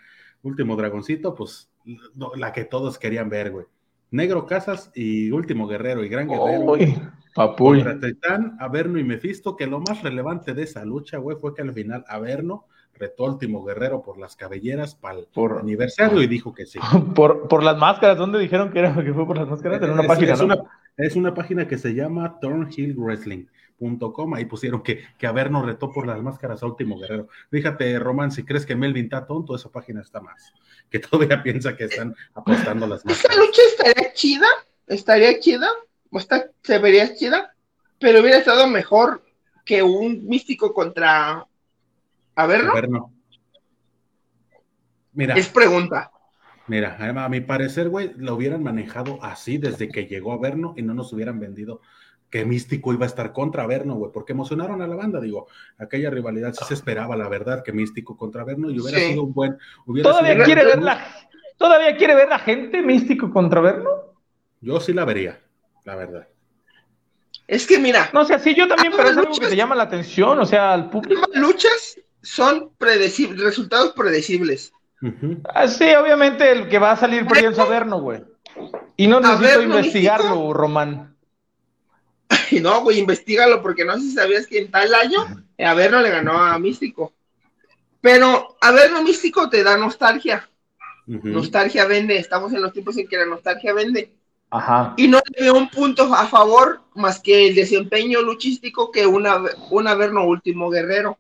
Último 0.43 0.76
Dragoncito, 0.76 1.34
pues 1.34 1.70
la 2.36 2.51
que 2.51 2.66
todos 2.66 2.99
querían 2.99 3.30
ver, 3.30 3.51
güey. 3.51 3.66
Negro 4.12 4.45
Casas 4.45 4.91
y 4.93 5.32
Último 5.32 5.68
Guerrero 5.68 6.03
y 6.03 6.10
Gran 6.10 6.28
Guerrero. 6.28 6.72
Uy, 6.72 6.97
papuy. 7.34 7.84
Contra 7.84 8.55
Averno 8.60 8.99
y 8.99 9.03
Mephisto, 9.03 9.55
que 9.55 9.66
lo 9.66 9.80
más 9.80 10.03
relevante 10.03 10.53
de 10.53 10.64
esa 10.64 10.84
lucha, 10.84 11.18
güey, 11.18 11.38
fue 11.38 11.53
que 11.53 11.62
al 11.62 11.74
final 11.74 12.03
Averno 12.08 12.66
retó 12.93 13.26
Último 13.26 13.64
Guerrero 13.64 14.01
por 14.01 14.18
las 14.18 14.36
cabelleras 14.36 14.95
para 14.95 15.20
el 15.20 15.28
Por- 15.34 15.60
aniversario 15.60 16.22
y 16.22 16.28
dijo 16.28 16.53
que 16.53 16.66
sí. 16.66 16.80
Por, 17.16 17.47
por 17.47 17.64
las 17.64 17.78
máscaras, 17.78 18.18
¿dónde 18.18 18.39
dijeron 18.39 18.72
que, 18.72 18.80
era, 18.80 18.93
que 18.93 19.14
fue 19.14 19.26
por 19.26 19.38
las 19.38 19.47
máscaras? 19.47 19.82
En 19.82 19.91
una 19.91 20.01
es, 20.01 20.08
página, 20.08 20.34
es 20.34 20.39
¿no? 20.39 20.45
una, 20.45 20.58
es 20.97 21.16
una 21.16 21.34
página 21.34 21.68
que 21.68 21.78
se 21.78 21.93
llama 21.93 22.39
turnhillwrestling.com. 23.78 24.34
Ahí 24.34 24.45
pusieron 24.45 24.82
que, 24.82 25.03
que 25.17 25.28
Averno 25.28 25.65
retó 25.65 25.91
por 25.91 26.07
las 26.07 26.21
máscaras 26.21 26.63
a 26.63 26.65
Último 26.65 26.99
Guerrero. 26.99 27.28
Fíjate, 27.49 27.97
Román, 27.99 28.32
si 28.32 28.43
crees 28.43 28.65
que 28.65 28.75
Melvin 28.75 29.05
está 29.05 29.25
tonto, 29.25 29.55
esa 29.55 29.69
página 29.69 30.01
está 30.01 30.19
más. 30.19 30.53
Que 30.89 30.99
todavía 30.99 31.41
piensa 31.43 31.75
que 31.75 31.86
están 31.86 32.15
apostando 32.34 32.88
las 32.88 32.99
Esta 33.05 33.09
máscaras. 33.09 33.38
lucha 33.38 33.61
estaría 33.69 34.13
chida, 34.13 34.47
estaría 34.88 35.39
chida, 35.39 35.69
o 36.11 36.17
está, 36.19 36.49
se 36.63 36.80
vería 36.80 37.15
chida, 37.15 37.53
pero 37.99 38.21
hubiera 38.21 38.38
estado 38.38 38.67
mejor 38.67 39.23
que 39.65 39.84
un 39.84 40.25
místico 40.25 40.73
contra 40.73 41.45
Averno. 42.36 42.71
Averno. 42.71 43.13
Mira, 45.13 45.36
Es 45.36 45.49
pregunta. 45.49 46.11
Mira, 46.67 46.97
a 46.99 47.30
mi 47.30 47.39
parecer, 47.39 47.89
güey, 47.89 48.11
lo 48.17 48.36
hubieran 48.36 48.61
manejado 48.61 49.23
así 49.23 49.57
desde 49.57 49.88
que 49.88 50.05
llegó 50.05 50.34
a 50.34 50.38
Verno 50.38 50.73
y 50.78 50.82
no 50.82 50.93
nos 50.93 51.11
hubieran 51.13 51.39
vendido 51.39 51.82
que 52.30 52.45
Místico 52.45 52.93
iba 52.93 53.05
a 53.05 53.07
estar 53.07 53.32
contra 53.32 53.65
Verno, 53.67 53.95
güey, 53.95 54.11
porque 54.11 54.34
emocionaron 54.34 54.82
a 54.82 54.88
la 54.88 54.95
banda, 54.95 55.19
digo, 55.21 55.47
aquella 55.78 56.09
rivalidad 56.09 56.53
sí 56.53 56.65
se 56.65 56.73
esperaba, 56.73 57.15
la 57.15 57.30
verdad, 57.30 57.63
que 57.63 57.71
Místico 57.71 58.17
contra 58.17 58.43
Verno 58.43 58.69
y 58.69 58.80
hubiera 58.80 58.99
Sí. 58.99 59.07
sido 59.11 59.23
un 59.23 59.34
buen... 59.34 59.57
Hubiera 59.86 60.09
¿Todavía 60.09 60.34
sido- 60.34 60.45
quiere 60.45 60.65
ver 60.65 60.82
la, 60.82 61.07
¿Todavía 61.57 61.95
quiere 61.97 62.15
ver 62.15 62.30
la 62.30 62.38
gente 62.39 62.82
místico 62.84 63.32
contra 63.32 63.61
verno? 63.61 63.89
Yo 64.61 64.80
sí 64.80 64.93
la 64.93 65.05
vería, 65.05 65.39
la 65.86 65.95
verdad. 65.95 66.28
Es 67.47 67.65
que 67.65 67.80
mira, 67.80 68.09
No 68.13 68.25
sé, 68.25 68.38
sí, 68.39 68.53
yo 68.53 68.67
también, 68.67 68.93
pero 68.95 69.09
es 69.09 69.17
algo 69.17 69.34
que 69.39 69.47
te 69.47 69.55
llama 69.55 69.73
la 69.73 69.84
atención, 69.84 70.38
o 70.39 70.45
sea, 70.45 70.73
al 70.73 70.89
público. 70.89 71.21
luchas 71.34 71.99
son 72.21 72.71
predecibles, 72.78 73.39
resultados 73.43 73.93
predecibles. 73.93 74.71
Ah, 75.53 75.67
sí, 75.67 75.86
obviamente 75.95 76.51
el 76.51 76.67
que 76.67 76.78
va 76.80 76.91
a 76.91 76.95
salir 76.97 77.25
perdiendo 77.25 77.51
es 77.51 77.59
Averno, 77.59 78.01
güey. 78.01 78.23
Y 78.97 79.07
no 79.07 79.19
necesito 79.19 79.47
Averno, 79.47 79.75
investigarlo, 79.80 80.30
místico. 80.36 80.53
Román. 80.53 81.15
Y 82.51 82.59
no, 82.59 82.82
güey, 82.82 82.99
investigalo, 82.99 83.61
porque 83.61 83.84
no 83.86 83.95
sé 83.95 84.01
si 84.01 84.11
sabías 84.11 84.47
que 84.47 84.59
en 84.59 84.71
tal 84.71 84.93
año 84.93 85.19
Averno 85.57 85.99
le 86.01 86.09
ganó 86.09 86.34
a 86.34 86.57
Místico. 86.59 87.13
Pero 88.01 88.57
Averno 88.61 89.03
Místico 89.03 89.49
te 89.49 89.63
da 89.63 89.78
nostalgia. 89.78 90.49
Nostalgia 91.05 91.86
vende. 91.86 92.17
Estamos 92.17 92.53
en 92.53 92.61
los 92.61 92.73
tiempos 92.73 92.97
en 92.97 93.07
que 93.07 93.17
la 93.17 93.25
nostalgia 93.25 93.73
vende. 93.73 94.13
Ajá. 94.49 94.93
Y 94.97 95.07
no 95.07 95.19
le 95.36 95.43
veo 95.43 95.55
un 95.55 95.69
punto 95.69 96.03
a 96.13 96.28
favor 96.28 96.82
más 96.95 97.19
que 97.19 97.47
el 97.47 97.55
desempeño 97.55 98.21
luchístico 98.21 98.91
que 98.91 99.05
una, 99.05 99.41
un 99.69 99.88
Averno 99.88 100.25
último 100.25 100.69
guerrero. 100.69 101.17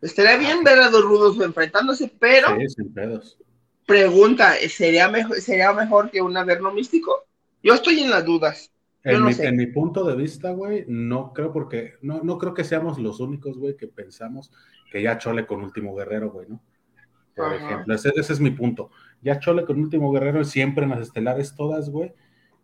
Estaría 0.00 0.36
bien 0.36 0.64
ver 0.64 0.80
a 0.80 0.90
dos 0.90 1.02
rudos 1.02 1.38
enfrentándose, 1.40 2.12
pero 2.18 2.48
Sí, 2.58 2.68
sin 2.68 2.92
pedos. 2.92 3.38
pregunta, 3.86 4.54
¿sería 4.68 5.08
mejor, 5.08 5.40
¿sería 5.40 5.72
mejor 5.72 6.10
que 6.10 6.20
un 6.20 6.36
Averno 6.36 6.72
místico? 6.72 7.24
Yo 7.62 7.74
estoy 7.74 8.00
en 8.00 8.10
las 8.10 8.24
dudas. 8.24 8.72
En, 9.04 9.20
no 9.20 9.26
mi, 9.26 9.32
sé. 9.34 9.46
en 9.46 9.56
mi 9.56 9.66
punto 9.66 10.04
de 10.04 10.14
vista, 10.14 10.52
güey, 10.52 10.84
no 10.86 11.32
creo 11.32 11.52
porque, 11.52 11.94
no, 12.02 12.22
no 12.22 12.38
creo 12.38 12.54
que 12.54 12.62
seamos 12.64 12.98
los 12.98 13.18
únicos, 13.20 13.58
güey, 13.58 13.76
que 13.76 13.88
pensamos 13.88 14.52
que 14.92 15.02
ya 15.02 15.18
Chole 15.18 15.46
con 15.46 15.62
Último 15.62 15.94
Guerrero, 15.94 16.30
güey, 16.30 16.48
¿no? 16.48 16.62
Por 17.34 17.46
Ajá. 17.46 17.56
ejemplo, 17.56 17.94
ese, 17.94 18.12
ese 18.14 18.32
es 18.32 18.40
mi 18.40 18.50
punto. 18.50 18.90
Ya 19.22 19.40
Chole 19.40 19.64
con 19.64 19.80
Último 19.80 20.12
Guerrero 20.12 20.44
siempre 20.44 20.84
en 20.84 20.90
las 20.90 21.00
estelares 21.00 21.56
todas, 21.56 21.90
güey. 21.90 22.12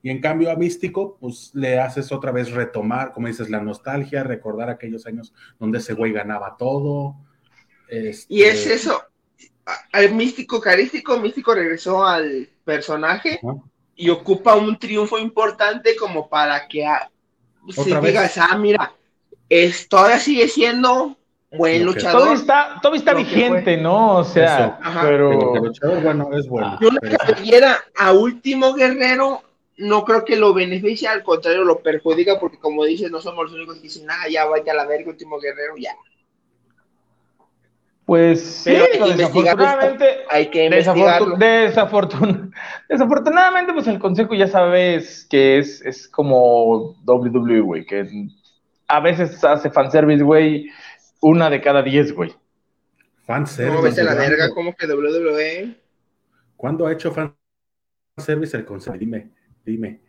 Y 0.02 0.10
en 0.10 0.20
cambio 0.20 0.50
a 0.50 0.56
Místico, 0.56 1.16
pues 1.18 1.50
le 1.54 1.80
haces 1.80 2.12
otra 2.12 2.30
vez 2.30 2.52
retomar, 2.52 3.12
como 3.12 3.26
dices, 3.26 3.50
la 3.50 3.60
nostalgia, 3.60 4.22
recordar 4.22 4.70
aquellos 4.70 5.06
años 5.06 5.34
donde 5.58 5.78
ese 5.78 5.94
güey 5.94 6.12
ganaba 6.12 6.56
todo. 6.56 7.16
Este, 7.88 8.32
Y 8.32 8.42
es 8.42 8.66
eso. 8.66 9.02
Al 9.92 10.14
místico 10.14 10.60
carístico, 10.60 11.18
místico 11.18 11.54
regresó 11.54 12.06
al 12.06 12.48
personaje. 12.64 13.40
Y 13.98 14.10
ocupa 14.10 14.54
un 14.54 14.78
triunfo 14.78 15.18
importante 15.18 15.96
como 15.96 16.28
para 16.28 16.68
que 16.68 16.86
ah, 16.86 17.10
se 17.68 17.94
vez. 17.94 18.12
digas, 18.12 18.38
ah, 18.38 18.56
mira, 18.56 18.92
es, 19.48 19.88
todavía 19.88 20.20
sigue 20.20 20.46
siendo 20.46 21.16
buen 21.50 21.84
Lo 21.84 21.92
luchador. 21.92 22.20
Todavía 22.20 22.40
está, 22.40 22.78
todavía 22.80 22.98
está 23.00 23.14
vigente, 23.14 23.76
¿no? 23.76 24.18
O 24.18 24.24
sea. 24.24 24.78
Pero 25.02 25.30
pero. 25.30 25.54
luchador, 25.56 26.00
bueno, 26.00 26.30
es 26.32 26.48
bueno. 26.48 26.78
Y 26.80 26.84
una 26.86 27.00
pero- 27.00 27.18
cabellera 27.18 27.84
a 27.96 28.12
último 28.12 28.72
guerrero, 28.72 29.42
no 29.78 30.04
creo 30.04 30.24
que 30.24 30.36
lo 30.36 30.54
beneficie, 30.54 31.08
al 31.08 31.24
contrario, 31.24 31.64
lo 31.64 31.80
perjudica, 31.80 32.38
porque 32.38 32.58
como 32.58 32.84
dices, 32.84 33.10
no 33.10 33.20
somos 33.20 33.46
los 33.46 33.54
únicos 33.54 33.76
que 33.76 33.82
dicen, 33.82 34.08
ah, 34.08 34.28
ya 34.30 34.44
vaya 34.44 34.72
a 34.72 34.76
la 34.76 34.86
verga, 34.86 35.10
último 35.10 35.40
guerrero, 35.40 35.74
ya. 35.76 35.96
Pues 38.08 38.42
sí, 38.42 38.70
hay 38.70 39.12
desafortunadamente. 39.18 40.06
Hay 40.30 40.48
que 40.48 40.70
desafortun- 40.70 40.96
investigarlo. 40.96 41.36
desafortun- 41.36 42.52
desafortunadamente, 42.88 43.74
pues 43.74 43.86
el 43.86 43.98
consejo 43.98 44.34
ya 44.34 44.46
sabes 44.48 45.26
que 45.28 45.58
es, 45.58 45.82
es 45.82 46.08
como 46.08 46.96
WWE, 47.04 47.60
güey, 47.60 47.84
que 47.84 48.08
a 48.86 49.00
veces 49.00 49.44
hace 49.44 49.68
fanservice, 49.68 50.24
güey, 50.24 50.70
una 51.20 51.50
de 51.50 51.60
cada 51.60 51.82
diez, 51.82 52.14
güey. 52.14 52.34
Fanservice. 53.26 53.82
Vete 53.82 54.00
a 54.00 54.04
la 54.04 54.14
verga, 54.14 54.54
como 54.54 54.74
que? 54.74 54.86
WWE. 54.86 55.76
¿Cuándo 56.56 56.86
ha 56.86 56.92
hecho 56.94 57.12
fanservice 57.12 58.56
el 58.56 58.64
consejo? 58.64 58.96
Dime, 58.96 59.28
dime. 59.66 60.00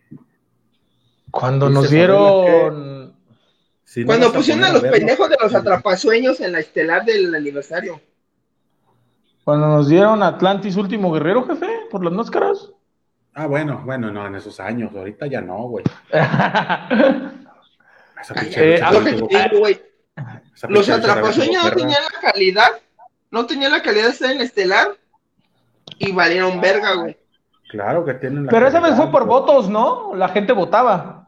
Cuando 1.32 1.70
nos 1.70 1.90
dieron. 1.90 2.89
Si 3.90 4.06
Cuando 4.06 4.32
pusieron 4.32 4.64
a 4.66 4.70
los 4.72 4.84
verlo, 4.84 4.98
pendejos 5.00 5.30
de 5.32 5.38
los 5.42 5.56
atrapasueños 5.56 6.40
en 6.42 6.52
la 6.52 6.60
estelar 6.60 7.04
del 7.06 7.34
aniversario. 7.34 8.00
Cuando 9.44 9.68
nos 9.68 9.90
dieron 9.90 10.22
Atlantis 10.22 10.76
Último 10.76 11.12
Guerrero, 11.12 11.44
jefe, 11.48 11.68
por 11.90 12.04
las 12.04 12.14
máscaras. 12.14 12.70
Ah, 13.34 13.48
bueno, 13.48 13.82
bueno, 13.84 14.12
no, 14.12 14.28
en 14.28 14.36
esos 14.36 14.60
años, 14.60 14.92
ahorita 14.96 15.26
ya 15.26 15.42
no, 15.42 15.64
güey. 15.70 15.84
Eh, 18.58 18.82
Los 20.68 20.90
atrapasueños 20.90 21.64
no 21.64 21.72
tenían 21.72 22.02
la 22.04 22.20
calidad, 22.20 22.70
no 23.32 23.46
tenían 23.46 23.72
la 23.72 23.82
calidad 23.82 24.08
de 24.08 24.10
estar 24.10 24.30
en 24.30 24.40
la 24.40 24.44
estelar 24.44 24.90
y 25.98 26.12
valieron 26.12 26.60
verga, 26.60 26.96
güey. 26.96 27.18
Claro 27.70 28.04
que 28.04 28.16
tienen 28.16 28.46
la 28.46 28.52
Pero 28.52 28.68
esa 28.68 28.82
vez 28.82 28.96
fue 28.96 29.10
por 29.10 29.26
güey. 29.26 29.40
votos, 29.40 29.70
¿no? 29.70 30.14
La 30.16 30.28
gente 30.28 30.52
votaba. 30.52 31.19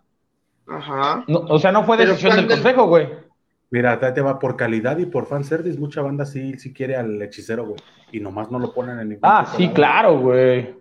Ajá. 0.68 1.24
No, 1.28 1.40
o 1.40 1.60
sea, 1.60 1.72
no 1.72 1.84
fue 1.84 1.98
decisión 1.98 2.36
del 2.36 2.48
consejo, 2.48 2.86
güey. 2.88 3.10
Mira, 3.70 4.14
te 4.14 4.22
va 4.22 4.38
por 4.38 4.58
calidad 4.58 4.98
y 4.98 5.06
por 5.06 5.26
fanservice. 5.26 5.80
Mucha 5.80 6.02
banda 6.02 6.26
sí, 6.26 6.58
sí 6.60 6.74
quiere 6.74 6.98
al 6.98 7.22
hechicero, 7.22 7.66
güey. 7.66 7.80
Y 8.12 8.20
nomás 8.20 8.52
no 8.52 8.60
lo 8.60 8.74
ponen 8.74 9.00
en 9.00 9.10
ningún 9.10 9.22
Ah, 9.24 9.46
sí, 9.56 9.70
claro, 9.70 10.20
güey. 10.20 10.76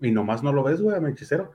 Y 0.00 0.10
nomás 0.10 0.42
no 0.42 0.52
lo 0.52 0.62
ves, 0.62 0.82
güey, 0.82 0.96
a 0.96 1.00
mi 1.00 1.12
hechicero. 1.12 1.52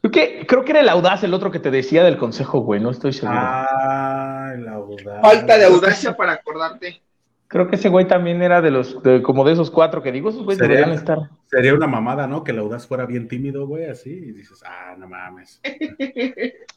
Creo 0.00 0.12
que, 0.12 0.46
creo 0.46 0.64
que 0.64 0.70
era 0.70 0.80
el 0.80 0.88
audaz 0.88 1.24
el 1.24 1.34
otro 1.34 1.50
que 1.50 1.58
te 1.58 1.72
decía 1.72 2.04
del 2.04 2.16
consejo, 2.16 2.60
güey. 2.60 2.80
No 2.80 2.90
estoy 2.90 3.12
seguro. 3.12 3.38
Ah, 3.40 4.52
el 4.54 4.68
audaz. 4.68 5.20
Falta 5.20 5.58
de 5.58 5.64
audacia 5.64 6.16
para 6.16 6.32
acordarte. 6.32 7.02
Creo 7.48 7.66
que 7.68 7.76
ese 7.76 7.88
güey 7.88 8.06
también 8.06 8.42
era 8.42 8.60
de 8.60 8.70
los, 8.70 9.02
de- 9.02 9.22
como 9.22 9.42
de 9.44 9.54
esos 9.54 9.70
cuatro 9.70 10.02
que 10.02 10.12
digo, 10.12 10.28
esos 10.28 10.44
güeyes 10.44 10.58
Sería- 10.58 10.76
deberían 10.76 10.98
estar. 10.98 11.18
Sería 11.46 11.74
una 11.74 11.86
mamada, 11.86 12.26
¿no? 12.26 12.44
Que 12.44 12.50
el 12.52 12.58
audaz 12.58 12.86
fuera 12.86 13.06
bien 13.06 13.26
tímido, 13.26 13.66
güey, 13.66 13.86
así. 13.86 14.10
Y 14.10 14.32
dices, 14.32 14.62
ah, 14.66 14.94
no 14.98 15.08
mames. 15.08 15.60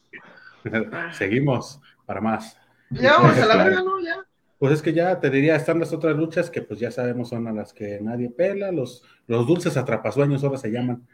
Seguimos 1.12 1.80
para 2.06 2.20
más. 2.20 2.56
Ya 2.90 3.14
vamos 3.18 3.38
a 3.38 3.46
la 3.46 3.64
verga, 3.64 3.82
¿no? 3.82 4.00
Ya. 4.00 4.16
Pues 4.58 4.74
es 4.74 4.82
que 4.82 4.92
ya 4.92 5.18
te 5.18 5.28
diría, 5.28 5.56
están 5.56 5.80
las 5.80 5.92
otras 5.92 6.16
luchas 6.16 6.48
que 6.48 6.62
pues 6.62 6.78
ya 6.78 6.90
sabemos 6.90 7.30
son 7.30 7.48
a 7.48 7.52
las 7.52 7.72
que 7.72 7.98
nadie 8.00 8.30
pela, 8.30 8.70
los, 8.70 9.02
los 9.26 9.46
dulces 9.46 9.76
atrapasueños 9.76 10.44
ahora 10.44 10.56
se 10.56 10.70
llaman, 10.70 11.06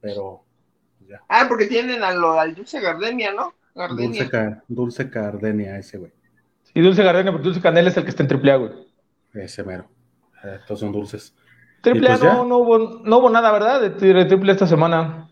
pero 0.00 0.44
pues 0.98 1.10
ya. 1.10 1.20
Ah, 1.28 1.46
porque 1.48 1.66
tienen 1.66 2.04
a 2.04 2.12
lo, 2.12 2.38
al 2.38 2.54
Dulce 2.54 2.80
Gardenia, 2.80 3.32
¿no? 3.32 3.54
Gardenia. 3.74 4.22
Dulce, 4.22 4.56
Dulce 4.68 5.10
Cardenia, 5.10 5.78
ese 5.78 5.98
güey, 5.98 6.12
Y 6.74 6.80
Dulce 6.80 7.02
Gardenia, 7.02 7.32
porque 7.32 7.44
Dulce 7.46 7.60
Canela 7.60 7.88
es 7.88 7.96
el 7.96 8.04
que 8.04 8.10
está 8.10 8.22
en 8.22 8.28
triple 8.28 8.52
A, 8.52 8.56
güey. 8.56 8.70
Ese 9.34 9.62
mero. 9.64 9.88
Estos 10.60 10.80
son 10.80 10.92
dulces. 10.92 11.34
Triple 11.82 12.08
A 12.08 12.18
pues 12.18 12.22
no, 12.32 12.44
no, 12.44 12.58
hubo, 12.58 12.78
no 13.04 13.18
hubo 13.18 13.30
nada, 13.30 13.50
¿verdad? 13.52 13.80
De, 13.80 13.96
tri- 13.96 14.14
de 14.14 14.24
triple 14.24 14.52
esta 14.52 14.66
semana. 14.66 15.28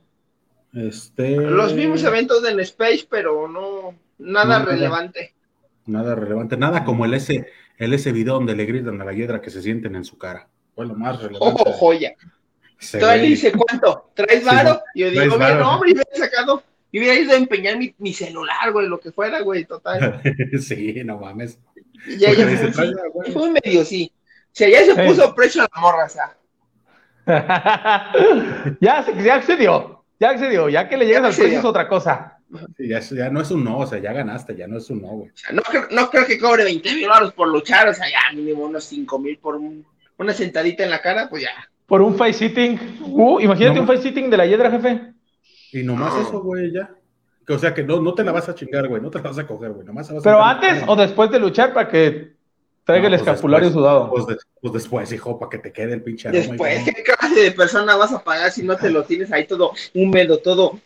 Este. 0.72 1.36
Los 1.36 1.74
mismos 1.74 2.02
eventos 2.04 2.42
del 2.42 2.60
Space, 2.60 3.06
pero 3.08 3.48
no 3.48 3.94
nada 4.18 4.60
No, 4.60 4.66
relevante. 4.66 5.34
Nada 5.86 6.14
relevante, 6.14 6.56
nada 6.56 6.84
como 6.84 7.04
el 7.04 7.14
ese, 7.14 7.46
el 7.78 7.92
ese 7.94 8.12
video 8.12 8.34
donde 8.34 8.54
le 8.54 8.66
gritan 8.66 9.00
a 9.00 9.04
la 9.04 9.12
hiedra 9.12 9.40
que 9.40 9.50
se 9.50 9.62
sienten 9.62 9.96
en 9.96 10.04
su 10.04 10.16
cara. 10.18 10.48
Fue 10.74 10.86
lo 10.86 10.94
más 10.94 11.20
relevante. 11.20 11.62
Ojo, 11.62 11.72
joya. 11.72 12.14
Todavía 12.92 13.22
dice, 13.24 13.52
¿cuánto? 13.52 14.10
¿Traes 14.14 14.40
Sí, 14.40 14.46
varo? 14.46 14.82
Y 14.94 15.00
yo 15.00 15.06
¿traes 15.12 15.22
digo, 15.24 15.38
bien, 15.38 15.58
varo? 15.58 15.68
hombre, 15.70 15.90
y 15.90 15.92
hubiera 15.94 16.10
sacado, 16.14 16.62
y 16.92 16.98
hubiera 16.98 17.14
ido 17.18 17.32
a 17.32 17.36
empeñar 17.36 17.76
mi, 17.78 17.94
mi 17.98 18.12
celular, 18.12 18.72
güey, 18.72 18.86
lo 18.88 18.98
que 19.00 19.12
fuera, 19.12 19.40
güey, 19.42 19.64
total. 19.64 20.20
sí, 20.60 21.02
no 21.04 21.18
mames. 21.18 21.58
Y 22.06 22.16
ya, 22.16 22.32
ya 22.32 22.46
fue, 22.46 22.70
"Trae 22.70 22.88
sí, 22.88 22.94
la 22.94 23.08
güey". 23.12 23.32
fue 23.32 23.50
medio, 23.50 23.84
sí. 23.84 24.12
O 24.14 24.50
sea, 24.52 24.68
ya 24.68 24.84
se 24.84 24.94
Sí. 24.94 25.00
puso 25.06 25.34
precio 25.34 25.62
a 25.62 25.68
la 25.74 25.80
morra, 25.80 26.04
o 26.06 26.08
sea. 26.08 26.36
ya, 28.80 29.02
se- 29.04 29.22
ya 29.22 29.34
accedió, 29.36 30.04
ya 30.18 30.30
accedió. 30.30 30.68
Ya 30.68 30.88
que 30.88 30.96
le 30.96 31.06
llegas 31.06 31.24
al 31.24 31.34
precio 31.42 31.58
es 31.58 31.64
otra 31.64 31.88
cosa. 31.88 32.36
Sí, 32.76 32.88
ya, 32.88 32.98
ya 33.00 33.30
no 33.30 33.40
es 33.40 33.50
un 33.52 33.62
no, 33.62 33.78
o 33.78 33.86
sea, 33.86 34.00
ya 34.00 34.12
ganaste, 34.12 34.56
ya 34.56 34.66
no 34.66 34.78
es 34.78 34.90
un 34.90 35.02
no, 35.02 35.08
güey. 35.08 35.30
O 35.30 35.36
sea, 35.36 35.52
no, 35.52 35.62
creo- 35.62 35.86
no 35.92 36.10
creo 36.10 36.26
que 36.26 36.38
cobre 36.38 36.64
20 36.64 36.92
mil 36.94 37.04
dólares 37.04 37.30
por 37.32 37.46
luchar, 37.48 37.88
o 37.88 37.94
sea, 37.94 38.06
ya 38.08 38.34
mínimo 38.36 38.64
unos 38.64 38.82
5 38.84 39.18
mil 39.20 39.38
por 39.38 39.54
un- 39.56 39.86
una 40.18 40.32
sentadita 40.32 40.82
en 40.82 40.90
la 40.90 41.00
cara, 41.00 41.28
pues 41.30 41.42
ya. 41.44 41.50
Por 41.86 42.02
un 42.02 42.16
face 42.16 42.34
sitting. 42.48 42.98
Uh, 43.02 43.40
imagínate 43.40 43.76
No. 43.76 43.82
un 43.82 43.86
face 43.86 44.02
sitting 44.02 44.28
de 44.30 44.36
la 44.36 44.46
hiedra, 44.46 44.70
jefe. 44.70 45.12
Y 45.72 45.82
nomás 45.82 46.14
No. 46.14 46.20
eso, 46.22 46.40
güey, 46.40 46.72
ya. 46.72 46.90
Que, 47.46 47.52
O 47.54 47.58
sea, 47.58 47.74
que 47.74 47.82
no, 47.82 48.00
no 48.00 48.14
te 48.14 48.22
la 48.24 48.32
vas 48.32 48.48
a 48.48 48.54
chingar, 48.54 48.86
güey, 48.88 49.00
no 49.02 49.10
te 49.10 49.18
la 49.18 49.24
vas 49.24 49.38
a 49.38 49.46
coger, 49.46 49.72
güey, 49.72 49.86
nomás 49.86 50.12
vas 50.12 50.22
Pero 50.22 50.42
antes 50.44 50.84
o 50.86 50.94
después 50.96 51.30
de 51.30 51.40
luchar 51.40 51.72
para 51.72 51.88
que 51.88 52.32
traiga 52.84 53.08
No, 53.08 53.14
el 53.14 53.20
pues 53.20 53.28
escapulario 53.28 53.66
después. 53.68 53.82
sudado. 53.84 54.10
Pues, 54.10 54.26
de- 54.26 54.36
pues 54.60 54.72
después, 54.72 55.12
hijo, 55.12 55.38
para 55.38 55.50
que 55.50 55.58
te 55.58 55.72
quede 55.72 55.94
el 55.94 56.02
pinche 56.02 56.28
aroma. 56.28 56.42
Después. 56.44 56.84
¿qué 56.84 57.02
clase 57.02 57.40
de 57.40 57.50
persona 57.52 57.96
vas 57.96 58.12
a 58.12 58.22
pagar 58.22 58.50
si 58.52 58.62
no 58.62 58.76
te 58.76 58.90
lo 58.90 59.04
tienes 59.04 59.32
ahí 59.32 59.46
todo 59.46 59.72
húmedo, 59.94 60.38
todo? 60.38 60.78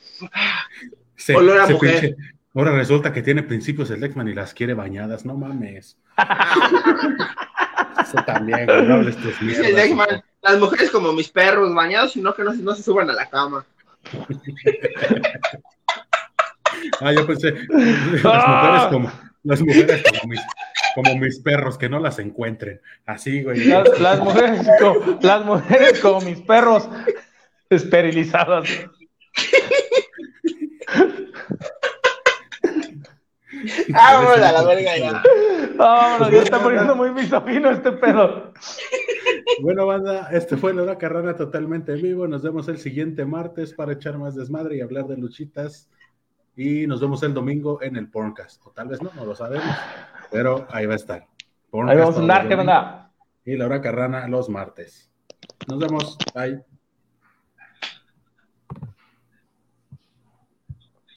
Se- 1.17 1.35
olor 1.35 1.61
a 1.61 1.67
se 1.67 1.73
mujer. 1.75 2.01
pinche- 2.01 2.17
Ahora 2.57 2.71
resulta 2.71 3.13
que 3.13 3.21
tiene 3.23 3.43
principios 3.43 3.91
el 3.91 4.01
Lexman 4.01 4.29
y 4.29 4.35
las 4.35 4.55
quiere 4.55 4.75
bañadas, 4.75 5.25
no 5.25 5.35
mames. 5.35 5.97
Eso 8.03 8.23
también, 8.25 8.67
güey, 8.67 8.83
no 8.87 8.95
hables 8.95 9.17
tus 9.17 9.39
Dice 9.41 9.73
mierdas. 9.73 10.11
el 10.11 10.23
las 10.43 10.59
mujeres 10.59 10.91
como 10.91 11.13
mis 11.13 11.29
perros 11.31 11.75
bañados, 11.75 12.13
sino 12.13 12.35
que 12.35 12.45
no, 12.45 12.53
se- 12.53 12.63
no 12.63 12.75
se 12.75 12.83
suban 12.83 13.09
a 13.11 13.15
la 13.15 13.29
cama. 13.29 13.65
Ah, 17.01 17.13
yo 17.13 17.27
pensé, 17.27 17.55
las 18.23 18.49
mujeres 18.49 18.83
como, 18.91 19.13
las 19.43 19.61
mujeres 19.63 20.03
como 20.03 20.31
mis, 20.31 20.41
como 20.95 21.17
mis 21.19 21.41
perros, 21.41 21.79
que 21.79 21.89
no 21.89 21.99
las 21.99 22.19
encuentren. 22.19 22.81
Así, 23.07 23.43
güey. 23.43 23.65
Las, 23.65 24.01
las 24.01 24.21
mujeres, 24.21 24.69
como, 24.81 25.19
las 25.21 25.45
mujeres 25.45 26.01
como 26.01 26.21
mis 26.21 26.41
perros 26.41 26.89
esterilizadas. 27.71 28.69
Ah, 33.95 34.15
vámonos 34.15 34.39
a 34.39 34.53
la 34.53 34.65
verga 34.65 34.97
ya. 34.97 35.23
Vámonos, 35.77 36.31
ya 36.31 36.43
está 36.43 36.63
poniendo 36.63 36.95
muy 36.95 37.11
misógino 37.13 37.71
este 37.71 37.93
pedo. 37.93 38.53
Bueno, 39.61 39.87
banda, 39.87 40.29
este 40.33 40.57
fue 40.57 40.75
Laura 40.75 40.99
Carrana 40.99 41.37
totalmente 41.37 41.93
en 41.93 42.03
vivo. 42.03 42.27
Nos 42.27 42.43
vemos 42.43 42.69
el 42.69 42.79
siguiente 42.79 43.25
martes 43.25 43.73
para 43.73 43.93
echar 43.93 44.19
más 44.19 44.35
desmadre 44.35 44.77
y 44.77 44.81
hablar 44.81 45.07
de 45.07 45.17
luchitas. 45.17 45.89
Y 46.57 46.87
nos 46.87 47.01
vemos 47.01 47.23
el 47.23 47.35
domingo 47.35 47.83
en 47.83 47.97
el 47.97 48.09
Porncast. 48.09 48.65
O 48.67 48.71
tal 48.71 48.89
vez 48.89 49.03
no, 49.03 49.11
no 49.17 49.25
lo 49.25 49.35
sabemos. 49.35 49.67
Pero 50.31 50.67
ahí 50.71 50.87
va 50.87 50.95
a 50.95 50.97
estar. 50.97 51.27
Ahí 51.73 51.97
vamos 51.99 52.17
a 52.17 52.21
andar, 52.21 52.49
¿qué 52.49 52.55
onda? 52.55 53.11
Y 53.45 53.57
Laura 53.57 53.81
Carrana 53.81 54.29
los 54.29 54.49
martes. 54.49 55.11
Nos 55.69 55.79
vemos. 55.79 56.17
Bye. 56.35 56.74